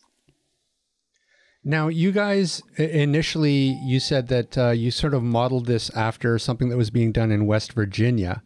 Now, 1.64 1.88
you 1.88 2.12
guys 2.12 2.62
initially 2.78 3.78
you 3.84 4.00
said 4.00 4.28
that 4.30 4.58
uh, 4.58 4.70
you 4.70 4.92
sort 4.92 5.14
of 5.14 5.24
modeled 5.24 5.66
this 5.66 5.90
after 5.96 6.40
something 6.40 6.70
that 6.70 6.78
was 6.78 6.90
being 6.90 7.12
done 7.12 7.32
in 7.32 7.46
West 7.46 7.74
Virginia. 7.74 8.42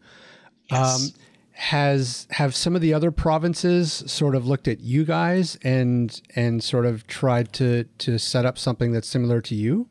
Yes. 0.70 1.14
Um, 1.14 1.20
has 1.56 2.26
have 2.30 2.52
some 2.52 2.74
of 2.74 2.82
the 2.82 2.92
other 2.92 3.12
provinces 3.12 4.02
sort 4.06 4.34
of 4.34 4.44
looked 4.44 4.66
at 4.66 4.80
you 4.80 5.04
guys 5.04 5.56
and 5.62 6.20
and 6.34 6.62
sort 6.64 6.84
of 6.84 7.06
tried 7.06 7.52
to 7.52 7.84
to 7.98 8.18
set 8.18 8.44
up 8.44 8.58
something 8.58 8.90
that's 8.90 9.06
similar 9.06 9.40
to 9.40 9.54
you? 9.54 9.88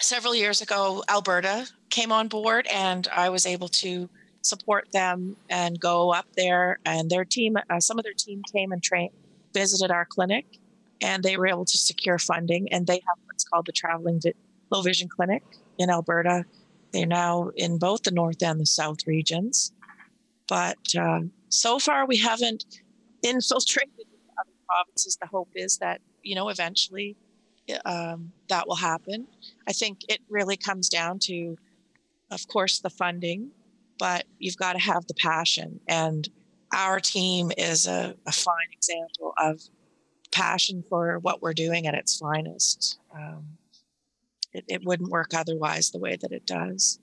Several 0.00 0.34
years 0.34 0.62
ago, 0.62 1.02
Alberta 1.08 1.66
came 1.90 2.12
on 2.12 2.28
board, 2.28 2.66
and 2.72 3.06
I 3.08 3.28
was 3.28 3.46
able 3.46 3.68
to 3.68 4.08
support 4.42 4.88
them 4.92 5.36
and 5.50 5.78
go 5.78 6.12
up 6.12 6.26
there. 6.36 6.78
And 6.84 7.10
their 7.10 7.24
team, 7.24 7.56
uh, 7.56 7.80
some 7.80 7.98
of 7.98 8.04
their 8.04 8.14
team 8.14 8.42
came 8.52 8.72
and 8.72 8.82
trained, 8.82 9.12
visited 9.52 9.90
our 9.90 10.04
clinic, 10.04 10.46
and 11.00 11.22
they 11.22 11.36
were 11.36 11.46
able 11.46 11.64
to 11.64 11.78
secure 11.78 12.18
funding. 12.18 12.72
And 12.72 12.86
they 12.86 12.94
have 13.06 13.18
what's 13.26 13.44
called 13.44 13.66
the 13.66 13.72
Traveling 13.72 14.20
Low 14.70 14.82
Vision 14.82 15.08
Clinic 15.08 15.42
in 15.78 15.90
Alberta. 15.90 16.44
They're 16.92 17.06
now 17.06 17.50
in 17.56 17.78
both 17.78 18.02
the 18.02 18.10
north 18.10 18.42
and 18.42 18.60
the 18.60 18.66
south 18.66 19.06
regions. 19.06 19.72
But 20.48 20.78
uh, 20.98 21.20
so 21.50 21.78
far, 21.78 22.06
we 22.06 22.16
haven't 22.16 22.64
infiltrated 23.22 24.06
other 24.38 24.50
provinces. 24.66 25.18
The 25.20 25.26
hope 25.26 25.50
is 25.54 25.78
that, 25.78 26.00
you 26.22 26.34
know, 26.34 26.48
eventually 26.48 27.16
um, 27.84 28.32
that 28.48 28.66
will 28.66 28.76
happen. 28.76 29.26
I 29.66 29.72
think 29.72 30.00
it 30.08 30.20
really 30.28 30.56
comes 30.56 30.88
down 30.88 31.18
to, 31.20 31.56
of 32.30 32.46
course, 32.48 32.80
the 32.80 32.90
funding, 32.90 33.50
but 33.98 34.24
you've 34.38 34.56
got 34.56 34.74
to 34.74 34.78
have 34.78 35.06
the 35.06 35.14
passion. 35.14 35.80
And 35.88 36.28
our 36.74 37.00
team 37.00 37.50
is 37.56 37.86
a, 37.86 38.14
a 38.26 38.32
fine 38.32 38.68
example 38.72 39.34
of 39.38 39.60
passion 40.30 40.84
for 40.88 41.18
what 41.20 41.42
we're 41.42 41.54
doing 41.54 41.86
at 41.86 41.94
its 41.94 42.16
finest. 42.18 42.98
Um, 43.14 43.58
it, 44.52 44.64
it 44.68 44.84
wouldn't 44.84 45.10
work 45.10 45.34
otherwise 45.34 45.90
the 45.90 45.98
way 45.98 46.16
that 46.16 46.32
it 46.32 46.46
does. 46.46 46.98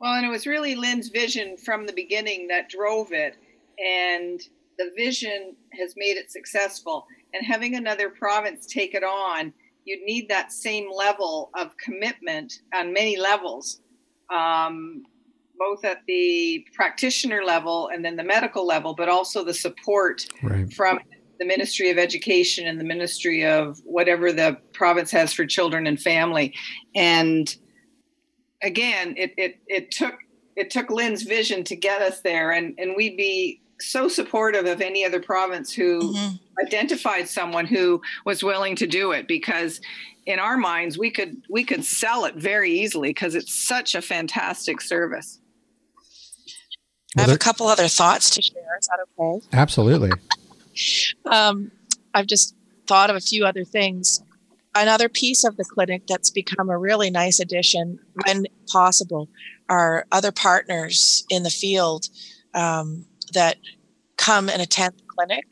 Well, 0.00 0.14
and 0.14 0.26
it 0.26 0.30
was 0.30 0.46
really 0.46 0.74
Lynn's 0.74 1.08
vision 1.08 1.56
from 1.56 1.86
the 1.86 1.92
beginning 1.92 2.48
that 2.48 2.68
drove 2.68 3.12
it. 3.12 3.36
And 3.78 4.40
the 4.78 4.90
vision 4.96 5.56
has 5.78 5.94
made 5.96 6.16
it 6.16 6.30
successful 6.30 7.06
and 7.34 7.44
having 7.44 7.74
another 7.74 8.08
province 8.08 8.66
take 8.66 8.94
it 8.94 9.02
on, 9.02 9.52
you'd 9.84 10.02
need 10.04 10.28
that 10.28 10.52
same 10.52 10.88
level 10.90 11.50
of 11.54 11.76
commitment 11.76 12.60
on 12.72 12.92
many 12.92 13.18
levels, 13.18 13.80
um, 14.32 15.02
both 15.58 15.84
at 15.84 15.98
the 16.06 16.66
practitioner 16.74 17.42
level 17.44 17.88
and 17.92 18.04
then 18.04 18.16
the 18.16 18.24
medical 18.24 18.66
level, 18.66 18.94
but 18.94 19.08
also 19.08 19.44
the 19.44 19.52
support 19.52 20.26
right. 20.42 20.72
from 20.72 20.98
the 21.38 21.44
Ministry 21.44 21.90
of 21.90 21.98
Education 21.98 22.66
and 22.66 22.78
the 22.78 22.84
Ministry 22.84 23.44
of 23.44 23.80
whatever 23.84 24.32
the 24.32 24.56
province 24.72 25.10
has 25.10 25.32
for 25.32 25.44
children 25.44 25.86
and 25.86 26.00
family. 26.00 26.54
And 26.94 27.54
again, 28.62 29.14
it, 29.16 29.34
it, 29.36 29.58
it 29.66 29.90
took 29.90 30.14
it 30.56 30.70
took 30.70 30.88
Lynn's 30.88 31.22
vision 31.22 31.64
to 31.64 31.74
get 31.74 32.00
us 32.00 32.20
there, 32.20 32.52
and, 32.52 32.74
and 32.78 32.94
we'd 32.96 33.16
be 33.16 33.60
so 33.80 34.08
supportive 34.08 34.66
of 34.66 34.80
any 34.80 35.04
other 35.04 35.20
province 35.20 35.72
who 35.72 36.14
mm-hmm. 36.14 36.36
identified 36.66 37.28
someone 37.28 37.66
who 37.66 38.00
was 38.24 38.42
willing 38.42 38.76
to 38.76 38.86
do 38.86 39.12
it 39.12 39.26
because 39.26 39.80
in 40.26 40.38
our 40.38 40.56
minds 40.56 40.98
we 40.98 41.10
could 41.10 41.36
we 41.50 41.64
could 41.64 41.84
sell 41.84 42.24
it 42.24 42.34
very 42.34 42.70
easily 42.70 43.10
because 43.10 43.34
it's 43.34 43.52
such 43.52 43.94
a 43.94 44.02
fantastic 44.02 44.80
service. 44.80 45.40
I 47.16 47.22
have 47.22 47.30
a 47.30 47.38
couple 47.38 47.68
other 47.68 47.86
thoughts 47.86 48.30
to 48.30 48.42
share. 48.42 48.62
Is 48.80 48.88
that 48.88 48.98
okay? 49.20 49.46
Absolutely. 49.52 50.10
Um, 51.26 51.70
i've 52.12 52.26
just 52.26 52.56
thought 52.86 53.10
of 53.10 53.16
a 53.16 53.20
few 53.20 53.44
other 53.44 53.64
things. 53.64 54.22
Another 54.74 55.08
piece 55.08 55.44
of 55.44 55.56
the 55.56 55.64
clinic 55.64 56.06
that's 56.08 56.30
become 56.30 56.68
a 56.68 56.76
really 56.76 57.10
nice 57.10 57.38
addition 57.38 58.00
when 58.24 58.46
possible 58.66 59.28
are 59.68 60.06
other 60.10 60.32
partners 60.32 61.24
in 61.30 61.44
the 61.44 61.50
field. 61.50 62.06
Um, 62.54 63.06
that 63.32 63.56
come 64.16 64.48
and 64.48 64.60
attend 64.60 64.94
the 64.98 65.04
clinic. 65.06 65.44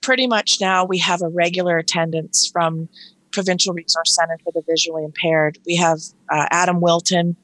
Pretty 0.00 0.26
much 0.26 0.60
now 0.60 0.84
we 0.84 0.98
have 0.98 1.22
a 1.22 1.28
regular 1.28 1.78
attendance 1.78 2.46
from 2.46 2.88
Provincial 3.32 3.74
Resource 3.74 4.14
Center 4.14 4.38
for 4.42 4.52
the 4.52 4.62
Visually 4.66 5.04
Impaired. 5.04 5.58
We 5.66 5.76
have 5.76 6.00
uh, 6.30 6.46
Adam 6.50 6.80
Wilton 6.80 7.36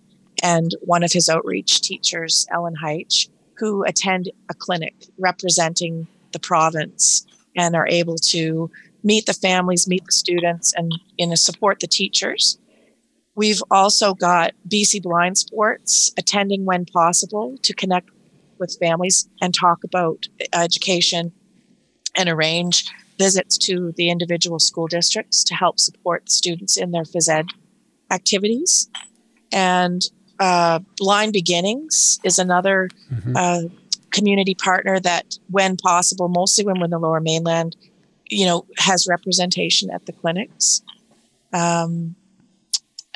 and 0.43 0.75
one 0.81 1.03
of 1.03 1.13
his 1.13 1.29
outreach 1.29 1.81
teachers, 1.81 2.47
Ellen 2.53 2.75
Heitch, 2.83 3.29
who 3.59 3.85
attend 3.85 4.31
a 4.51 4.55
clinic 4.55 4.95
representing 5.19 6.07
the 6.33 6.39
province 6.39 7.27
and 7.57 7.75
are 7.75 7.89
able 7.89 8.17
to 8.17 8.71
meet 9.03 9.27
the 9.27 9.33
families, 9.33 9.89
meet 9.89 10.05
the 10.05 10.13
students, 10.13 10.75
and 10.75 10.93
know, 11.19 11.35
support 11.35 11.81
the 11.81 11.87
teachers. 11.87 12.59
We've 13.35 13.63
also 13.71 14.15
got 14.15 14.53
BC 14.69 15.03
Blind 15.03 15.39
Sports 15.39 16.13
attending 16.19 16.65
when 16.65 16.87
possible 16.87 17.57
to 17.63 17.75
connect 17.75 18.11
with 18.59 18.77
families 18.79 19.29
and 19.41 19.55
talk 19.55 19.85
about 19.85 20.27
education 20.53 21.33
and 22.17 22.29
arrange 22.29 22.91
visits 23.19 23.57
to 23.59 23.93
the 23.97 24.11
individual 24.11 24.59
school 24.59 24.87
districts 24.87 25.43
to 25.45 25.55
help 25.55 25.79
support 25.79 26.31
students 26.31 26.77
in 26.77 26.91
their 26.91 27.05
phys 27.05 27.29
ed 27.29 27.47
activities. 28.11 28.89
And 29.53 30.03
uh, 30.39 30.81
Blind 30.97 31.33
Beginnings 31.33 32.19
is 32.25 32.39
another 32.39 32.91
mm-hmm. 33.11 33.37
uh, 33.37 33.63
community 34.11 34.55
partner 34.55 35.01
that, 35.01 35.39
when 35.51 35.77
possible, 35.77 36.29
mostly 36.29 36.65
when 36.65 36.79
we're 36.79 36.85
in 36.85 36.91
the 36.91 36.99
lower 36.99 37.21
mainland, 37.21 37.77
you 38.29 38.47
know, 38.47 38.67
has 38.79 39.07
representation 39.07 39.91
at 39.91 40.05
the 40.07 40.13
clinics. 40.13 40.83
Um, 41.53 42.17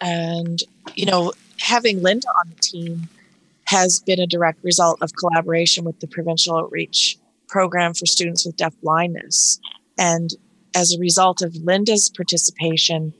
and, 0.01 0.63
you 0.95 1.05
know, 1.05 1.33
having 1.59 2.03
Linda 2.03 2.29
on 2.29 2.51
the 2.51 2.57
team 2.57 3.09
has 3.71 4.01
been 4.01 4.19
a 4.19 4.27
direct 4.27 4.65
result 4.65 4.99
of 5.01 5.15
collaboration 5.15 5.85
with 5.85 6.01
the 6.01 6.09
provincial 6.09 6.57
outreach 6.57 7.17
program 7.49 7.95
for 7.95 8.05
students 8.05 8.45
with 8.45 8.57
deaf 8.57 8.75
blindness. 8.83 9.61
And 9.97 10.31
as 10.75 10.93
a 10.93 10.99
result 10.99 11.41
of 11.41 11.55
Linda's 11.55 12.11
participation 12.11 13.15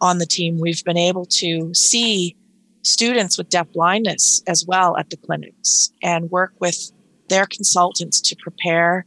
on 0.00 0.16
the 0.16 0.24
team, 0.24 0.58
we've 0.58 0.82
been 0.84 0.96
able 0.96 1.26
to 1.26 1.74
see 1.74 2.34
students 2.82 3.36
with 3.36 3.50
deaf 3.50 3.70
blindness 3.72 4.42
as 4.46 4.64
well 4.66 4.96
at 4.96 5.10
the 5.10 5.18
clinics 5.18 5.92
and 6.02 6.30
work 6.30 6.54
with 6.60 6.92
their 7.28 7.44
consultants 7.44 8.22
to 8.22 8.36
prepare 8.36 9.04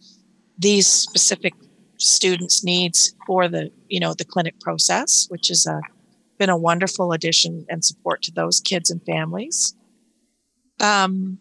these 0.60 0.86
specific 0.86 1.56
students' 1.98 2.64
needs 2.64 3.16
for 3.26 3.48
the 3.48 3.72
you 3.89 4.00
know 4.00 4.14
the 4.14 4.26
clinic 4.26 4.60
process, 4.60 5.26
which 5.30 5.48
has 5.48 5.68
been 6.38 6.52
a 6.52 6.58
wonderful 6.58 7.14
addition 7.14 7.66
and 7.68 7.84
support 7.84 8.22
to 8.22 8.32
those 8.32 8.60
kids 8.60 8.91
and 8.91 9.04
families. 9.06 9.74
Um, 10.80 11.39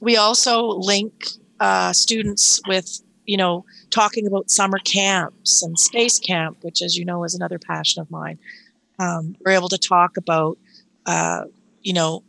we 0.00 0.16
also 0.16 0.66
link 0.66 1.26
uh, 1.60 1.92
students 1.92 2.60
with, 2.66 3.02
you 3.26 3.36
know, 3.36 3.64
talking 3.90 4.26
about 4.26 4.50
summer 4.50 4.78
camps 4.78 5.62
and 5.62 5.78
space 5.78 6.18
camp, 6.18 6.58
which, 6.62 6.82
as 6.82 6.96
you 6.96 7.04
know, 7.04 7.24
is 7.24 7.34
another 7.34 7.58
passion 7.58 8.00
of 8.00 8.10
mine. 8.10 8.38
Um, 8.98 9.36
we're 9.44 9.52
able 9.52 9.68
to 9.68 9.78
talk 9.78 10.16
about, 10.16 10.58
uh, 11.06 11.44
you 11.82 11.92
know, 11.92 12.22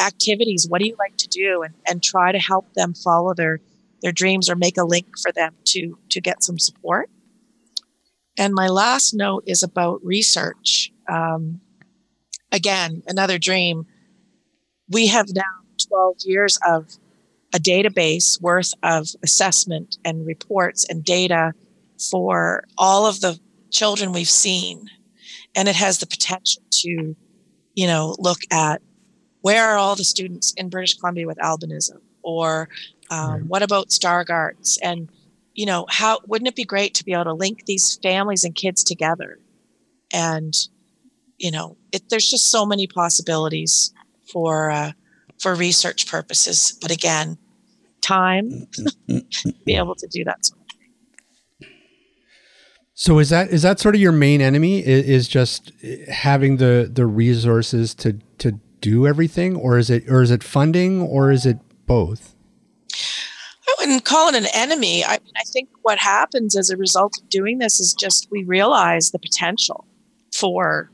activities. 0.00 0.66
What 0.68 0.80
do 0.80 0.86
you 0.86 0.96
like 0.98 1.16
to 1.18 1.28
do, 1.28 1.62
and, 1.62 1.74
and 1.88 2.02
try 2.02 2.32
to 2.32 2.38
help 2.38 2.72
them 2.74 2.94
follow 2.94 3.34
their 3.34 3.60
their 4.02 4.12
dreams 4.12 4.50
or 4.50 4.56
make 4.56 4.76
a 4.76 4.84
link 4.84 5.06
for 5.22 5.32
them 5.32 5.54
to 5.66 5.98
to 6.10 6.20
get 6.20 6.42
some 6.42 6.58
support. 6.58 7.08
And 8.36 8.52
my 8.52 8.68
last 8.68 9.14
note 9.14 9.44
is 9.46 9.62
about 9.62 10.04
research. 10.04 10.92
Um, 11.08 11.60
again, 12.50 13.02
another 13.06 13.38
dream 13.38 13.86
we 14.88 15.06
have 15.06 15.28
now 15.34 15.42
12 15.88 16.16
years 16.24 16.58
of 16.66 16.96
a 17.54 17.58
database 17.58 18.40
worth 18.40 18.72
of 18.82 19.08
assessment 19.22 19.96
and 20.04 20.26
reports 20.26 20.84
and 20.88 21.04
data 21.04 21.52
for 22.10 22.64
all 22.76 23.06
of 23.06 23.20
the 23.20 23.38
children 23.70 24.12
we've 24.12 24.28
seen, 24.28 24.90
and 25.54 25.68
it 25.68 25.76
has 25.76 25.98
the 25.98 26.06
potential 26.06 26.62
to, 26.70 27.16
you 27.74 27.86
know, 27.86 28.16
look 28.18 28.40
at 28.50 28.82
where 29.42 29.64
are 29.66 29.76
all 29.76 29.94
the 29.94 30.04
students 30.04 30.52
in 30.56 30.68
British 30.68 30.94
Columbia 30.94 31.26
with 31.26 31.38
albinism, 31.38 32.00
or 32.22 32.68
um, 33.10 33.30
right. 33.30 33.44
what 33.44 33.62
about 33.62 33.90
Stargardt's, 33.90 34.78
and 34.78 35.08
you 35.54 35.66
know, 35.66 35.86
how 35.88 36.18
wouldn't 36.26 36.48
it 36.48 36.56
be 36.56 36.64
great 36.64 36.94
to 36.94 37.04
be 37.04 37.12
able 37.12 37.24
to 37.24 37.34
link 37.34 37.66
these 37.66 37.96
families 38.02 38.42
and 38.42 38.54
kids 38.54 38.82
together, 38.82 39.38
and 40.12 40.54
you 41.38 41.52
know, 41.52 41.76
it, 41.92 42.08
there's 42.10 42.28
just 42.28 42.50
so 42.50 42.66
many 42.66 42.88
possibilities 42.88 43.93
for 44.32 44.70
uh, 44.70 44.92
for 45.38 45.54
research 45.54 46.08
purposes. 46.08 46.76
But 46.80 46.90
again, 46.90 47.38
time 48.00 48.66
be 49.64 49.76
able 49.76 49.94
to 49.96 50.06
do 50.06 50.24
that. 50.24 50.44
Sort 50.44 50.58
of 50.60 50.64
so 52.94 53.18
is 53.18 53.28
that 53.30 53.50
is 53.50 53.62
that 53.62 53.80
sort 53.80 53.96
of 53.96 54.00
your 54.00 54.12
main 54.12 54.40
enemy? 54.40 54.78
Is, 54.78 55.08
is 55.08 55.28
just 55.28 55.72
having 56.08 56.58
the 56.58 56.88
the 56.92 57.06
resources 57.06 57.92
to 57.96 58.14
to 58.38 58.52
do 58.80 59.06
everything, 59.06 59.56
or 59.56 59.78
is 59.78 59.90
it 59.90 60.08
or 60.08 60.22
is 60.22 60.30
it 60.30 60.44
funding, 60.44 61.02
or 61.02 61.32
is 61.32 61.44
it 61.44 61.58
both? 61.86 62.36
I 63.66 63.74
wouldn't 63.80 64.04
call 64.04 64.28
it 64.28 64.36
an 64.36 64.46
enemy. 64.54 65.04
I, 65.04 65.18
mean, 65.18 65.32
I 65.36 65.42
think 65.44 65.70
what 65.82 65.98
happens 65.98 66.56
as 66.56 66.70
a 66.70 66.76
result 66.76 67.18
of 67.20 67.28
doing 67.28 67.58
this 67.58 67.80
is 67.80 67.94
just 67.94 68.28
we 68.30 68.44
realize 68.44 69.10
the 69.10 69.18
potential 69.18 69.86
for 70.32 70.90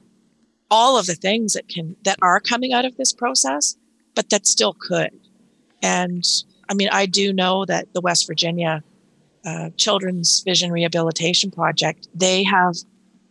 all 0.71 0.99
of 0.99 1.07
the 1.07 1.15
things 1.15 1.55
that 1.55 1.69
can 1.69 1.97
that 2.05 2.19
are 2.23 2.41
coming 2.41 2.73
out 2.73 2.85
of 2.85 2.97
this 2.97 3.13
process, 3.13 3.77
but 4.15 4.31
that 4.31 4.47
still 4.47 4.75
could. 4.79 5.11
And 5.83 6.25
I 6.69 6.75
mean, 6.75 6.89
I 6.93 7.07
do 7.07 7.33
know 7.33 7.65
that 7.65 7.93
the 7.95 8.01
West 8.01 8.27
Virginia 8.27 8.83
uh, 9.45 9.71
Children's 9.77 10.43
Vision 10.43 10.71
Rehabilitation 10.71 11.51
Project, 11.51 12.09
they 12.15 12.45
have 12.45 12.75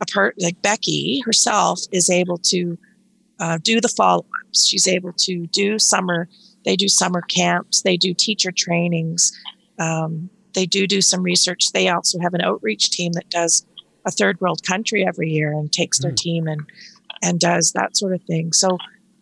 a 0.02 0.06
per 0.06 0.34
like 0.40 0.62
Becky 0.62 1.22
herself 1.26 1.82
is 1.92 2.10
able 2.10 2.38
to 2.38 2.78
uh, 3.40 3.58
do 3.62 3.80
the 3.80 3.88
follow 3.88 4.26
ups. 4.46 4.68
She's 4.68 4.88
able 4.88 5.14
to 5.14 5.48
do 5.48 5.80
summer. 5.80 6.28
They 6.66 6.76
do 6.76 6.88
summer 6.88 7.22
camps. 7.22 7.82
They 7.82 7.98
do 7.98 8.14
teacher 8.14 8.52
trainings. 8.52 9.32
Um, 9.78 10.30
they 10.54 10.66
do 10.66 10.88
do 10.88 11.02
some 11.02 11.24
research. 11.24 11.72
They 11.72 11.90
also 11.90 12.20
have 12.20 12.34
an 12.34 12.42
outreach 12.42 12.90
team 12.90 13.14
that 13.14 13.30
does 13.30 13.66
a 14.06 14.12
third 14.12 14.42
world 14.42 14.64
country 14.64 15.06
every 15.08 15.30
year 15.30 15.52
and 15.52 15.72
takes 15.72 16.00
their 16.00 16.12
mm. 16.12 16.18
team 16.18 16.48
and 16.48 16.62
and 17.22 17.40
does 17.40 17.72
that 17.74 17.98
sort 17.98 18.14
of 18.14 18.22
thing. 18.24 18.54
So 18.54 18.78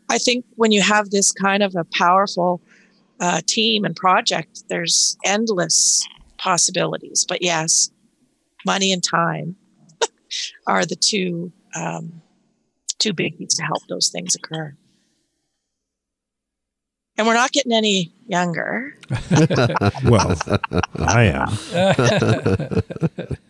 I 0.10 0.18
think 0.18 0.46
when 0.56 0.72
you 0.72 0.82
have 0.82 1.10
this 1.10 1.32
kind 1.32 1.64
of 1.64 1.76
a 1.76 1.86
powerful 1.94 2.62
uh, 3.20 3.42
team 3.46 3.86
and 3.86 3.96
project, 3.96 4.64
there's 4.70 5.18
endless 5.26 6.08
possibilities. 6.38 7.26
But 7.28 7.42
yes, 7.42 7.90
money 8.66 8.92
and 8.92 9.04
time 9.04 9.56
are 10.68 10.86
the 10.86 10.96
two 10.96 11.52
um, 11.76 12.22
two 13.00 13.14
biggies 13.14 13.56
to 13.56 13.64
help 13.64 13.86
those 13.88 14.10
things 14.10 14.36
occur. 14.36 14.76
And 17.18 17.26
we're 17.26 17.34
not 17.34 17.52
getting 17.52 17.74
any 17.74 18.14
younger. 18.28 18.96
well, 20.04 20.38
I 21.00 21.24
am. 21.34 21.50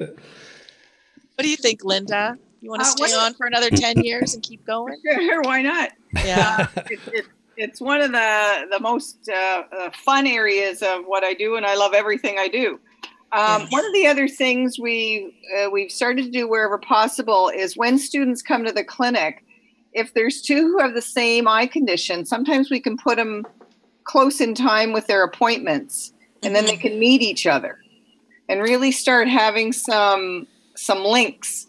what 1.36 1.44
do 1.44 1.50
you 1.50 1.58
think, 1.58 1.84
Linda? 1.84 2.38
You 2.62 2.70
want 2.70 2.82
to 2.82 2.88
uh, 2.88 3.08
stay 3.08 3.16
on 3.16 3.34
for 3.34 3.46
another 3.46 3.70
10 3.70 4.00
years 4.04 4.34
and 4.34 4.44
keep 4.44 4.66
going? 4.66 5.00
Sure, 5.04 5.42
why 5.42 5.62
not? 5.62 5.92
Yeah. 6.16 6.68
Uh, 6.76 6.82
it, 6.90 7.00
it, 7.14 7.26
it's 7.58 7.82
one 7.82 8.02
of 8.02 8.12
the, 8.12 8.68
the 8.72 8.80
most 8.80 9.30
uh, 9.30 9.64
uh, 9.72 9.90
fun 10.04 10.28
areas 10.28 10.82
of 10.82 11.06
what 11.06 11.24
I 11.24 11.34
do, 11.34 11.56
and 11.56 11.66
I 11.66 11.76
love 11.76 11.94
everything 11.94 12.38
I 12.38 12.48
do. 12.48 12.80
Um, 13.32 13.64
yes. 13.64 13.72
One 13.72 13.86
of 13.86 13.94
the 13.94 14.08
other 14.08 14.28
things 14.28 14.80
we 14.80 15.36
uh, 15.58 15.70
we've 15.70 15.92
started 15.92 16.26
to 16.26 16.32
do 16.32 16.48
wherever 16.48 16.78
possible 16.78 17.50
is 17.50 17.76
when 17.76 17.98
students 17.98 18.42
come 18.42 18.64
to 18.64 18.72
the 18.72 18.86
clinic, 18.86 19.44
if 19.92 20.14
there's 20.14 20.42
two 20.42 20.62
who 20.62 20.80
have 20.80 20.94
the 20.94 21.02
same 21.02 21.48
eye 21.48 21.68
condition, 21.68 22.26
sometimes 22.26 22.70
we 22.70 22.80
can 22.80 22.98
put 22.98 23.18
them 23.18 23.46
close 24.06 24.40
in 24.40 24.56
time 24.56 24.94
with 24.94 25.08
their 25.08 25.24
appointments, 25.24 26.14
and 26.42 26.56
then 26.56 26.66
they 26.66 26.74
mm-hmm. 26.74 26.82
can 26.82 27.00
meet 27.00 27.22
each 27.22 27.46
other, 27.46 27.80
and 28.48 28.62
really 28.62 28.92
start 28.92 29.28
having 29.28 29.74
some 29.74 30.48
some 30.76 31.04
links 31.04 31.67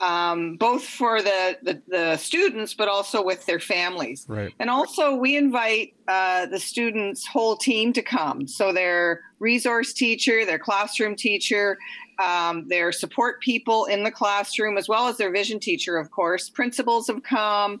um, 0.00 0.56
both 0.56 0.84
for 0.84 1.20
the, 1.20 1.58
the, 1.62 1.82
the 1.88 2.16
students, 2.16 2.74
but 2.74 2.88
also 2.88 3.22
with 3.22 3.44
their 3.46 3.60
families. 3.60 4.24
Right. 4.28 4.52
And 4.58 4.70
also, 4.70 5.14
we 5.14 5.36
invite 5.36 5.94
uh, 6.08 6.46
the 6.46 6.58
students' 6.58 7.26
whole 7.26 7.56
team 7.56 7.92
to 7.92 8.02
come. 8.02 8.46
So 8.46 8.72
their 8.72 9.20
resource 9.38 9.92
teacher, 9.92 10.44
their 10.44 10.58
classroom 10.58 11.16
teacher, 11.16 11.78
um, 12.22 12.68
their 12.68 12.92
support 12.92 13.40
people 13.40 13.86
in 13.86 14.02
the 14.02 14.10
classroom, 14.10 14.78
as 14.78 14.88
well 14.88 15.08
as 15.08 15.16
their 15.16 15.30
vision 15.32 15.60
teacher, 15.60 15.96
of 15.96 16.10
course. 16.10 16.48
Principals 16.48 17.06
have 17.06 17.22
come. 17.22 17.80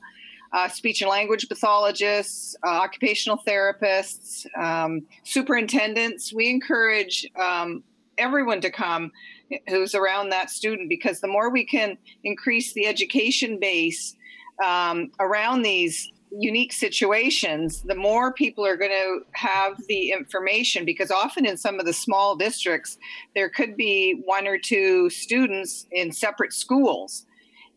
Uh, 0.52 0.66
speech 0.66 1.00
and 1.00 1.08
language 1.08 1.48
pathologists, 1.48 2.56
uh, 2.66 2.70
occupational 2.70 3.40
therapists, 3.46 4.46
um, 4.58 5.06
superintendents. 5.22 6.32
We 6.32 6.50
encourage 6.50 7.24
um, 7.36 7.84
everyone 8.18 8.60
to 8.62 8.70
come 8.70 9.12
who's 9.68 9.94
around 9.94 10.30
that 10.30 10.50
student 10.50 10.88
because 10.88 11.20
the 11.20 11.28
more 11.28 11.50
we 11.50 11.64
can 11.64 11.96
increase 12.24 12.72
the 12.72 12.86
education 12.86 13.58
base 13.58 14.16
um, 14.64 15.10
around 15.18 15.62
these 15.62 16.10
unique 16.30 16.72
situations, 16.72 17.82
the 17.82 17.94
more 17.94 18.32
people 18.32 18.64
are 18.64 18.76
going 18.76 18.90
to 18.90 19.20
have 19.32 19.76
the 19.88 20.10
information 20.10 20.84
because 20.84 21.10
often 21.10 21.44
in 21.44 21.56
some 21.56 21.80
of 21.80 21.86
the 21.86 21.92
small 21.92 22.36
districts, 22.36 22.98
there 23.34 23.48
could 23.48 23.76
be 23.76 24.22
one 24.24 24.46
or 24.46 24.58
two 24.58 25.10
students 25.10 25.86
in 25.90 26.12
separate 26.12 26.52
schools. 26.52 27.26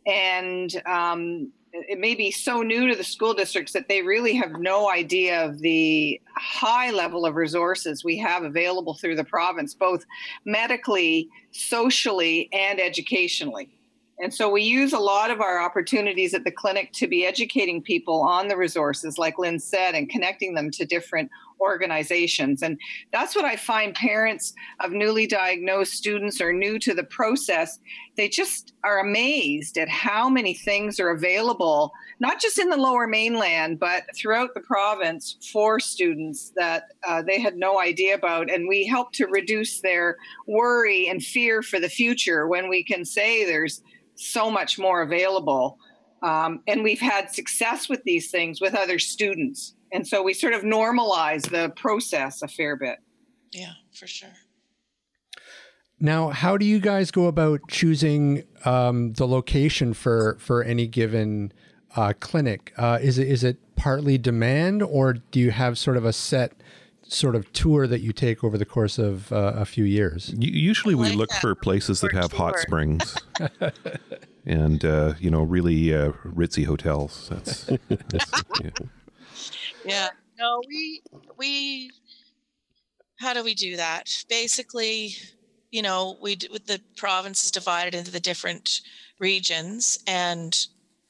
And 0.06 0.82
um, 0.86 1.52
it 1.74 2.00
may 2.00 2.14
be 2.14 2.30
so 2.30 2.62
new 2.62 2.88
to 2.88 2.96
the 2.96 3.04
school 3.04 3.34
districts 3.34 3.74
that 3.74 3.88
they 3.88 4.04
really 4.04 4.34
have 4.34 4.60
no 4.60 4.92
idea 4.92 5.44
of 5.44 5.60
the 5.60 6.22
high 6.38 6.92
level 6.92 7.26
of 7.26 7.36
resources 7.36 8.04
we 8.04 8.18
have 8.18 8.44
available 8.44 8.94
through 8.94 9.16
the 9.16 9.24
province, 9.24 9.74
both 9.74 10.06
medically, 10.46 11.28
socially, 11.52 12.48
and 12.54 12.80
educationally. 12.80 13.70
And 14.20 14.32
so 14.32 14.50
we 14.50 14.62
use 14.62 14.94
a 14.94 15.00
lot 15.00 15.32
of 15.32 15.42
our 15.42 15.60
opportunities 15.60 16.36
at 16.36 16.44
the 16.44 16.52
clinic 16.52 16.94
to 16.94 17.08
be 17.08 17.26
educating 17.26 17.82
people 17.82 18.22
on 18.22 18.48
the 18.48 18.56
resources, 18.56 19.18
like 19.18 19.40
Lynn 19.40 19.60
said, 19.60 19.96
and 19.96 20.08
connecting 20.08 20.54
them 20.54 20.70
to 20.72 20.86
different 20.86 21.32
organizations. 21.64 22.62
And 22.62 22.78
that's 23.12 23.36
what 23.36 23.46
I 23.46 23.56
find 23.56 23.96
parents 23.96 24.54
of 24.82 24.92
newly 24.92 25.26
diagnosed 25.26 25.94
students 25.94 26.42
or 26.42 26.54
new 26.54 26.78
to 26.80 26.94
the 26.94 27.04
process, 27.04 27.80
they 28.16 28.30
just 28.30 28.74
are 28.84 29.00
amazed 29.00 29.78
at 29.78 29.90
how 29.90 30.30
many 30.30 30.54
things 30.54 31.00
are 31.00 31.10
available, 31.10 31.92
not 32.20 32.40
just 32.40 32.60
in 32.60 32.70
the 32.70 32.78
lower 32.78 33.08
mainland, 33.08 33.80
but 33.80 34.04
throughout 34.16 34.54
the 34.54 34.62
province 34.62 35.38
for 35.52 35.80
students 35.80 36.52
that 36.56 36.84
uh, 37.08 37.22
they 37.22 37.40
had 37.40 37.56
no 37.56 37.80
idea 37.80 38.14
about. 38.14 38.52
And 38.52 38.68
we 38.68 38.86
help 38.86 39.14
to 39.14 39.26
reduce 39.28 39.82
their 39.82 40.18
worry 40.48 41.08
and 41.08 41.24
fear 41.24 41.62
for 41.62 41.80
the 41.80 41.90
future 41.90 42.48
when 42.48 42.70
we 42.70 42.84
can 42.84 43.06
say 43.06 43.46
there's 43.46 43.82
so 44.16 44.52
much 44.52 44.78
more 44.78 45.02
available. 45.02 45.78
Um, 46.22 46.62
and 46.68 46.84
we've 46.84 47.02
had 47.02 47.32
success 47.32 47.90
with 47.90 48.04
these 48.04 48.32
things 48.32 48.62
with 48.62 48.76
other 48.76 49.00
students. 49.00 49.76
And 49.94 50.08
so 50.08 50.24
we 50.24 50.34
sort 50.34 50.54
of 50.54 50.64
normalize 50.64 51.50
the 51.50 51.70
process 51.70 52.42
a 52.42 52.48
fair 52.48 52.76
bit. 52.76 52.98
Yeah, 53.52 53.74
for 53.94 54.08
sure. 54.08 54.34
Now, 56.00 56.30
how 56.30 56.58
do 56.58 56.66
you 56.66 56.80
guys 56.80 57.12
go 57.12 57.28
about 57.28 57.62
choosing 57.70 58.44
um, 58.66 59.14
the 59.14 59.28
location 59.28 59.94
for 59.94 60.36
for 60.40 60.64
any 60.64 60.88
given 60.88 61.54
uh, 61.96 62.14
clinic? 62.20 62.74
Uh, 62.76 62.98
is 63.02 63.20
it 63.20 63.28
is 63.28 63.44
it 63.44 63.58
partly 63.76 64.18
demand, 64.18 64.82
or 64.82 65.14
do 65.14 65.40
you 65.40 65.52
have 65.52 65.78
sort 65.78 65.96
of 65.96 66.04
a 66.04 66.12
set 66.12 66.54
sort 67.04 67.36
of 67.36 67.54
tour 67.54 67.86
that 67.86 68.02
you 68.02 68.12
take 68.12 68.44
over 68.44 68.58
the 68.58 68.66
course 68.66 68.98
of 68.98 69.32
uh, 69.32 69.54
a 69.56 69.66
few 69.66 69.86
years? 69.86 70.34
Usually, 70.38 70.96
we 70.96 71.12
look 71.12 71.32
for 71.34 71.54
places 71.54 72.02
that 72.02 72.12
have 72.14 72.32
hot 72.34 72.58
springs. 72.58 73.16
and 74.46 74.84
uh, 74.84 75.14
you 75.20 75.30
know, 75.30 75.44
really 75.44 75.94
uh, 75.94 76.12
ritzy 76.26 76.66
hotels. 76.66 77.30
That's, 77.30 77.70
that's 77.88 78.44
yeah. 78.62 78.72
Yeah. 79.86 80.10
No, 80.38 80.62
we 80.68 81.02
we. 81.38 81.92
How 83.20 83.34
do 83.34 83.44
we 83.44 83.54
do 83.54 83.78
that? 83.78 84.24
Basically, 84.30 85.16
you 85.72 85.82
know, 85.82 86.18
we 86.22 86.38
with 86.52 86.66
the 86.66 86.82
province 86.98 87.44
is 87.44 87.52
divided 87.52 87.96
into 87.96 88.12
the 88.12 88.20
different 88.20 88.82
regions, 89.20 90.00
and 90.08 90.56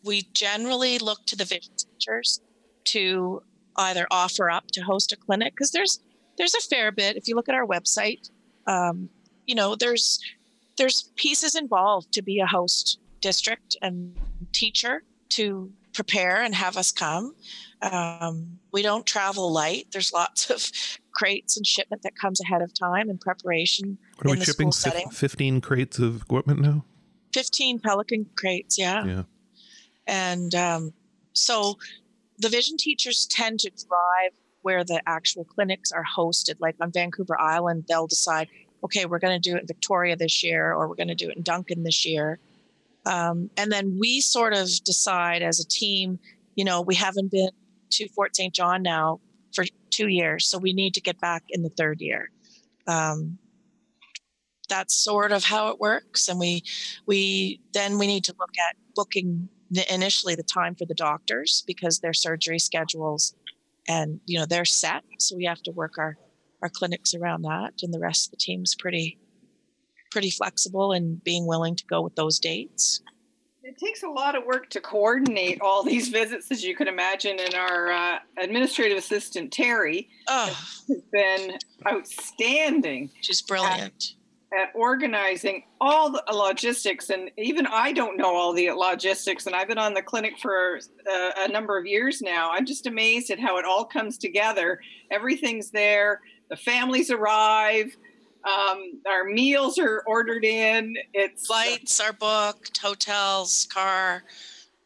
we 0.03 0.23
generally 0.33 0.99
look 0.99 1.25
to 1.27 1.35
the 1.35 1.45
vision 1.45 1.73
teachers 1.77 2.41
to 2.85 3.41
either 3.77 4.05
offer 4.11 4.51
up 4.51 4.67
to 4.71 4.81
host 4.81 5.11
a 5.11 5.17
clinic 5.17 5.53
because 5.53 5.71
there's 5.71 5.99
there's 6.37 6.55
a 6.55 6.61
fair 6.61 6.91
bit. 6.91 7.15
If 7.15 7.27
you 7.27 7.35
look 7.35 7.49
at 7.49 7.55
our 7.55 7.65
website, 7.65 8.29
um, 8.67 9.09
you 9.45 9.55
know, 9.55 9.75
there's 9.75 10.19
there's 10.77 11.11
pieces 11.15 11.55
involved 11.55 12.11
to 12.13 12.21
be 12.21 12.39
a 12.39 12.45
host 12.45 12.99
district 13.21 13.75
and 13.81 14.15
teacher 14.51 15.03
to 15.29 15.71
prepare 15.93 16.41
and 16.41 16.55
have 16.55 16.77
us 16.77 16.91
come. 16.91 17.35
Um, 17.91 18.59
we 18.71 18.81
don't 18.81 19.05
travel 19.05 19.51
light. 19.51 19.87
There's 19.91 20.13
lots 20.13 20.49
of 20.49 20.71
crates 21.13 21.57
and 21.57 21.67
shipment 21.67 22.01
that 22.03 22.15
comes 22.15 22.41
ahead 22.41 22.61
of 22.61 22.73
time 22.73 23.09
in 23.09 23.17
preparation. 23.17 23.97
What 24.21 24.27
are 24.27 24.39
we 24.39 24.43
shipping? 24.43 24.71
Fifteen 25.11 25.61
crates 25.61 25.99
of 25.99 26.21
equipment 26.21 26.61
now. 26.61 26.85
15 27.33 27.79
pelican 27.79 28.25
crates, 28.35 28.77
yeah. 28.77 29.05
Yeah. 29.05 29.23
And 30.07 30.53
um, 30.55 30.93
so 31.33 31.77
the 32.37 32.49
vision 32.49 32.77
teachers 32.77 33.25
tend 33.25 33.59
to 33.61 33.71
drive 33.71 34.31
where 34.61 34.83
the 34.83 35.01
actual 35.07 35.43
clinics 35.43 35.91
are 35.91 36.05
hosted. 36.05 36.55
Like 36.59 36.75
on 36.79 36.91
Vancouver 36.91 37.39
Island, 37.39 37.85
they'll 37.87 38.07
decide, 38.07 38.47
okay, 38.83 39.05
we're 39.05 39.19
going 39.19 39.39
to 39.39 39.49
do 39.49 39.55
it 39.55 39.61
in 39.61 39.67
Victoria 39.67 40.15
this 40.15 40.43
year, 40.43 40.73
or 40.73 40.87
we're 40.87 40.95
going 40.95 41.09
to 41.09 41.15
do 41.15 41.29
it 41.29 41.35
in 41.35 41.43
Duncan 41.43 41.83
this 41.83 42.05
year. 42.05 42.39
Um, 43.05 43.49
and 43.57 43.71
then 43.71 43.97
we 43.99 44.21
sort 44.21 44.53
of 44.53 44.69
decide 44.85 45.41
as 45.41 45.59
a 45.59 45.67
team, 45.67 46.19
you 46.55 46.63
know, 46.63 46.81
we 46.81 46.95
haven't 46.95 47.31
been 47.31 47.49
to 47.93 48.07
Fort 48.09 48.35
St. 48.35 48.53
John 48.53 48.81
now 48.81 49.19
for 49.53 49.65
two 49.89 50.07
years, 50.07 50.47
so 50.47 50.57
we 50.57 50.73
need 50.73 50.93
to 50.95 51.01
get 51.01 51.19
back 51.19 51.43
in 51.49 51.63
the 51.63 51.69
third 51.69 52.01
year. 52.01 52.29
Um, 52.87 53.37
that's 54.69 54.95
sort 54.95 55.31
of 55.31 55.43
how 55.43 55.69
it 55.69 55.79
works, 55.79 56.27
and 56.27 56.39
we 56.39 56.63
we 57.05 57.61
then 57.73 57.97
we 57.97 58.07
need 58.07 58.23
to 58.25 58.35
look 58.39 58.57
at 58.69 58.75
booking 58.95 59.49
the, 59.71 59.93
initially 59.93 60.35
the 60.35 60.43
time 60.43 60.75
for 60.75 60.85
the 60.85 60.93
doctors 60.93 61.63
because 61.67 61.99
their 61.99 62.13
surgery 62.13 62.59
schedules 62.59 63.35
and 63.87 64.19
you 64.25 64.39
know 64.39 64.45
they're 64.45 64.65
set, 64.65 65.03
so 65.19 65.35
we 65.35 65.45
have 65.45 65.61
to 65.63 65.71
work 65.71 65.97
our 65.97 66.17
our 66.61 66.69
clinics 66.69 67.13
around 67.13 67.43
that, 67.43 67.73
and 67.83 67.93
the 67.93 67.99
rest 67.99 68.27
of 68.27 68.31
the 68.31 68.37
team's 68.37 68.75
pretty 68.75 69.19
pretty 70.11 70.29
flexible 70.29 70.91
and 70.91 71.23
being 71.23 71.45
willing 71.47 71.75
to 71.75 71.85
go 71.85 72.01
with 72.01 72.15
those 72.15 72.39
dates. 72.39 73.01
It 73.63 73.77
takes 73.77 74.03
a 74.03 74.09
lot 74.09 74.35
of 74.35 74.45
work 74.45 74.69
to 74.71 74.81
coordinate 74.81 75.61
all 75.61 75.83
these 75.83 76.09
visits, 76.09 76.51
as 76.51 76.63
you 76.65 76.75
can 76.75 76.89
imagine. 76.89 77.39
And 77.39 77.53
our 77.55 77.91
uh, 77.91 78.19
administrative 78.37 78.97
assistant, 78.97 79.53
Terry, 79.53 80.09
Oh, 80.27 80.47
has 80.89 81.01
been 81.13 81.57
outstanding 81.87 83.09
she's 83.21 83.41
brilliant. 83.41 84.15
at 84.53 84.69
organizing 84.75 85.63
all 85.79 86.11
the 86.11 86.21
logistics. 86.33 87.09
And 87.09 87.31
even 87.37 87.65
I 87.65 87.93
don't 87.93 88.17
know 88.17 88.35
all 88.35 88.51
the 88.53 88.69
logistics. 88.71 89.47
And 89.47 89.55
I've 89.55 89.69
been 89.69 89.77
on 89.77 89.93
the 89.93 90.01
clinic 90.01 90.33
for 90.41 90.79
uh, 91.09 91.29
a 91.37 91.47
number 91.47 91.77
of 91.77 91.85
years 91.85 92.21
now. 92.21 92.51
I'm 92.51 92.65
just 92.65 92.85
amazed 92.85 93.31
at 93.31 93.39
how 93.39 93.57
it 93.59 93.65
all 93.65 93.85
comes 93.85 94.17
together. 94.17 94.81
Everything's 95.09 95.71
there, 95.71 96.19
the 96.49 96.57
families 96.57 97.09
arrive. 97.09 97.95
Um, 98.45 99.01
our 99.07 99.23
meals 99.23 99.77
are 99.79 100.03
ordered 100.05 100.43
in. 100.45 100.95
It's 101.13 101.47
Flights 101.47 101.99
are 101.99 102.13
booked, 102.13 102.77
hotels, 102.77 103.67
car. 103.73 104.23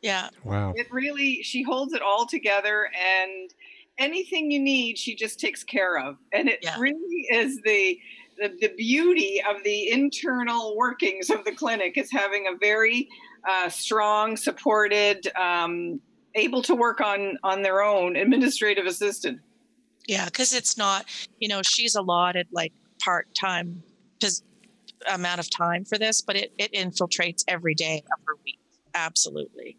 Yeah. 0.01 0.29
Wow. 0.43 0.73
it 0.75 0.87
really 0.91 1.41
she 1.41 1.63
holds 1.63 1.91
it 1.93 2.01
all 2.03 2.27
together 2.27 2.89
and 2.95 3.49
anything 3.97 4.51
you 4.51 4.59
need 4.59 4.95
she 4.97 5.15
just 5.15 5.39
takes 5.39 5.63
care 5.63 5.97
of 5.97 6.17
and 6.31 6.47
it 6.47 6.59
Yeah. 6.61 6.77
really 6.79 7.25
is 7.31 7.59
the, 7.65 7.99
the 8.37 8.55
the 8.61 8.71
beauty 8.77 9.41
of 9.49 9.63
the 9.63 9.89
internal 9.91 10.77
workings 10.77 11.31
of 11.31 11.43
the 11.45 11.51
clinic 11.51 11.97
is 11.97 12.11
having 12.11 12.45
a 12.47 12.55
very 12.57 13.09
uh, 13.49 13.69
strong 13.69 14.37
supported 14.37 15.27
um, 15.35 15.99
able 16.35 16.61
to 16.61 16.75
work 16.75 17.01
on 17.01 17.39
on 17.43 17.63
their 17.63 17.81
own 17.81 18.15
administrative 18.15 18.85
assistant 18.85 19.39
Yeah, 20.07 20.25
because 20.25 20.53
it's 20.53 20.77
not, 20.77 21.05
you 21.39 21.47
know, 21.47 21.61
she's 21.63 21.95
allotted 21.95 22.47
like 22.51 22.71
part 23.07 23.33
time 23.33 23.81
amount 25.09 25.39
of 25.39 25.49
time 25.49 25.85
for 25.85 25.97
this, 25.97 26.21
but 26.21 26.35
it, 26.35 26.51
it 26.57 26.73
infiltrates 26.73 27.43
every 27.47 27.73
day 27.73 28.03
of 28.11 28.19
her 28.25 28.33
week. 28.43 28.59
Absolutely. 28.93 29.77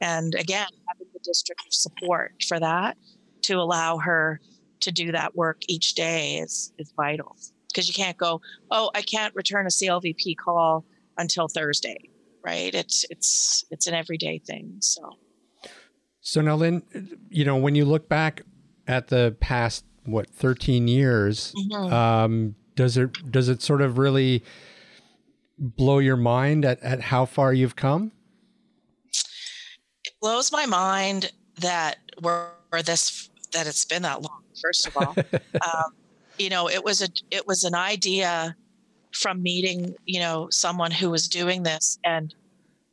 And 0.00 0.34
again, 0.34 0.68
having 0.88 1.08
the 1.12 1.20
district 1.22 1.60
support 1.68 2.42
for 2.48 2.58
that 2.58 2.96
to 3.42 3.56
allow 3.56 3.98
her 3.98 4.40
to 4.80 4.92
do 4.92 5.12
that 5.12 5.36
work 5.36 5.58
each 5.68 5.92
day 5.92 6.36
is, 6.38 6.72
is 6.78 6.90
vital 6.96 7.36
because 7.68 7.86
you 7.86 7.92
can't 7.92 8.16
go, 8.16 8.40
oh, 8.70 8.90
I 8.94 9.02
can't 9.02 9.34
return 9.34 9.66
a 9.66 9.68
CLVP 9.68 10.36
call 10.42 10.86
until 11.18 11.48
Thursday, 11.48 11.98
right? 12.42 12.74
It's, 12.74 13.04
it's, 13.10 13.62
it's 13.70 13.86
an 13.88 13.92
everyday 13.94 14.38
thing. 14.38 14.76
So. 14.80 15.18
So 16.22 16.40
now, 16.40 16.56
Lynn, 16.56 16.82
you 17.28 17.44
know, 17.44 17.56
when 17.56 17.74
you 17.74 17.84
look 17.84 18.08
back 18.08 18.42
at 18.86 19.08
the 19.08 19.36
past, 19.40 19.84
what, 20.04 20.30
13 20.30 20.88
years, 20.88 21.52
Mhm. 21.54 21.92
um, 21.92 22.54
does 22.74 22.96
it 22.96 23.30
does 23.30 23.48
it 23.48 23.62
sort 23.62 23.82
of 23.82 23.98
really 23.98 24.42
blow 25.58 25.98
your 25.98 26.16
mind 26.16 26.64
at, 26.64 26.82
at 26.82 27.00
how 27.00 27.24
far 27.26 27.52
you've 27.52 27.76
come? 27.76 28.12
it 30.04 30.12
blows 30.20 30.52
my 30.52 30.66
mind 30.66 31.32
that 31.60 31.98
we're, 32.22 32.48
we're 32.72 32.82
this 32.82 33.28
that 33.52 33.66
it's 33.66 33.84
been 33.84 34.02
that 34.02 34.22
long 34.22 34.42
first 34.60 34.86
of 34.86 34.96
all 34.96 35.14
um, 35.66 35.92
you 36.38 36.48
know 36.48 36.68
it 36.68 36.84
was 36.84 37.02
a 37.02 37.08
it 37.30 37.46
was 37.46 37.64
an 37.64 37.74
idea 37.74 38.54
from 39.12 39.42
meeting 39.42 39.94
you 40.06 40.20
know 40.20 40.48
someone 40.50 40.90
who 40.90 41.10
was 41.10 41.28
doing 41.28 41.62
this 41.62 41.98
and 42.04 42.34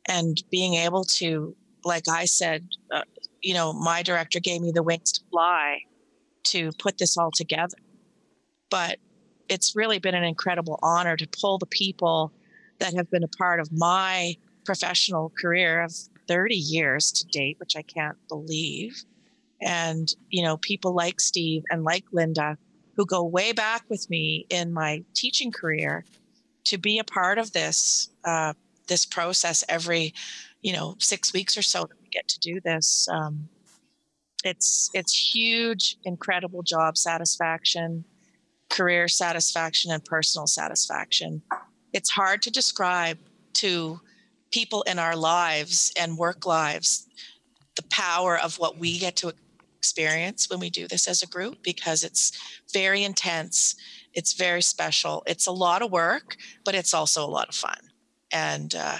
and 0.08 0.42
being 0.50 0.74
able 0.74 1.04
to 1.04 1.54
like 1.84 2.08
i 2.08 2.24
said 2.24 2.66
uh, 2.92 3.02
you 3.40 3.54
know 3.54 3.72
my 3.72 4.02
director 4.02 4.40
gave 4.40 4.60
me 4.60 4.72
the 4.72 4.82
wings 4.82 5.12
to 5.12 5.20
fly 5.30 5.78
to 6.42 6.72
put 6.78 6.98
this 6.98 7.16
all 7.16 7.30
together 7.30 7.78
but 8.70 8.98
it's 9.48 9.74
really 9.74 9.98
been 9.98 10.14
an 10.14 10.24
incredible 10.24 10.78
honor 10.82 11.16
to 11.16 11.26
pull 11.26 11.58
the 11.58 11.66
people 11.66 12.32
that 12.78 12.94
have 12.94 13.10
been 13.10 13.24
a 13.24 13.28
part 13.28 13.60
of 13.60 13.70
my 13.72 14.36
professional 14.64 15.32
career 15.40 15.82
of 15.82 15.92
30 16.28 16.54
years 16.54 17.10
to 17.12 17.26
date, 17.26 17.58
which 17.58 17.76
I 17.76 17.82
can't 17.82 18.16
believe. 18.28 19.04
And, 19.60 20.14
you 20.28 20.42
know, 20.42 20.56
people 20.58 20.92
like 20.92 21.20
Steve 21.20 21.64
and 21.70 21.82
like 21.82 22.04
Linda, 22.12 22.56
who 22.94 23.06
go 23.06 23.24
way 23.24 23.52
back 23.52 23.84
with 23.88 24.08
me 24.10 24.46
in 24.50 24.72
my 24.72 25.02
teaching 25.14 25.50
career, 25.50 26.04
to 26.64 26.78
be 26.78 26.98
a 26.98 27.04
part 27.04 27.38
of 27.38 27.52
this 27.52 28.10
uh, 28.24 28.52
this 28.88 29.04
process 29.04 29.64
every, 29.68 30.14
you 30.62 30.72
know, 30.72 30.96
six 30.98 31.32
weeks 31.32 31.56
or 31.56 31.62
so 31.62 31.80
that 31.80 32.00
we 32.00 32.08
get 32.08 32.28
to 32.28 32.38
do 32.40 32.60
this. 32.60 33.08
Um, 33.10 33.48
it's 34.44 34.90
it's 34.94 35.34
huge, 35.34 35.96
incredible 36.04 36.62
job 36.62 36.96
satisfaction, 36.96 38.04
career 38.70 39.08
satisfaction, 39.08 39.90
and 39.90 40.04
personal 40.04 40.46
satisfaction. 40.46 41.42
It's 41.92 42.10
hard 42.10 42.42
to 42.42 42.50
describe 42.50 43.18
to 43.54 44.00
people 44.50 44.82
in 44.82 44.98
our 44.98 45.16
lives 45.16 45.92
and 45.98 46.16
work 46.16 46.46
lives 46.46 47.06
the 47.76 47.82
power 47.90 48.38
of 48.38 48.58
what 48.58 48.78
we 48.78 48.98
get 48.98 49.16
to 49.16 49.32
experience 49.78 50.50
when 50.50 50.58
we 50.58 50.68
do 50.68 50.88
this 50.88 51.06
as 51.06 51.22
a 51.22 51.26
group 51.26 51.62
because 51.62 52.02
it's 52.02 52.62
very 52.72 53.04
intense 53.04 53.76
it's 54.12 54.32
very 54.32 54.60
special 54.60 55.22
it's 55.26 55.46
a 55.46 55.52
lot 55.52 55.82
of 55.82 55.92
work 55.92 56.36
but 56.64 56.74
it's 56.74 56.92
also 56.92 57.24
a 57.24 57.30
lot 57.30 57.48
of 57.48 57.54
fun 57.54 57.78
and 58.32 58.74
uh, 58.74 58.98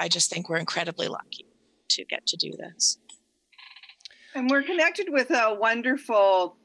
i 0.00 0.08
just 0.08 0.28
think 0.28 0.48
we're 0.48 0.56
incredibly 0.56 1.06
lucky 1.06 1.46
to 1.88 2.04
get 2.04 2.26
to 2.26 2.36
do 2.36 2.50
this 2.58 2.98
and 4.34 4.50
we're 4.50 4.62
connected 4.62 5.08
with 5.10 5.30
a 5.30 5.54
wonderful 5.54 6.56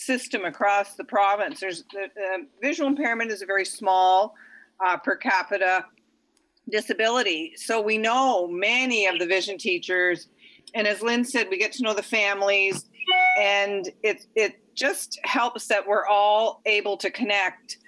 system 0.00 0.44
across 0.44 0.94
the 0.94 1.04
province. 1.04 1.60
There's 1.60 1.84
the, 1.92 2.06
the 2.14 2.46
visual 2.60 2.88
impairment 2.88 3.30
is 3.30 3.42
a 3.42 3.46
very 3.46 3.64
small 3.64 4.34
uh, 4.84 4.96
per 4.96 5.16
capita 5.16 5.84
disability, 6.70 7.52
so 7.56 7.80
we 7.80 7.98
know 7.98 8.46
many 8.48 9.06
of 9.06 9.18
the 9.18 9.26
vision 9.26 9.58
teachers. 9.58 10.28
And 10.74 10.86
as 10.86 11.02
Lynn 11.02 11.24
said, 11.24 11.48
we 11.50 11.58
get 11.58 11.72
to 11.72 11.82
know 11.82 11.94
the 11.94 12.02
families, 12.02 12.86
and 13.38 13.88
it 14.02 14.26
it 14.34 14.60
just 14.74 15.18
helps 15.24 15.66
that 15.66 15.86
we're 15.86 16.06
all 16.06 16.62
able 16.64 16.96
to 16.96 17.10
connect 17.10 17.78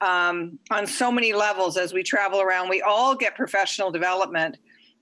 um, 0.00 0.58
on 0.70 0.86
so 0.86 1.10
many 1.10 1.32
levels 1.32 1.76
as 1.76 1.92
we 1.92 2.02
travel 2.02 2.40
around. 2.40 2.68
We 2.68 2.82
all 2.82 3.16
get 3.16 3.34
professional 3.34 3.90
development 3.90 4.58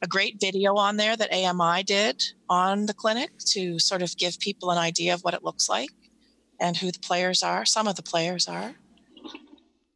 a 0.00 0.06
great 0.06 0.40
video 0.40 0.76
on 0.76 0.96
there 0.96 1.14
that 1.14 1.30
AMI 1.32 1.82
did 1.82 2.24
on 2.48 2.86
the 2.86 2.94
clinic 2.94 3.32
to 3.50 3.78
sort 3.78 4.00
of 4.00 4.16
give 4.16 4.38
people 4.38 4.70
an 4.70 4.78
idea 4.78 5.12
of 5.12 5.22
what 5.24 5.34
it 5.34 5.44
looks 5.44 5.68
like 5.68 5.90
and 6.58 6.74
who 6.76 6.90
the 6.90 7.00
players 7.00 7.42
are. 7.42 7.66
Some 7.66 7.86
of 7.86 7.96
the 7.96 8.02
players 8.02 8.48
are. 8.48 8.76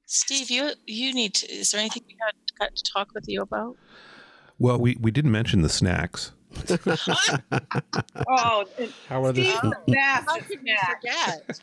Steve, 0.05 0.51
you 0.51 0.73
you 0.87 1.15
need 1.15 1.33
to. 1.37 1.51
Is 1.51 1.71
there 1.71 1.81
anything 1.81 2.03
we 2.07 2.19
got 2.59 2.77
to 2.77 2.83
talk 2.93 3.15
with 3.15 3.25
you 3.29 3.41
about? 3.41 3.79
Well, 4.59 4.79
we, 4.79 4.99
we 5.01 5.11
didn't 5.11 5.33
mention 5.33 5.63
the 5.63 5.71
snacks. 5.71 6.33
Oh, 8.29 8.65
How 9.09 9.25
are 9.25 9.33
the 9.33 9.45
Steve's 9.45 9.61
the 9.63 9.77
best. 9.93 10.27
How 10.29 10.37
at 10.37 10.49
could 10.49 10.61
we 10.63 10.77
forget? 10.87 11.61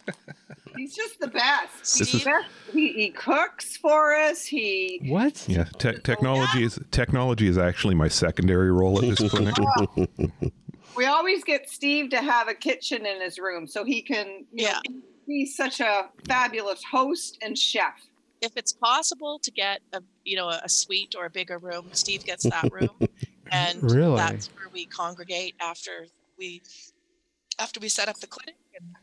He's 0.78 0.96
just 0.96 1.20
the 1.20 1.28
best. 1.28 1.78
This 1.80 1.98
He's 1.98 2.14
is- 2.16 2.24
the 2.24 2.30
best. 2.30 2.48
He, 2.74 2.94
he 2.94 3.10
cooks 3.10 3.78
for 3.78 4.14
us. 4.16 4.46
He 4.46 5.02
what? 5.08 5.44
Yeah, 5.48 5.66
te- 5.78 6.00
technology 6.04 6.64
is 6.64 6.80
technology 6.92 7.48
is 7.48 7.58
actually 7.58 7.96
my 7.96 8.08
secondary 8.08 8.72
role 8.72 8.98
at 9.04 9.18
this 9.18 9.30
clinic. 9.30 9.56
we 10.96 11.06
always 11.06 11.44
get 11.44 11.70
Steve 11.70 12.10
to 12.12 12.22
have 12.22 12.48
a 12.48 12.54
kitchen 12.54 13.06
in 13.06 13.20
his 13.22 13.40
room 13.40 13.66
so 13.68 13.84
he 13.84 14.02
can. 14.02 14.46
You 14.54 14.66
Yeah. 14.68 14.80
Know, 14.90 14.98
he's 15.26 15.56
such 15.56 15.80
a 15.80 16.10
fabulous 16.28 16.82
host 16.90 17.38
and 17.42 17.58
chef. 17.58 17.94
if 18.42 18.52
it's 18.56 18.72
possible 18.74 19.38
to 19.40 19.52
get 19.52 19.82
a 19.94 20.02
you 20.24 20.36
know 20.38 20.50
a 20.50 20.70
suite 20.70 21.16
or 21.18 21.26
a 21.26 21.30
bigger 21.30 21.58
room, 21.58 21.88
Steve 21.94 22.24
gets 22.24 22.44
that 22.50 22.72
room, 22.72 22.90
and 23.52 23.92
Really? 23.92 24.16
that's 24.16 24.48
where 24.48 24.70
we 24.72 24.86
congregate 24.86 25.56
after 25.62 26.08
we 26.38 26.62
after 27.60 27.80
we 27.80 27.90
set 27.90 28.08
up 28.08 28.18
the 28.20 28.28
clinic 28.28 28.56
and 28.80 28.96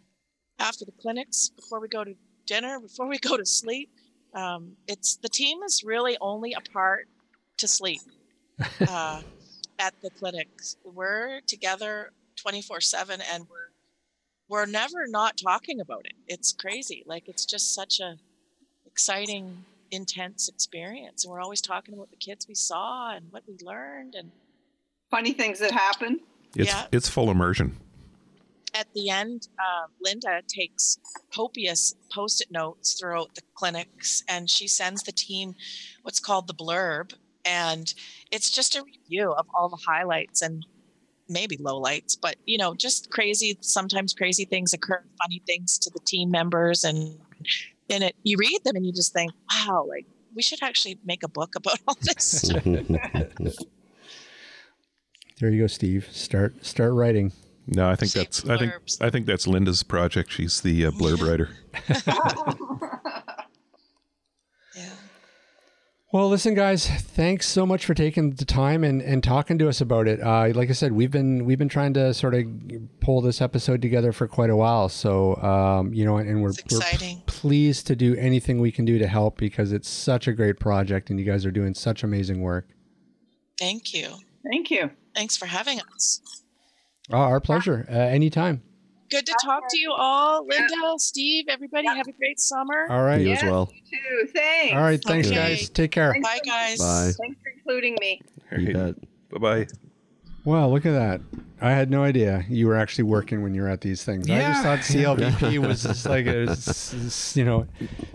after 0.58 0.84
the 0.84 0.92
clinics 0.92 1.50
before 1.50 1.80
we 1.80 1.88
go 1.88 2.04
to 2.04 2.14
dinner 2.46 2.80
before 2.80 3.06
we 3.06 3.18
go 3.18 3.36
to 3.36 3.44
sleep. 3.44 3.90
Um, 4.34 4.72
it's 4.86 5.16
the 5.16 5.28
team 5.28 5.62
is 5.62 5.82
really 5.84 6.16
only 6.20 6.52
apart 6.52 7.08
to 7.58 7.68
sleep 7.68 8.00
uh, 8.88 9.22
at 9.78 9.94
the 10.02 10.10
clinics. 10.10 10.76
We're 10.84 11.40
together 11.46 12.12
twenty 12.36 12.62
four 12.62 12.80
seven, 12.80 13.20
and 13.32 13.44
we're 13.48 13.70
we're 14.48 14.66
never 14.66 15.06
not 15.08 15.36
talking 15.36 15.80
about 15.80 16.06
it. 16.06 16.12
It's 16.28 16.52
crazy. 16.52 17.02
Like 17.06 17.28
it's 17.28 17.44
just 17.44 17.74
such 17.74 18.00
a 18.00 18.16
exciting, 18.86 19.64
intense 19.90 20.48
experience. 20.48 21.24
And 21.24 21.32
we're 21.32 21.40
always 21.40 21.60
talking 21.60 21.94
about 21.94 22.10
the 22.10 22.16
kids 22.16 22.46
we 22.48 22.54
saw 22.54 23.14
and 23.14 23.26
what 23.30 23.42
we 23.46 23.56
learned. 23.62 24.14
And 24.14 24.30
Funny 25.10 25.32
things 25.32 25.58
that 25.60 25.70
happen. 25.72 26.20
It's 26.54 26.68
Yeah. 26.68 26.86
it's 26.92 27.08
full 27.08 27.30
immersion. 27.30 27.78
at 28.74 28.92
the 28.92 29.08
end, 29.08 29.48
uh, 29.58 29.86
Linda 30.02 30.42
takes 30.48 30.98
copious 31.34 31.94
post 32.12 32.42
it 32.42 32.50
notes 32.50 32.92
throughout 33.00 33.34
the 33.34 33.40
clinics 33.54 34.22
and 34.28 34.50
she 34.50 34.68
sends 34.68 35.02
the 35.04 35.12
team 35.12 35.54
what's 36.02 36.20
called 36.20 36.46
the 36.46 36.52
blurb. 36.52 37.14
And 37.46 37.94
it's 38.30 38.50
just 38.50 38.76
a 38.76 38.82
review 38.82 39.32
of 39.32 39.46
all 39.54 39.70
the 39.70 39.78
highlights 39.86 40.42
and 40.42 40.66
maybe 41.28 41.56
lowlights, 41.56 42.18
but 42.20 42.36
you 42.44 42.58
know, 42.58 42.74
just 42.74 43.10
crazy, 43.10 43.56
sometimes 43.62 44.12
crazy 44.12 44.44
things 44.44 44.74
occur, 44.74 45.02
funny 45.22 45.40
things 45.46 45.78
to 45.78 45.88
the 45.90 46.00
team 46.00 46.30
members. 46.30 46.84
And 46.84 47.18
in 47.88 48.02
it, 48.02 48.16
you 48.22 48.36
read 48.38 48.60
them 48.64 48.76
and 48.76 48.86
you 48.86 48.92
just 48.92 49.12
think, 49.12 49.32
wow, 49.50 49.86
like 49.88 50.06
we 50.34 50.42
should 50.42 50.62
actually 50.62 50.98
make 51.04 51.22
a 51.22 51.28
book 51.28 51.54
about 51.54 51.78
all 51.86 51.96
this 52.02 52.42
stuff. 52.42 52.64
There 55.38 55.50
you 55.50 55.60
go, 55.60 55.66
Steve. 55.66 56.08
Start 56.10 56.64
start 56.64 56.94
writing. 56.94 57.30
No, 57.66 57.90
I 57.90 57.94
think 57.94 58.12
Shape 58.12 58.22
that's 58.22 58.48
I 58.48 58.56
think. 58.56 58.72
I 59.02 59.10
think 59.10 59.26
that's 59.26 59.46
Linda's 59.46 59.82
project. 59.82 60.32
She's 60.32 60.62
the 60.62 60.86
uh, 60.86 60.90
blurb 60.92 61.20
writer. 61.20 61.50
yeah. 66.12 66.18
Well, 66.18 66.28
listen, 66.28 66.54
guys. 66.54 66.86
Thanks 66.88 67.48
so 67.48 67.66
much 67.66 67.84
for 67.84 67.94
taking 67.94 68.30
the 68.30 68.44
time 68.44 68.84
and, 68.84 69.02
and 69.02 69.22
talking 69.22 69.58
to 69.58 69.68
us 69.68 69.80
about 69.80 70.08
it. 70.08 70.20
Uh, 70.22 70.52
like 70.54 70.70
I 70.70 70.72
said, 70.72 70.92
we've 70.92 71.10
been 71.10 71.44
we've 71.44 71.58
been 71.58 71.68
trying 71.68 71.94
to 71.94 72.14
sort 72.14 72.34
of 72.34 72.46
pull 73.00 73.20
this 73.20 73.40
episode 73.40 73.82
together 73.82 74.12
for 74.12 74.28
quite 74.28 74.50
a 74.50 74.56
while. 74.56 74.88
So, 74.88 75.36
um, 75.36 75.92
you 75.92 76.04
know, 76.04 76.16
and 76.18 76.42
we're, 76.42 76.50
we're 76.70 76.78
exciting. 76.78 77.22
pleased 77.26 77.86
to 77.88 77.96
do 77.96 78.14
anything 78.16 78.60
we 78.60 78.72
can 78.72 78.84
do 78.84 78.98
to 78.98 79.06
help 79.06 79.36
because 79.36 79.72
it's 79.72 79.88
such 79.88 80.28
a 80.28 80.32
great 80.32 80.58
project, 80.60 81.10
and 81.10 81.18
you 81.18 81.26
guys 81.26 81.44
are 81.44 81.50
doing 81.50 81.74
such 81.74 82.02
amazing 82.02 82.40
work. 82.40 82.68
Thank 83.58 83.92
you. 83.92 84.08
Thank 84.50 84.70
you. 84.70 84.90
Thanks 85.14 85.36
for 85.36 85.46
having 85.46 85.80
us. 85.94 86.20
Oh, 87.10 87.18
our 87.18 87.40
pleasure. 87.40 87.86
Uh, 87.88 87.94
anytime. 87.94 88.62
Good 89.10 89.26
to 89.26 89.34
talk 89.44 89.62
to 89.68 89.78
you 89.78 89.92
all. 89.92 90.46
Linda, 90.46 90.94
Steve, 90.98 91.46
everybody, 91.48 91.86
have 91.86 92.06
a 92.08 92.12
great 92.12 92.40
summer. 92.40 92.86
All 92.90 93.02
right. 93.04 93.20
You 93.20 93.28
Yes, 93.28 93.42
as 93.42 93.50
well. 93.50 93.72
You 93.72 93.98
too. 93.98 94.26
Thanks. 94.34 94.74
All 94.74 94.82
right. 94.82 95.02
Thanks, 95.02 95.26
Okay. 95.28 95.36
guys. 95.36 95.68
Take 95.70 95.90
care. 95.92 96.12
Thanks 96.12 96.28
Bye, 96.28 96.40
guys. 96.44 96.78
Bye. 96.78 97.12
Thanks 97.20 97.40
for 97.42 97.50
including 97.56 97.96
me. 98.00 98.20
You 98.58 98.72
bet. 98.72 98.94
Bye 99.30 99.38
bye. 99.38 99.66
Wow, 100.44 100.68
look 100.68 100.86
at 100.86 100.92
that. 100.92 101.20
I 101.60 101.70
had 101.72 101.90
no 101.90 102.04
idea 102.04 102.44
you 102.48 102.68
were 102.68 102.76
actually 102.76 103.04
working 103.04 103.42
when 103.42 103.52
you 103.54 103.62
were 103.62 103.68
at 103.68 103.80
these 103.80 104.04
things. 104.04 104.28
Yeah. 104.28 104.48
I 104.48 104.52
just 104.52 104.62
thought 104.62 104.78
CLVP 105.18 105.58
was 105.66 105.82
just 105.82 106.06
like 106.06 106.26
a, 106.26 106.42
s- 106.50 106.94
s- 106.94 107.36
you 107.36 107.44
know, 107.44 107.66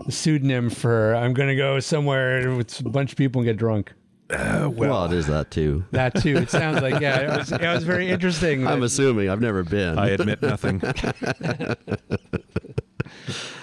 a 0.06 0.10
pseudonym 0.10 0.70
for 0.70 1.14
I'm 1.14 1.34
going 1.34 1.48
to 1.50 1.56
go 1.56 1.78
somewhere 1.80 2.54
with 2.56 2.80
a 2.80 2.88
bunch 2.88 3.12
of 3.12 3.18
people 3.18 3.40
and 3.42 3.46
get 3.46 3.58
drunk. 3.58 3.92
Well, 4.32 5.04
it 5.06 5.12
is 5.12 5.26
that 5.26 5.50
too. 5.50 5.84
That 5.92 6.14
too. 6.22 6.36
It 6.36 6.50
sounds 6.50 6.80
like, 6.80 7.00
yeah, 7.00 7.18
it 7.20 7.38
was, 7.38 7.52
it 7.52 7.60
was 7.62 7.84
very 7.84 8.08
interesting. 8.10 8.66
I'm 8.72 8.82
assuming 8.82 9.28
I've 9.28 9.40
never 9.40 9.62
been. 9.62 9.98
I 9.98 10.08
admit 10.10 10.40
nothing. 10.42 10.80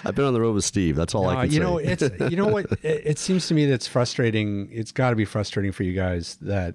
I've 0.04 0.14
been 0.14 0.24
on 0.24 0.32
the 0.32 0.40
road 0.40 0.54
with 0.54 0.64
Steve. 0.64 0.96
That's 0.96 1.14
all 1.14 1.28
Uh, 1.28 1.36
I 1.36 1.44
can 1.46 1.54
you 1.54 1.58
say. 1.60 1.64
know, 1.64 1.78
it's 1.78 2.02
you 2.30 2.36
know 2.36 2.46
what? 2.46 2.66
It, 2.82 3.02
it 3.04 3.18
seems 3.18 3.48
to 3.48 3.54
me 3.54 3.66
that's 3.66 3.86
frustrating. 3.86 4.68
It's 4.72 4.92
got 4.92 5.10
to 5.10 5.16
be 5.16 5.24
frustrating 5.24 5.72
for 5.72 5.82
you 5.82 5.92
guys 5.94 6.36
that 6.42 6.74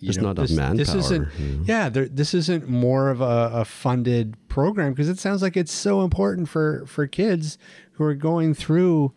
you 0.00 0.08
There's 0.08 0.18
know, 0.18 0.32
not 0.32 0.38
enough 0.38 0.48
this, 0.76 0.92
this 0.92 0.94
manpower, 0.94 0.98
isn't. 0.98 1.28
you 1.40 1.56
know. 1.58 1.64
Yeah, 1.66 1.88
there, 1.88 2.06
this 2.06 2.34
isn't 2.34 2.68
more 2.68 3.08
of 3.10 3.20
a, 3.20 3.50
a 3.54 3.64
funded 3.64 4.36
program 4.48 4.92
because 4.92 5.08
it 5.08 5.18
sounds 5.18 5.40
like 5.40 5.56
it's 5.56 5.72
so 5.72 6.02
important 6.02 6.48
for 6.48 6.84
for 6.86 7.06
kids 7.06 7.56
who 7.92 8.04
are 8.04 8.14
going 8.14 8.52
through, 8.52 9.12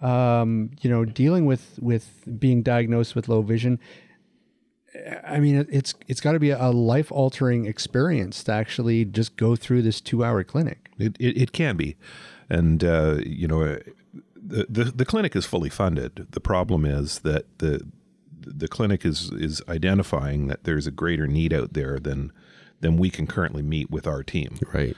um, 0.00 0.70
you 0.80 0.88
know, 0.90 1.04
dealing 1.04 1.46
with 1.46 1.78
with 1.80 2.24
being 2.38 2.62
diagnosed 2.62 3.14
with 3.14 3.28
low 3.28 3.42
vision. 3.42 3.78
I 5.24 5.38
mean, 5.38 5.54
it- 5.56 5.68
it's 5.70 5.94
it's 6.08 6.20
got 6.20 6.32
to 6.32 6.40
be 6.40 6.50
a 6.50 6.70
life 6.70 7.12
altering 7.12 7.66
experience 7.66 8.42
to 8.44 8.52
actually 8.52 9.04
just 9.04 9.36
go 9.36 9.54
through 9.56 9.82
this 9.82 10.00
two 10.00 10.24
hour 10.24 10.42
clinic. 10.44 10.90
It, 10.98 11.16
it, 11.20 11.36
it 11.40 11.52
can 11.52 11.76
be, 11.76 11.96
and 12.48 12.82
uh, 12.82 13.18
you 13.24 13.46
know, 13.46 13.62
uh, 13.62 13.78
the, 14.34 14.66
the 14.68 14.84
the 14.84 15.04
clinic 15.04 15.36
is 15.36 15.46
fully 15.46 15.70
funded. 15.70 16.26
The 16.32 16.40
problem 16.40 16.84
is 16.84 17.20
that 17.20 17.46
the 17.58 17.86
the 18.40 18.68
clinic 18.68 19.04
is 19.04 19.30
is 19.32 19.62
identifying 19.68 20.48
that 20.48 20.64
there's 20.64 20.86
a 20.86 20.90
greater 20.90 21.26
need 21.28 21.52
out 21.52 21.74
there 21.74 21.98
than 22.00 22.32
than 22.80 22.96
we 22.96 23.10
can 23.10 23.26
currently 23.26 23.62
meet 23.62 23.90
with 23.90 24.06
our 24.06 24.22
team. 24.24 24.58
right. 24.74 24.96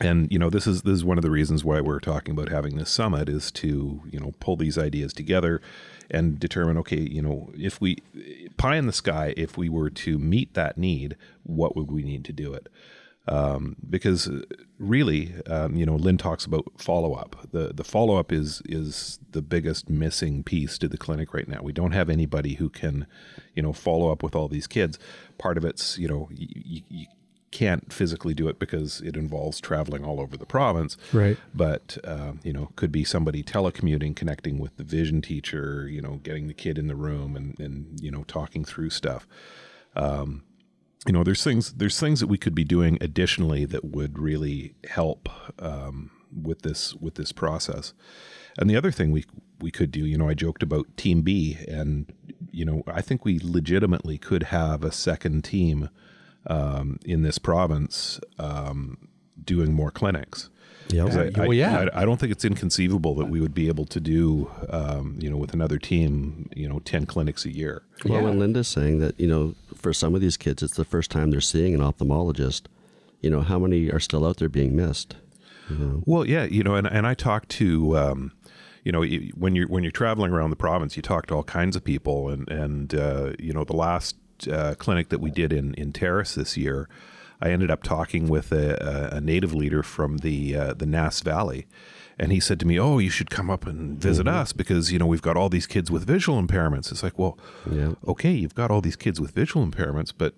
And 0.00 0.30
you 0.30 0.38
know, 0.38 0.50
this 0.50 0.66
is 0.66 0.82
this 0.82 0.94
is 0.94 1.04
one 1.04 1.16
of 1.16 1.22
the 1.22 1.30
reasons 1.30 1.64
why 1.64 1.80
we're 1.80 2.00
talking 2.00 2.32
about 2.32 2.50
having 2.50 2.76
this 2.76 2.90
summit 2.90 3.28
is 3.28 3.50
to 3.52 4.02
you 4.10 4.20
know 4.20 4.32
pull 4.40 4.56
these 4.56 4.76
ideas 4.76 5.12
together 5.12 5.60
and 6.10 6.38
determine 6.38 6.76
okay, 6.78 7.00
you 7.00 7.22
know, 7.22 7.50
if 7.56 7.80
we 7.80 7.96
pie 8.56 8.76
in 8.76 8.86
the 8.86 8.92
sky, 8.92 9.32
if 9.36 9.56
we 9.56 9.68
were 9.68 9.90
to 9.90 10.18
meet 10.18 10.54
that 10.54 10.76
need, 10.76 11.16
what 11.42 11.76
would 11.76 11.90
we 11.90 12.02
need 12.02 12.24
to 12.26 12.32
do 12.32 12.52
it? 12.52 12.68
Um, 13.28 13.76
because 13.88 14.28
uh, 14.28 14.42
really, 14.78 15.34
um, 15.46 15.74
you 15.74 15.84
know, 15.84 15.96
Lynn 15.96 16.16
talks 16.16 16.44
about 16.44 16.64
follow 16.78 17.14
up. 17.14 17.48
The 17.50 17.72
the 17.74 17.82
follow 17.82 18.16
up 18.16 18.30
is 18.30 18.62
is 18.66 19.18
the 19.32 19.42
biggest 19.42 19.90
missing 19.90 20.44
piece 20.44 20.78
to 20.78 20.88
the 20.88 20.98
clinic 20.98 21.34
right 21.34 21.48
now. 21.48 21.60
We 21.62 21.72
don't 21.72 21.90
have 21.90 22.08
anybody 22.08 22.54
who 22.54 22.68
can, 22.68 23.06
you 23.54 23.62
know, 23.62 23.72
follow 23.72 24.12
up 24.12 24.22
with 24.22 24.36
all 24.36 24.46
these 24.46 24.68
kids. 24.68 24.98
Part 25.38 25.56
of 25.56 25.64
it's 25.64 25.98
you 25.98 26.06
know 26.06 26.28
you, 26.32 26.82
you 26.88 27.06
can't 27.56 27.92
physically 27.92 28.34
do 28.34 28.48
it 28.48 28.58
because 28.58 29.00
it 29.00 29.16
involves 29.16 29.60
traveling 29.60 30.04
all 30.04 30.20
over 30.20 30.36
the 30.36 30.46
province. 30.46 30.96
Right. 31.12 31.38
But 31.54 31.98
um, 32.04 32.40
you 32.42 32.52
know, 32.52 32.70
could 32.76 32.92
be 32.92 33.04
somebody 33.04 33.42
telecommuting, 33.42 34.14
connecting 34.16 34.58
with 34.58 34.76
the 34.76 34.84
vision 34.84 35.22
teacher. 35.22 35.88
You 35.88 36.02
know, 36.02 36.20
getting 36.22 36.48
the 36.48 36.54
kid 36.54 36.78
in 36.78 36.86
the 36.86 36.96
room 36.96 37.36
and 37.36 37.58
and 37.58 38.00
you 38.00 38.10
know 38.10 38.24
talking 38.24 38.64
through 38.64 38.90
stuff 38.90 39.26
you 41.06 41.12
know 41.12 41.22
there's 41.24 41.44
things 41.44 41.72
there's 41.74 41.98
things 42.00 42.20
that 42.20 42.26
we 42.26 42.38
could 42.38 42.54
be 42.54 42.64
doing 42.64 42.98
additionally 43.00 43.64
that 43.64 43.84
would 43.84 44.18
really 44.18 44.74
help 44.90 45.28
um, 45.62 46.10
with 46.42 46.62
this 46.62 46.94
with 46.94 47.14
this 47.14 47.32
process 47.32 47.94
and 48.58 48.68
the 48.68 48.76
other 48.76 48.90
thing 48.90 49.10
we 49.12 49.24
we 49.60 49.70
could 49.70 49.90
do 49.90 50.04
you 50.04 50.18
know 50.18 50.28
i 50.28 50.34
joked 50.34 50.62
about 50.62 50.86
team 50.96 51.22
b 51.22 51.56
and 51.68 52.12
you 52.50 52.64
know 52.64 52.82
i 52.88 53.00
think 53.00 53.24
we 53.24 53.38
legitimately 53.42 54.18
could 54.18 54.44
have 54.44 54.82
a 54.82 54.92
second 54.92 55.42
team 55.44 55.88
um, 56.48 56.98
in 57.04 57.22
this 57.22 57.38
province 57.38 58.20
um, 58.38 58.96
doing 59.44 59.72
more 59.72 59.90
clinics 59.90 60.48
'Cause 61.06 61.16
I, 61.16 61.30
Well, 61.48 61.52
yeah. 61.52 61.88
I, 61.92 62.02
I 62.02 62.04
don't 62.04 62.20
think 62.20 62.30
it's 62.30 62.44
inconceivable 62.44 63.14
that 63.16 63.26
we 63.28 63.40
would 63.40 63.54
be 63.54 63.66
able 63.66 63.86
to 63.86 63.98
do, 64.00 64.48
um, 64.70 65.18
you 65.20 65.28
know, 65.28 65.36
with 65.36 65.52
another 65.52 65.78
team, 65.78 66.48
you 66.54 66.68
know, 66.68 66.78
ten 66.78 67.06
clinics 67.06 67.44
a 67.44 67.50
year. 67.52 67.82
Well, 68.04 68.22
when 68.22 68.38
Linda's 68.38 68.68
saying 68.68 69.00
that, 69.00 69.18
you 69.18 69.26
know, 69.26 69.56
for 69.74 69.92
some 69.92 70.14
of 70.14 70.20
these 70.20 70.36
kids, 70.36 70.62
it's 70.62 70.76
the 70.76 70.84
first 70.84 71.10
time 71.10 71.32
they're 71.32 71.40
seeing 71.40 71.74
an 71.74 71.80
ophthalmologist. 71.80 72.62
you 73.20 73.30
know, 73.30 73.40
how 73.40 73.58
many 73.58 73.90
are 73.90 73.98
still 73.98 74.24
out 74.24 74.36
there 74.36 74.48
being 74.48 74.76
missed? 74.76 75.16
You 75.70 75.76
know? 75.76 76.02
Well, 76.06 76.24
yeah, 76.24 76.44
you 76.44 76.62
know, 76.62 76.76
and, 76.76 76.86
and 76.86 77.04
I 77.06 77.14
talked 77.14 77.48
to, 77.58 77.96
um, 77.98 78.32
you 78.84 78.92
know, 78.92 79.02
when 79.34 79.56
you're 79.56 79.66
when 79.66 79.82
you're 79.82 79.90
traveling 79.90 80.30
around 80.32 80.50
the 80.50 80.56
province, 80.56 80.96
you 80.96 81.02
talk 81.02 81.26
to 81.26 81.34
all 81.34 81.42
kinds 81.42 81.74
of 81.74 81.82
people, 81.82 82.28
and 82.28 82.48
and 82.48 82.94
uh, 82.94 83.32
you 83.40 83.52
know, 83.52 83.64
the 83.64 83.74
last 83.74 84.14
uh, 84.50 84.74
clinic 84.78 85.08
that 85.10 85.20
we 85.20 85.30
did 85.30 85.52
in 85.52 85.74
in 85.74 85.92
Terrace 85.92 86.34
this 86.34 86.56
year, 86.56 86.88
I 87.40 87.50
ended 87.50 87.70
up 87.70 87.82
talking 87.82 88.28
with 88.28 88.52
a, 88.52 89.10
a, 89.12 89.20
native 89.20 89.52
leader 89.54 89.82
from 89.82 90.18
the 90.18 90.56
uh, 90.56 90.74
the 90.74 90.86
Nass 90.86 91.20
Valley, 91.20 91.66
and 92.18 92.32
he 92.32 92.40
said 92.40 92.58
to 92.60 92.66
me, 92.66 92.78
"Oh, 92.78 92.98
you 92.98 93.10
should 93.10 93.30
come 93.30 93.50
up 93.50 93.66
and 93.66 94.00
visit 94.00 94.26
us 94.26 94.52
because 94.52 94.90
you 94.92 94.98
know 94.98 95.06
we've 95.06 95.22
got 95.22 95.36
all 95.36 95.48
these 95.48 95.66
kids 95.66 95.90
with 95.90 96.04
visual 96.06 96.42
impairments." 96.42 96.90
It's 96.90 97.02
like, 97.02 97.18
well, 97.18 97.38
Yeah. 97.70 97.92
okay, 98.06 98.32
you've 98.32 98.54
got 98.54 98.70
all 98.70 98.80
these 98.80 98.96
kids 98.96 99.20
with 99.20 99.32
visual 99.32 99.66
impairments, 99.66 100.12
but 100.16 100.34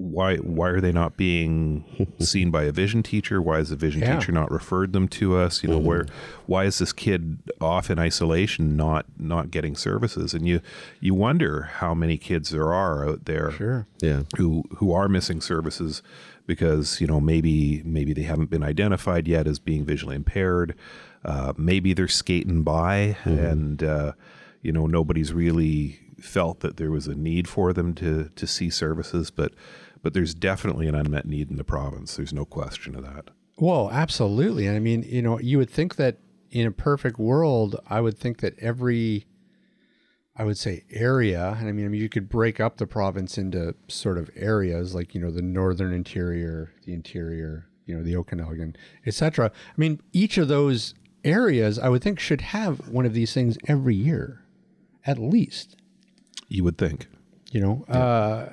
why 0.00 0.36
why 0.36 0.68
are 0.70 0.80
they 0.80 0.92
not 0.92 1.16
being 1.16 1.84
seen 2.20 2.50
by 2.50 2.64
a 2.64 2.72
vision 2.72 3.02
teacher? 3.02 3.40
Why 3.42 3.58
is 3.58 3.68
the 3.68 3.76
vision 3.76 4.00
Yeah. 4.00 4.16
teacher 4.18 4.32
not 4.32 4.50
referred 4.50 4.92
them 4.92 5.08
to 5.08 5.36
us? 5.36 5.62
You 5.62 5.68
know, 5.70 5.78
where 5.78 6.06
why 6.46 6.64
is 6.64 6.78
this 6.78 6.92
kid 6.92 7.38
off 7.60 7.90
in 7.90 7.98
isolation, 7.98 8.76
not 8.76 9.04
not 9.18 9.50
getting 9.50 9.76
services? 9.76 10.32
And 10.32 10.46
you 10.48 10.60
you 11.00 11.14
wonder 11.14 11.62
how 11.80 11.94
many 11.94 12.16
kids 12.16 12.50
there 12.50 12.72
are 12.72 13.06
out 13.08 13.26
there 13.26 13.50
Sure. 13.52 13.86
Yeah. 14.00 14.22
who 14.38 14.64
who 14.78 14.92
are 14.92 15.08
missing 15.08 15.40
services 15.40 16.02
because 16.46 17.00
you 17.00 17.06
know 17.06 17.20
maybe 17.20 17.82
maybe 17.84 18.12
they 18.14 18.22
haven't 18.22 18.50
been 18.50 18.62
identified 18.62 19.28
yet 19.28 19.46
as 19.46 19.58
being 19.58 19.84
visually 19.84 20.16
impaired. 20.16 20.74
Uh, 21.24 21.52
maybe 21.58 21.92
they're 21.92 22.08
skating 22.08 22.62
by 22.62 23.16
and 23.24 23.82
uh, 23.82 24.12
you 24.62 24.72
know 24.72 24.86
nobody's 24.86 25.32
really 25.34 26.00
felt 26.18 26.60
that 26.60 26.76
there 26.76 26.90
was 26.90 27.06
a 27.06 27.14
need 27.14 27.46
for 27.48 27.72
them 27.72 27.94
to 27.94 28.30
to 28.36 28.46
see 28.46 28.68
services, 28.70 29.30
but 29.30 29.52
but 30.02 30.14
there's 30.14 30.34
definitely 30.34 30.86
an 30.88 30.94
unmet 30.94 31.26
need 31.26 31.50
in 31.50 31.56
the 31.56 31.64
province. 31.64 32.16
There's 32.16 32.32
no 32.32 32.44
question 32.44 32.94
of 32.94 33.02
that. 33.04 33.30
Well, 33.58 33.90
absolutely. 33.92 34.66
And 34.66 34.76
I 34.76 34.80
mean, 34.80 35.02
you 35.02 35.22
know, 35.22 35.38
you 35.38 35.58
would 35.58 35.70
think 35.70 35.96
that 35.96 36.18
in 36.50 36.66
a 36.66 36.70
perfect 36.72 37.18
world, 37.18 37.76
I 37.88 38.00
would 38.00 38.18
think 38.18 38.38
that 38.38 38.58
every, 38.58 39.26
I 40.36 40.44
would 40.44 40.56
say 40.56 40.84
area, 40.90 41.56
and 41.58 41.68
I 41.68 41.72
mean, 41.72 41.84
I 41.84 41.88
mean, 41.88 42.00
you 42.00 42.08
could 42.08 42.28
break 42.28 42.58
up 42.60 42.78
the 42.78 42.86
province 42.86 43.36
into 43.36 43.74
sort 43.88 44.16
of 44.16 44.30
areas 44.34 44.94
like, 44.94 45.14
you 45.14 45.20
know, 45.20 45.30
the 45.30 45.42
northern 45.42 45.92
interior, 45.92 46.72
the 46.86 46.94
interior, 46.94 47.66
you 47.84 47.94
know, 47.96 48.02
the 48.02 48.16
Okanagan, 48.16 48.76
etc. 49.06 49.50
I 49.54 49.74
mean, 49.76 50.00
each 50.12 50.38
of 50.38 50.48
those 50.48 50.94
areas, 51.22 51.78
I 51.78 51.90
would 51.90 52.02
think, 52.02 52.18
should 52.18 52.40
have 52.40 52.88
one 52.88 53.04
of 53.04 53.12
these 53.12 53.34
things 53.34 53.58
every 53.68 53.94
year, 53.94 54.42
at 55.04 55.18
least. 55.18 55.76
You 56.48 56.64
would 56.64 56.78
think. 56.78 57.06
you 57.52 57.60
know 57.60 57.84
uh 57.88 58.48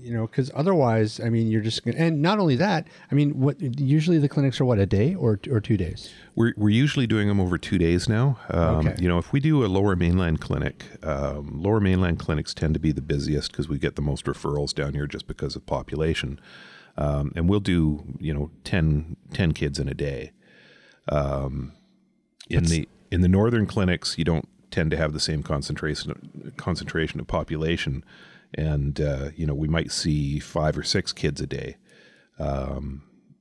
you 0.00 0.12
know 0.12 0.26
because 0.26 0.50
otherwise 0.54 1.20
i 1.20 1.28
mean 1.28 1.48
you're 1.48 1.60
just 1.60 1.84
gonna 1.84 1.96
and 1.96 2.22
not 2.22 2.38
only 2.38 2.56
that 2.56 2.86
i 3.10 3.14
mean 3.14 3.38
what 3.38 3.60
usually 3.80 4.18
the 4.18 4.28
clinics 4.28 4.60
are 4.60 4.64
what 4.64 4.78
a 4.78 4.86
day 4.86 5.14
or 5.14 5.38
or 5.50 5.60
two 5.60 5.76
days 5.76 6.10
We're, 6.34 6.54
we're 6.56 6.68
usually 6.70 7.06
doing 7.06 7.26
them 7.26 7.40
over 7.40 7.58
two 7.58 7.78
days 7.78 8.08
now. 8.08 8.38
Um, 8.50 8.86
Okay. 8.86 8.94
You 9.00 9.08
know, 9.08 9.18
if 9.18 9.32
we 9.32 9.40
do 9.40 9.64
a 9.64 9.66
lower 9.66 9.96
mainland 9.96 10.40
clinic, 10.40 10.84
um, 11.02 11.60
lower 11.60 11.80
mainland 11.80 12.20
clinics 12.20 12.54
tend 12.54 12.74
to 12.74 12.80
be 12.80 12.92
the 12.92 13.02
busiest 13.02 13.50
because 13.50 13.68
we 13.68 13.76
get 13.78 13.96
the 13.96 14.02
most 14.02 14.24
referrals 14.26 14.72
down 14.72 14.94
here 14.94 15.08
just 15.08 15.26
because 15.26 15.56
of 15.56 15.66
population. 15.66 16.38
Um, 16.96 17.32
and 17.34 17.48
we'll 17.48 17.58
do, 17.58 18.04
you 18.20 18.32
know, 18.32 18.50
10, 18.62 19.16
10 19.32 19.52
kids 19.52 19.80
in 19.80 19.88
a 19.88 19.94
day. 19.94 20.30
Um, 21.08 21.72
in 22.48 22.64
the 22.64 22.88
in 23.10 23.20
the 23.20 23.28
northern 23.28 23.66
clinics, 23.66 24.16
you 24.18 24.24
don't 24.24 24.48
tend 24.70 24.90
to 24.92 24.96
have 24.96 25.12
the 25.12 25.20
same 25.20 25.42
concentration 25.42 26.52
concentration 26.56 27.18
of 27.20 27.26
population, 27.26 28.04
and 28.54 29.00
uh, 29.00 29.30
you 29.36 29.46
know 29.46 29.54
we 29.54 29.68
might 29.68 29.92
see 29.92 30.38
five 30.38 30.76
or 30.78 30.82
six 30.82 31.12
kids 31.12 31.40
a 31.40 31.46
day 31.46 31.76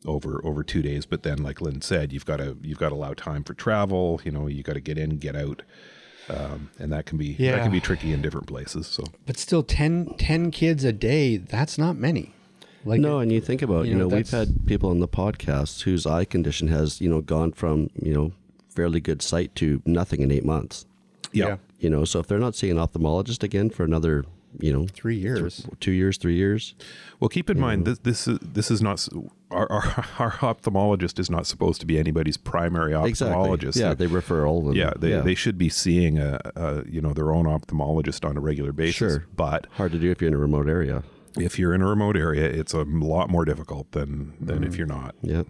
over 0.05 0.41
over 0.43 0.63
two 0.63 0.81
days. 0.81 1.05
But 1.05 1.23
then, 1.23 1.43
like 1.43 1.61
Lynn 1.61 1.81
said, 1.81 2.13
you've 2.13 2.25
got 2.25 2.37
to 2.37 2.57
you've 2.61 2.79
got 2.79 2.89
to 2.89 2.95
allow 2.95 3.13
time 3.13 3.43
for 3.43 3.53
travel. 3.53 4.21
You 4.23 4.31
know, 4.31 4.47
you 4.47 4.63
got 4.63 4.73
to 4.73 4.79
get 4.79 4.97
in, 4.97 5.17
get 5.17 5.35
out, 5.35 5.61
um, 6.29 6.69
and 6.79 6.91
that 6.91 7.05
can 7.05 7.17
be 7.17 7.33
that 7.35 7.61
can 7.63 7.71
be 7.71 7.79
tricky 7.79 8.13
in 8.13 8.21
different 8.21 8.47
places. 8.47 8.87
So 8.87 9.03
but 9.25 9.37
still 9.37 9.63
10 9.63 10.15
10 10.17 10.51
kids 10.51 10.83
a 10.83 10.93
day 10.93 11.37
that's 11.37 11.77
not 11.77 11.95
many 11.97 12.33
like 12.85 13.01
No, 13.01 13.19
and 13.19 13.31
you 13.31 13.41
think 13.41 13.61
about, 13.61 13.85
you 13.85 13.91
you, 13.91 13.97
know, 13.97 14.07
know, 14.07 14.15
we've 14.15 14.29
had 14.29 14.65
people 14.65 14.89
on 14.89 14.99
the 14.99 15.07
podcast 15.07 15.81
whose 15.83 16.05
eye 16.05 16.25
condition 16.25 16.69
has, 16.69 17.01
you 17.01 17.09
know, 17.09 17.21
gone 17.21 17.51
from, 17.51 17.89
you 18.01 18.13
know, 18.13 18.31
fairly 18.69 19.01
good 19.01 19.21
sight 19.21 19.53
to 19.55 19.81
nothing 19.85 20.21
in 20.21 20.31
eight 20.31 20.45
months. 20.45 20.85
yeah, 21.33 21.57
You 21.79 21.89
know, 21.89 22.05
so 22.05 22.19
if 22.19 22.27
they're 22.27 22.39
not 22.39 22.55
seeing 22.55 22.77
an 22.77 22.87
ophthalmologist 22.87 23.43
again 23.43 23.69
for 23.69 23.83
another, 23.83 24.23
you 24.59 24.71
know, 24.73 24.87
three 24.87 25.15
years 25.17 25.65
two 25.79 25.91
years, 25.91 26.17
three 26.17 26.35
years, 26.35 26.73
Well, 27.19 27.29
keep 27.29 27.49
in 27.49 27.59
mind 27.59 27.85
this 27.85 27.99
this 27.99 28.27
is 28.27 28.39
this 28.41 28.71
is 28.71 28.81
not 28.81 29.07
our, 29.51 29.71
our 29.71 30.05
our 30.19 30.31
ophthalmologist 30.53 31.19
is 31.19 31.29
not 31.29 31.45
supposed 31.47 31.79
to 31.81 31.85
be 31.85 31.97
anybody's 31.99 32.37
primary 32.37 32.93
ophthalmologist. 32.93 33.75
Yeah, 33.75 33.93
They're- 33.93 33.95
they 33.95 34.07
refer 34.07 34.45
all 34.47 34.59
of 34.59 34.65
them. 34.65 34.75
yeah, 34.75 34.93
they, 34.97 35.19
they 35.21 35.35
should 35.35 35.57
be 35.57 35.69
seeing 35.69 36.17
a, 36.19 36.39
a 36.55 36.83
you 36.87 37.01
know 37.01 37.13
their 37.13 37.31
own 37.31 37.45
ophthalmologist 37.45 38.27
on 38.27 38.37
a 38.37 38.39
regular 38.41 38.71
basis. 38.71 38.95
Sure. 38.95 39.25
But 39.35 39.67
hard 39.73 39.91
to 39.93 39.99
do 39.99 40.09
if 40.11 40.21
you're 40.21 40.29
in 40.29 40.33
a 40.33 40.37
remote 40.39 40.67
area. 40.67 41.03
if 41.39 41.59
you're 41.59 41.73
in 41.75 41.81
a 41.83 41.87
remote 41.87 42.17
area, 42.17 42.45
it's 42.45 42.73
a 42.73 42.83
lot 42.83 43.29
more 43.29 43.45
difficult 43.45 43.91
than 43.91 44.33
than 44.41 44.59
Mm. 44.59 44.67
if 44.67 44.77
you're 44.77 44.87
not. 44.87 45.15
Yeah. 45.21 45.43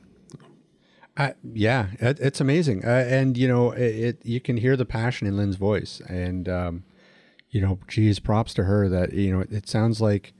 Uh, 1.15 1.31
yeah, 1.53 1.87
it, 1.99 2.19
it's 2.19 2.39
amazing, 2.39 2.85
uh, 2.85 2.89
and 3.09 3.37
you 3.37 3.47
know, 3.47 3.71
it, 3.71 3.95
it 3.95 4.21
you 4.23 4.39
can 4.39 4.55
hear 4.57 4.77
the 4.77 4.85
passion 4.85 5.25
in 5.27 5.35
Lynn's 5.35 5.55
voice, 5.55 5.99
and 6.07 6.47
um, 6.47 6.83
you 7.49 7.61
know, 7.61 7.79
geez, 7.87 8.19
props 8.19 8.53
to 8.55 8.63
her 8.63 8.89
that 8.89 9.13
you 9.13 9.31
know 9.31 9.45
it 9.49 9.67
sounds 9.67 10.01
like 10.01 10.33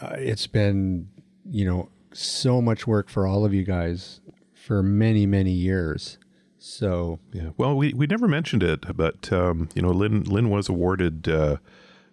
uh, 0.00 0.16
it's 0.18 0.46
been 0.46 1.08
you 1.50 1.64
know 1.64 1.88
so 2.12 2.60
much 2.60 2.86
work 2.86 3.08
for 3.08 3.26
all 3.26 3.44
of 3.44 3.52
you 3.54 3.64
guys 3.64 4.20
for 4.54 4.82
many 4.82 5.26
many 5.26 5.52
years. 5.52 6.18
So 6.58 7.20
Yeah. 7.32 7.50
Well, 7.56 7.76
we, 7.76 7.92
we 7.94 8.06
never 8.06 8.26
mentioned 8.26 8.62
it, 8.62 8.96
but 8.96 9.32
um, 9.32 9.68
you 9.74 9.82
know, 9.82 9.90
Lynn 9.90 10.24
Lynn 10.24 10.50
was 10.50 10.68
awarded 10.68 11.28
uh, 11.28 11.58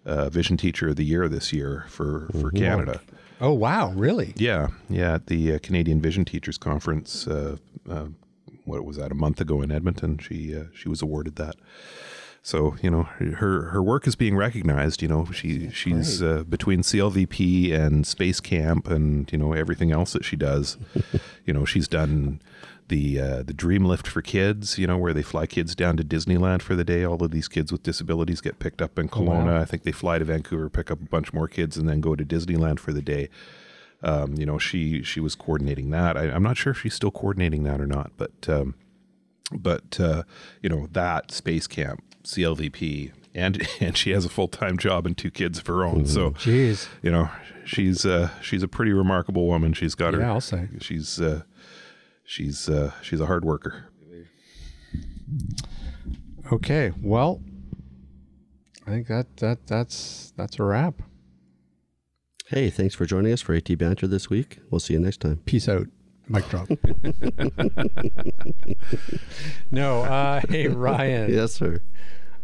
uh, 0.06 0.28
Vision 0.30 0.56
Teacher 0.56 0.88
of 0.88 0.96
the 0.96 1.04
Year 1.04 1.28
this 1.28 1.52
year 1.52 1.86
for 1.88 2.28
for 2.40 2.50
Canada. 2.50 3.00
oh 3.40 3.52
wow, 3.52 3.92
really? 3.92 4.32
Yeah, 4.36 4.68
yeah, 4.88 5.14
at 5.14 5.26
the 5.26 5.54
uh, 5.54 5.58
Canadian 5.62 6.00
Vision 6.00 6.24
Teachers 6.24 6.58
Conference. 6.58 7.26
Uh, 7.26 7.56
uh, 7.90 8.06
what 8.64 8.84
was 8.84 8.96
that? 8.96 9.12
A 9.12 9.14
month 9.14 9.40
ago 9.40 9.60
in 9.60 9.72
Edmonton, 9.72 10.18
she 10.18 10.56
uh, 10.56 10.64
she 10.74 10.88
was 10.88 11.02
awarded 11.02 11.36
that. 11.36 11.56
So 12.44 12.76
you 12.80 12.90
know, 12.90 13.04
her 13.04 13.70
her 13.70 13.82
work 13.82 14.06
is 14.06 14.14
being 14.14 14.36
recognized. 14.36 15.02
You 15.02 15.08
know, 15.08 15.24
she 15.32 15.70
she's 15.70 16.22
uh, 16.22 16.44
between 16.44 16.82
CLVP 16.82 17.72
and 17.72 18.06
Space 18.06 18.38
Camp 18.38 18.86
and 18.86 19.30
you 19.32 19.38
know 19.38 19.52
everything 19.52 19.90
else 19.90 20.12
that 20.12 20.24
she 20.24 20.36
does. 20.36 20.76
you 21.44 21.52
know, 21.52 21.64
she's 21.64 21.88
done 21.88 22.40
the 22.88 23.18
uh, 23.18 23.42
the 23.42 23.54
Dream 23.54 23.84
Lift 23.84 24.06
for 24.06 24.22
kids. 24.22 24.78
You 24.78 24.86
know, 24.86 24.98
where 24.98 25.12
they 25.12 25.22
fly 25.22 25.46
kids 25.46 25.74
down 25.74 25.96
to 25.96 26.04
Disneyland 26.04 26.62
for 26.62 26.76
the 26.76 26.84
day. 26.84 27.02
All 27.02 27.20
of 27.24 27.32
these 27.32 27.48
kids 27.48 27.72
with 27.72 27.82
disabilities 27.82 28.40
get 28.40 28.60
picked 28.60 28.80
up 28.80 28.98
in 28.98 29.08
Kelowna. 29.08 29.58
I 29.58 29.64
think 29.64 29.82
they 29.82 29.92
fly 29.92 30.18
to 30.18 30.24
Vancouver, 30.24 30.68
pick 30.68 30.92
up 30.92 31.00
a 31.00 31.06
bunch 31.06 31.32
more 31.32 31.48
kids, 31.48 31.76
and 31.76 31.88
then 31.88 32.00
go 32.00 32.14
to 32.14 32.24
Disneyland 32.24 32.78
for 32.78 32.92
the 32.92 33.02
day 33.02 33.30
um, 34.04 34.34
you 34.34 34.44
know, 34.44 34.58
she 34.58 35.02
she 35.02 35.18
was 35.18 35.34
coordinating 35.34 35.90
that. 35.90 36.16
I, 36.16 36.24
I'm 36.24 36.42
not 36.42 36.58
sure 36.58 36.72
if 36.72 36.80
she's 36.80 36.94
still 36.94 37.10
coordinating 37.10 37.64
that 37.64 37.80
or 37.80 37.86
not, 37.86 38.12
but 38.18 38.48
um, 38.48 38.74
but 39.50 39.98
uh, 39.98 40.24
you 40.62 40.68
know 40.68 40.88
that 40.92 41.30
space 41.30 41.66
camp, 41.66 42.04
CLVP, 42.24 43.12
and 43.34 43.66
and 43.80 43.96
she 43.96 44.10
has 44.10 44.24
a 44.24 44.28
full 44.28 44.48
time 44.48 44.76
job 44.78 45.06
and 45.06 45.16
two 45.16 45.30
kids 45.30 45.58
of 45.58 45.66
her 45.66 45.84
own. 45.84 46.06
So 46.06 46.30
Jeez, 46.32 46.88
you 47.02 47.10
know, 47.10 47.28
she's 47.64 48.04
uh, 48.04 48.30
she's 48.40 48.62
a 48.62 48.68
pretty 48.68 48.92
remarkable 48.92 49.46
woman. 49.46 49.72
She's 49.72 49.94
got 49.94 50.14
her. 50.14 50.20
Yeah, 50.20 50.32
I'll 50.32 50.40
say. 50.40 50.68
she's 50.80 51.20
uh, 51.20 51.42
she's 52.24 52.68
uh, 52.68 52.92
she's 53.02 53.20
a 53.20 53.26
hard 53.26 53.44
worker. 53.44 53.86
okay, 56.52 56.92
well, 57.02 57.42
I 58.86 58.90
think 58.90 59.08
that 59.08 59.36
that 59.38 59.66
that's 59.66 60.32
that's 60.36 60.58
a 60.58 60.62
wrap. 60.64 61.02
Hey, 62.48 62.68
thanks 62.68 62.94
for 62.94 63.06
joining 63.06 63.32
us 63.32 63.40
for 63.40 63.54
AT 63.54 63.78
Banter 63.78 64.06
this 64.06 64.28
week. 64.28 64.58
We'll 64.70 64.78
see 64.78 64.92
you 64.92 65.00
next 65.00 65.20
time. 65.20 65.38
Peace 65.46 65.66
out. 65.68 65.86
Mic 66.28 66.48
drop. 66.48 66.68
no, 69.70 70.02
uh, 70.02 70.40
hey 70.48 70.68
Ryan. 70.68 71.32
Yes, 71.32 71.52
sir. 71.54 71.80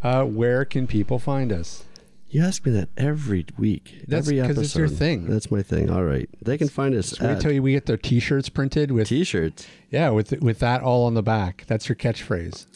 Uh, 0.02 0.24
where 0.24 0.64
can 0.64 0.86
people 0.86 1.18
find 1.18 1.52
us? 1.52 1.84
You 2.28 2.44
ask 2.44 2.64
me 2.64 2.70
that 2.72 2.88
every 2.96 3.44
week, 3.58 4.04
That's 4.06 4.26
every 4.28 4.38
'cause 4.40 4.50
episode. 4.50 4.62
it's 4.62 4.76
your 4.76 4.88
thing. 4.88 5.26
That's 5.26 5.50
my 5.50 5.62
thing. 5.62 5.90
All 5.90 6.04
right, 6.04 6.28
they 6.42 6.56
can 6.58 6.68
find 6.68 6.94
us 6.94 7.18
Wait 7.20 7.28
at 7.30 7.40
till 7.40 7.52
you, 7.52 7.62
we 7.62 7.72
get 7.72 7.86
their 7.86 7.96
T-shirts 7.96 8.48
printed 8.48 8.92
with 8.92 9.08
T-shirts. 9.08 9.66
yeah 9.90 10.10
with 10.10 10.30
with 10.40 10.58
that 10.60 10.82
all 10.82 11.06
on 11.06 11.14
the 11.14 11.22
back. 11.22 11.64
That's 11.66 11.88
your 11.88 11.96
catchphrase. 11.96 12.66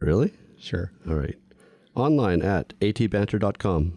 Really? 0.00 0.32
Sure. 0.58 0.90
All 1.08 1.14
right. 1.14 1.36
Online 1.94 2.42
at 2.42 2.72
atbanter.com. 2.80 3.92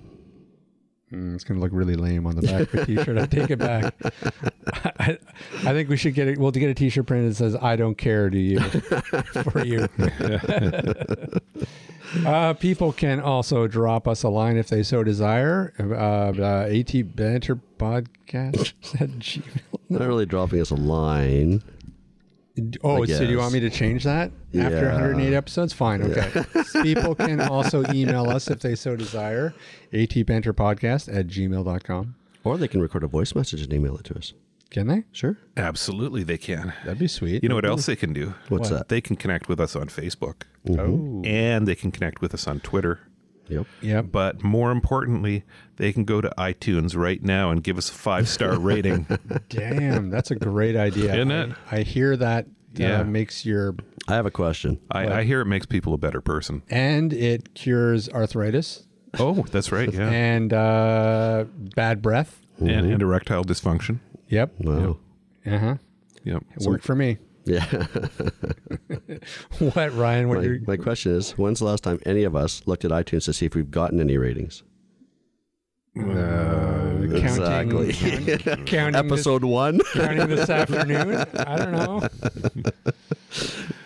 Mm, 1.12 1.36
it's 1.36 1.44
gonna 1.44 1.60
look 1.60 1.72
really 1.74 1.96
lame 1.96 2.26
on 2.26 2.36
the 2.36 2.42
back 2.42 2.74
of 2.74 2.76
a 2.76 2.86
T-shirt. 2.86 3.18
I 3.18 3.26
take 3.26 3.50
it 3.50 3.60
back. 3.60 3.94
I, 5.00 5.18
I 5.58 5.74
think 5.74 5.90
we 5.90 5.98
should 5.98 6.14
get 6.14 6.30
it. 6.30 6.38
Well, 6.38 6.54
to 6.54 6.60
get 6.60 6.70
a 6.70 6.74
T-shirt 6.74 7.06
printed 7.06 7.32
that 7.32 7.36
says 7.36 7.56
"I 7.56 7.76
don't 7.76 7.98
care," 7.98 8.30
do 8.30 8.38
you? 8.38 8.60
For 9.52 9.66
you. 9.66 9.90
uh, 12.26 12.54
people 12.54 12.94
can 12.94 13.20
also 13.20 13.68
drop 13.68 14.08
us 14.08 14.24
a 14.24 14.30
line 14.30 14.56
if 14.56 14.70
they 14.70 14.84
so 14.84 15.04
desire. 15.04 15.74
Uh, 15.78 16.32
uh, 16.42 16.68
At 16.70 17.16
banter 17.16 17.60
podcast 17.78 18.74
at 19.02 19.10
gmail. 19.20 19.60
Not 19.90 20.08
really 20.08 20.26
dropping 20.26 20.62
us 20.62 20.72
a 20.72 20.76
line. 20.76 21.62
Oh, 22.84 23.06
so 23.06 23.26
do 23.26 23.32
you 23.32 23.38
want 23.38 23.54
me 23.54 23.60
to 23.62 23.70
change 23.70 24.04
that 24.04 24.32
after 24.54 24.86
Yeah. 24.86 24.92
108 24.94 25.34
episodes? 25.34 25.72
Fine, 25.74 26.02
okay. 26.04 26.44
People 26.84 27.16
can 27.16 27.40
also 27.40 27.84
email 27.94 28.30
us 28.30 28.50
if 28.50 28.60
they 28.60 28.76
so 28.76 28.96
desire. 28.96 29.54
atbanterpodcast 29.94 31.14
at 31.16 31.28
gmail.com. 31.28 32.16
Or 32.44 32.58
they 32.58 32.68
can 32.68 32.82
record 32.82 33.04
a 33.04 33.08
voice 33.08 33.36
message 33.36 33.62
and 33.62 33.74
email 33.74 33.96
it 33.98 34.04
to 34.06 34.18
us. 34.18 34.34
Can 34.70 34.88
they? 34.88 35.04
Sure. 35.12 35.38
Absolutely, 35.58 36.24
they 36.24 36.38
can. 36.38 36.74
That'd 36.86 37.00
be 37.00 37.08
sweet. 37.08 37.44
You 37.44 37.50
know 37.50 37.56
what 37.56 37.66
else 37.66 37.86
they 37.86 37.96
can 37.98 38.14
do? 38.14 38.34
What's 38.48 38.70
that? 38.70 38.88
They 38.88 39.02
can 39.02 39.18
connect 39.18 39.50
with 39.50 39.60
us 39.60 39.76
on 39.76 39.88
Facebook, 39.88 40.44
mm-hmm. 40.66 40.80
Oh. 40.80 41.22
and 41.26 41.68
they 41.68 41.76
can 41.76 41.92
connect 41.92 42.22
with 42.22 42.34
us 42.34 42.48
on 42.48 42.62
Twitter. 42.62 43.00
Yep. 43.52 43.68
Yep. 43.82 44.06
But 44.12 44.44
more 44.44 44.72
importantly, 44.72 45.44
they 45.76 45.92
can 45.94 46.06
go 46.06 46.22
to 46.22 46.32
iTunes 46.38 46.96
right 46.96 47.22
now 47.22 47.52
and 47.52 47.64
give 47.64 47.78
us 47.78 47.90
a 47.90 47.94
five 47.94 48.28
star 48.28 48.58
rating. 48.60 49.06
Damn, 49.50 50.10
that's 50.10 50.32
a 50.32 50.36
great 50.36 50.76
idea. 50.76 51.14
Isn't 51.14 51.32
I- 51.32 51.44
it? 51.44 51.50
I, 51.72 51.82
hear 51.82 52.16
that 52.18 52.48
Yeah. 52.76 53.02
uh, 53.02 53.04
makes 53.04 53.46
your 53.46 53.76
I 54.08 54.16
have 54.16 54.26
a 54.26 54.32
question. 54.32 54.80
I, 54.90 55.20
I 55.20 55.24
hear 55.24 55.42
it 55.42 55.46
makes 55.46 55.66
people 55.68 55.94
a 55.94 55.98
better 55.98 56.22
person. 56.22 56.64
and 56.70 57.14
it 57.14 57.54
cures 57.54 58.10
arthritis 58.10 58.88
Oh, 59.20 59.44
that's 59.52 59.72
right. 59.74 59.94
Yeah. 59.94 60.10
and 60.10 60.54
uh, 60.54 61.44
bad 61.76 62.02
breath. 62.02 62.40
and, 62.60 62.70
and 62.70 63.02
erectile 63.02 63.44
dysfunction. 63.44 64.00
Yep. 64.30 64.54
Wow. 64.60 64.98
Uh 65.46 65.58
huh. 65.58 65.76
Yep. 66.24 66.44
It 66.56 66.66
worked 66.68 66.84
for 66.86 66.96
me. 66.96 67.18
Yeah. 67.46 67.66
What, 69.60 69.94
Ryan? 69.96 70.30
What 70.30 70.40
my, 70.40 70.44
you're, 70.44 70.60
my 70.66 70.78
question 70.78 71.14
is 71.14 71.32
when's 71.32 71.60
the 71.60 71.66
last 71.66 71.84
time 71.84 72.00
any 72.06 72.24
of 72.24 72.36
us 72.36 72.64
looked 72.66 72.86
at 72.86 72.92
iTunes 72.92 73.26
to 73.26 73.34
see 73.34 73.46
if 73.46 73.54
we've 73.56 73.70
gotten 73.70 74.00
any 74.00 74.18
ratings? 74.18 74.64
Uh, 76.00 76.02
counting, 76.04 77.14
exactly. 77.16 77.94
count- 78.38 78.66
counting 78.66 78.96
Episode 78.96 79.44
one? 79.44 79.78
This, 79.78 79.92
counting 79.94 80.28
this 80.28 80.50
afternoon. 80.50 81.26
I 81.36 81.58
don't 81.58 81.72
know. 81.72 82.08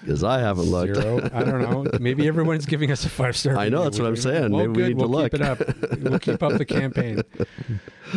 Because 0.06 0.24
I 0.24 0.39
haven't 0.39 0.66
looked. 0.66 0.95
Zero. 0.95 1.28
I 1.34 1.43
don't 1.43 1.62
know. 1.62 1.86
Maybe 1.99 2.28
everyone's 2.28 2.68
giving 2.68 2.91
us 2.91 3.06
a 3.06 3.10
five 3.10 3.36
star. 3.36 3.58
I 3.58 3.70
know, 3.70 3.84
that's 3.84 3.97
what 3.97 4.08
I'm 4.08 4.16
saying. 4.16 4.51
Well, 4.51 4.68
Maybe 4.68 4.70
we 4.70 4.76
good. 4.76 4.88
need 4.89 4.99
to 4.99 5.08
we'll 5.08 5.22
look. 5.22 5.32
keep 5.32 5.41
it 5.41 5.47
up. 5.47 5.99
We'll 5.99 6.20
keep 6.20 6.43
up 6.43 6.58
the 6.58 6.66
campaign. 6.66 7.22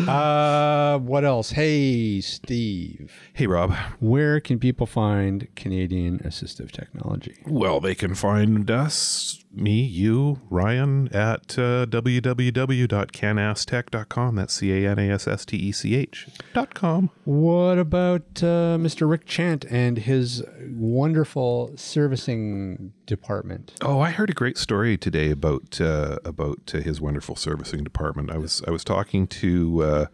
Uh, 0.07 0.99
what 0.99 1.25
else? 1.25 1.51
Hey, 1.53 2.21
Steve. 2.21 3.11
Hey, 3.33 3.47
Rob. 3.47 3.75
Where 4.01 4.39
can 4.39 4.59
people 4.59 4.87
find 4.87 5.49
Canadian 5.57 6.19
assistive 6.21 6.71
technology? 6.71 7.37
Well, 7.47 7.81
they 7.81 7.95
can 7.95 8.15
find 8.15 8.71
us, 8.71 9.43
me, 9.51 9.83
you, 9.83 10.41
Ryan, 10.51 11.09
at 11.09 11.59
uh, 11.59 11.87
www.canasstech.com. 11.87 14.37
That's 14.37 14.55
C 14.55 14.73
A 14.73 14.91
N 14.91 14.99
A 14.99 15.11
S 15.11 15.29
S 15.29 15.45
T 15.45 15.57
E 15.57 15.73
C 15.73 15.95
H 15.95 16.29
dot 16.53 16.75
com. 16.75 17.11
What 17.25 17.79
about 17.79 18.43
uh, 18.43 18.77
Mr. 18.79 19.09
Rick 19.09 19.27
Chant 19.27 19.65
and 19.71 19.99
his 19.99 20.43
wonderful 20.71 21.73
servicing 21.77 22.93
department? 23.07 23.73
Oh, 23.83 24.01
I 24.01 24.11
heard 24.11 24.31
a 24.31 24.35
great 24.35 24.59
story 24.59 24.97
today 24.97 25.31
about 25.31 25.81
uh, 25.81 26.19
about 26.25 26.73
uh, 26.75 26.79
his 26.79 27.01
wonderful 27.01 27.37
servicing 27.37 27.85
department. 27.85 28.31
I 28.31 28.39
was 28.39 28.63
I 28.67 28.71
was 28.71 28.85
talking 28.85 29.27
to 29.29 30.09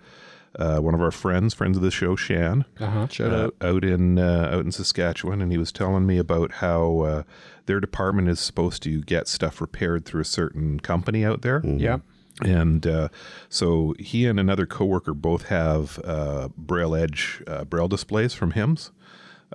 uh, 0.59 0.79
one 0.79 0.95
of 0.95 1.01
our 1.01 1.11
friends, 1.11 1.55
friends 1.55 1.77
of 1.77 1.83
the 1.83 1.91
show, 1.91 2.17
Shan, 2.17 2.65
Uh-huh. 2.81 3.07
Shout 3.09 3.33
uh, 3.33 3.37
out. 3.45 3.55
out 3.61 3.85
in 3.85 4.19
uh, 4.19 4.51
out 4.53 4.65
in 4.65 4.73
Saskatchewan, 4.73 5.41
and 5.43 5.51
he 5.51 5.59
was 5.59 5.73
telling 5.73 6.07
me 6.07 6.19
about 6.19 6.53
how 6.53 7.01
uh, 7.01 7.23
their 7.67 7.81
department 7.81 8.29
is 8.29 8.41
supposed 8.41 8.83
to 8.85 9.03
get 9.03 9.29
stuff 9.29 9.61
repaired 9.61 10.05
through 10.05 10.21
a 10.23 10.25
certain 10.27 10.81
company 10.81 11.25
out 11.25 11.43
there. 11.43 11.61
Yep. 11.65 12.01
And 12.43 12.85
uh, 12.87 13.09
so 13.49 13.95
he 13.99 14.27
and 14.27 14.41
another 14.41 14.67
coworker 14.67 15.15
both 15.15 15.47
have 15.47 16.01
uh, 16.05 16.49
Braille 16.57 16.95
Edge 16.97 17.43
uh, 17.47 17.65
Braille 17.65 17.89
displays 17.89 18.35
from 18.35 18.53
HIMS. 18.53 18.91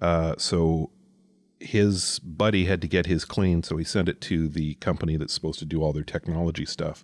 Uh, 0.02 0.36
so 0.38 0.90
his 1.60 2.20
buddy 2.20 2.66
had 2.66 2.82
to 2.82 2.88
get 2.88 3.06
his 3.06 3.26
clean, 3.26 3.64
so 3.64 3.78
he 3.78 3.84
sent 3.84 4.08
it 4.10 4.22
to 4.22 4.48
the 4.48 4.76
company 4.76 5.18
that's 5.18 5.34
supposed 5.34 5.60
to 5.60 5.66
do 5.66 5.82
all 5.84 5.92
their 5.94 6.04
technology 6.04 6.66
stuff. 6.66 7.04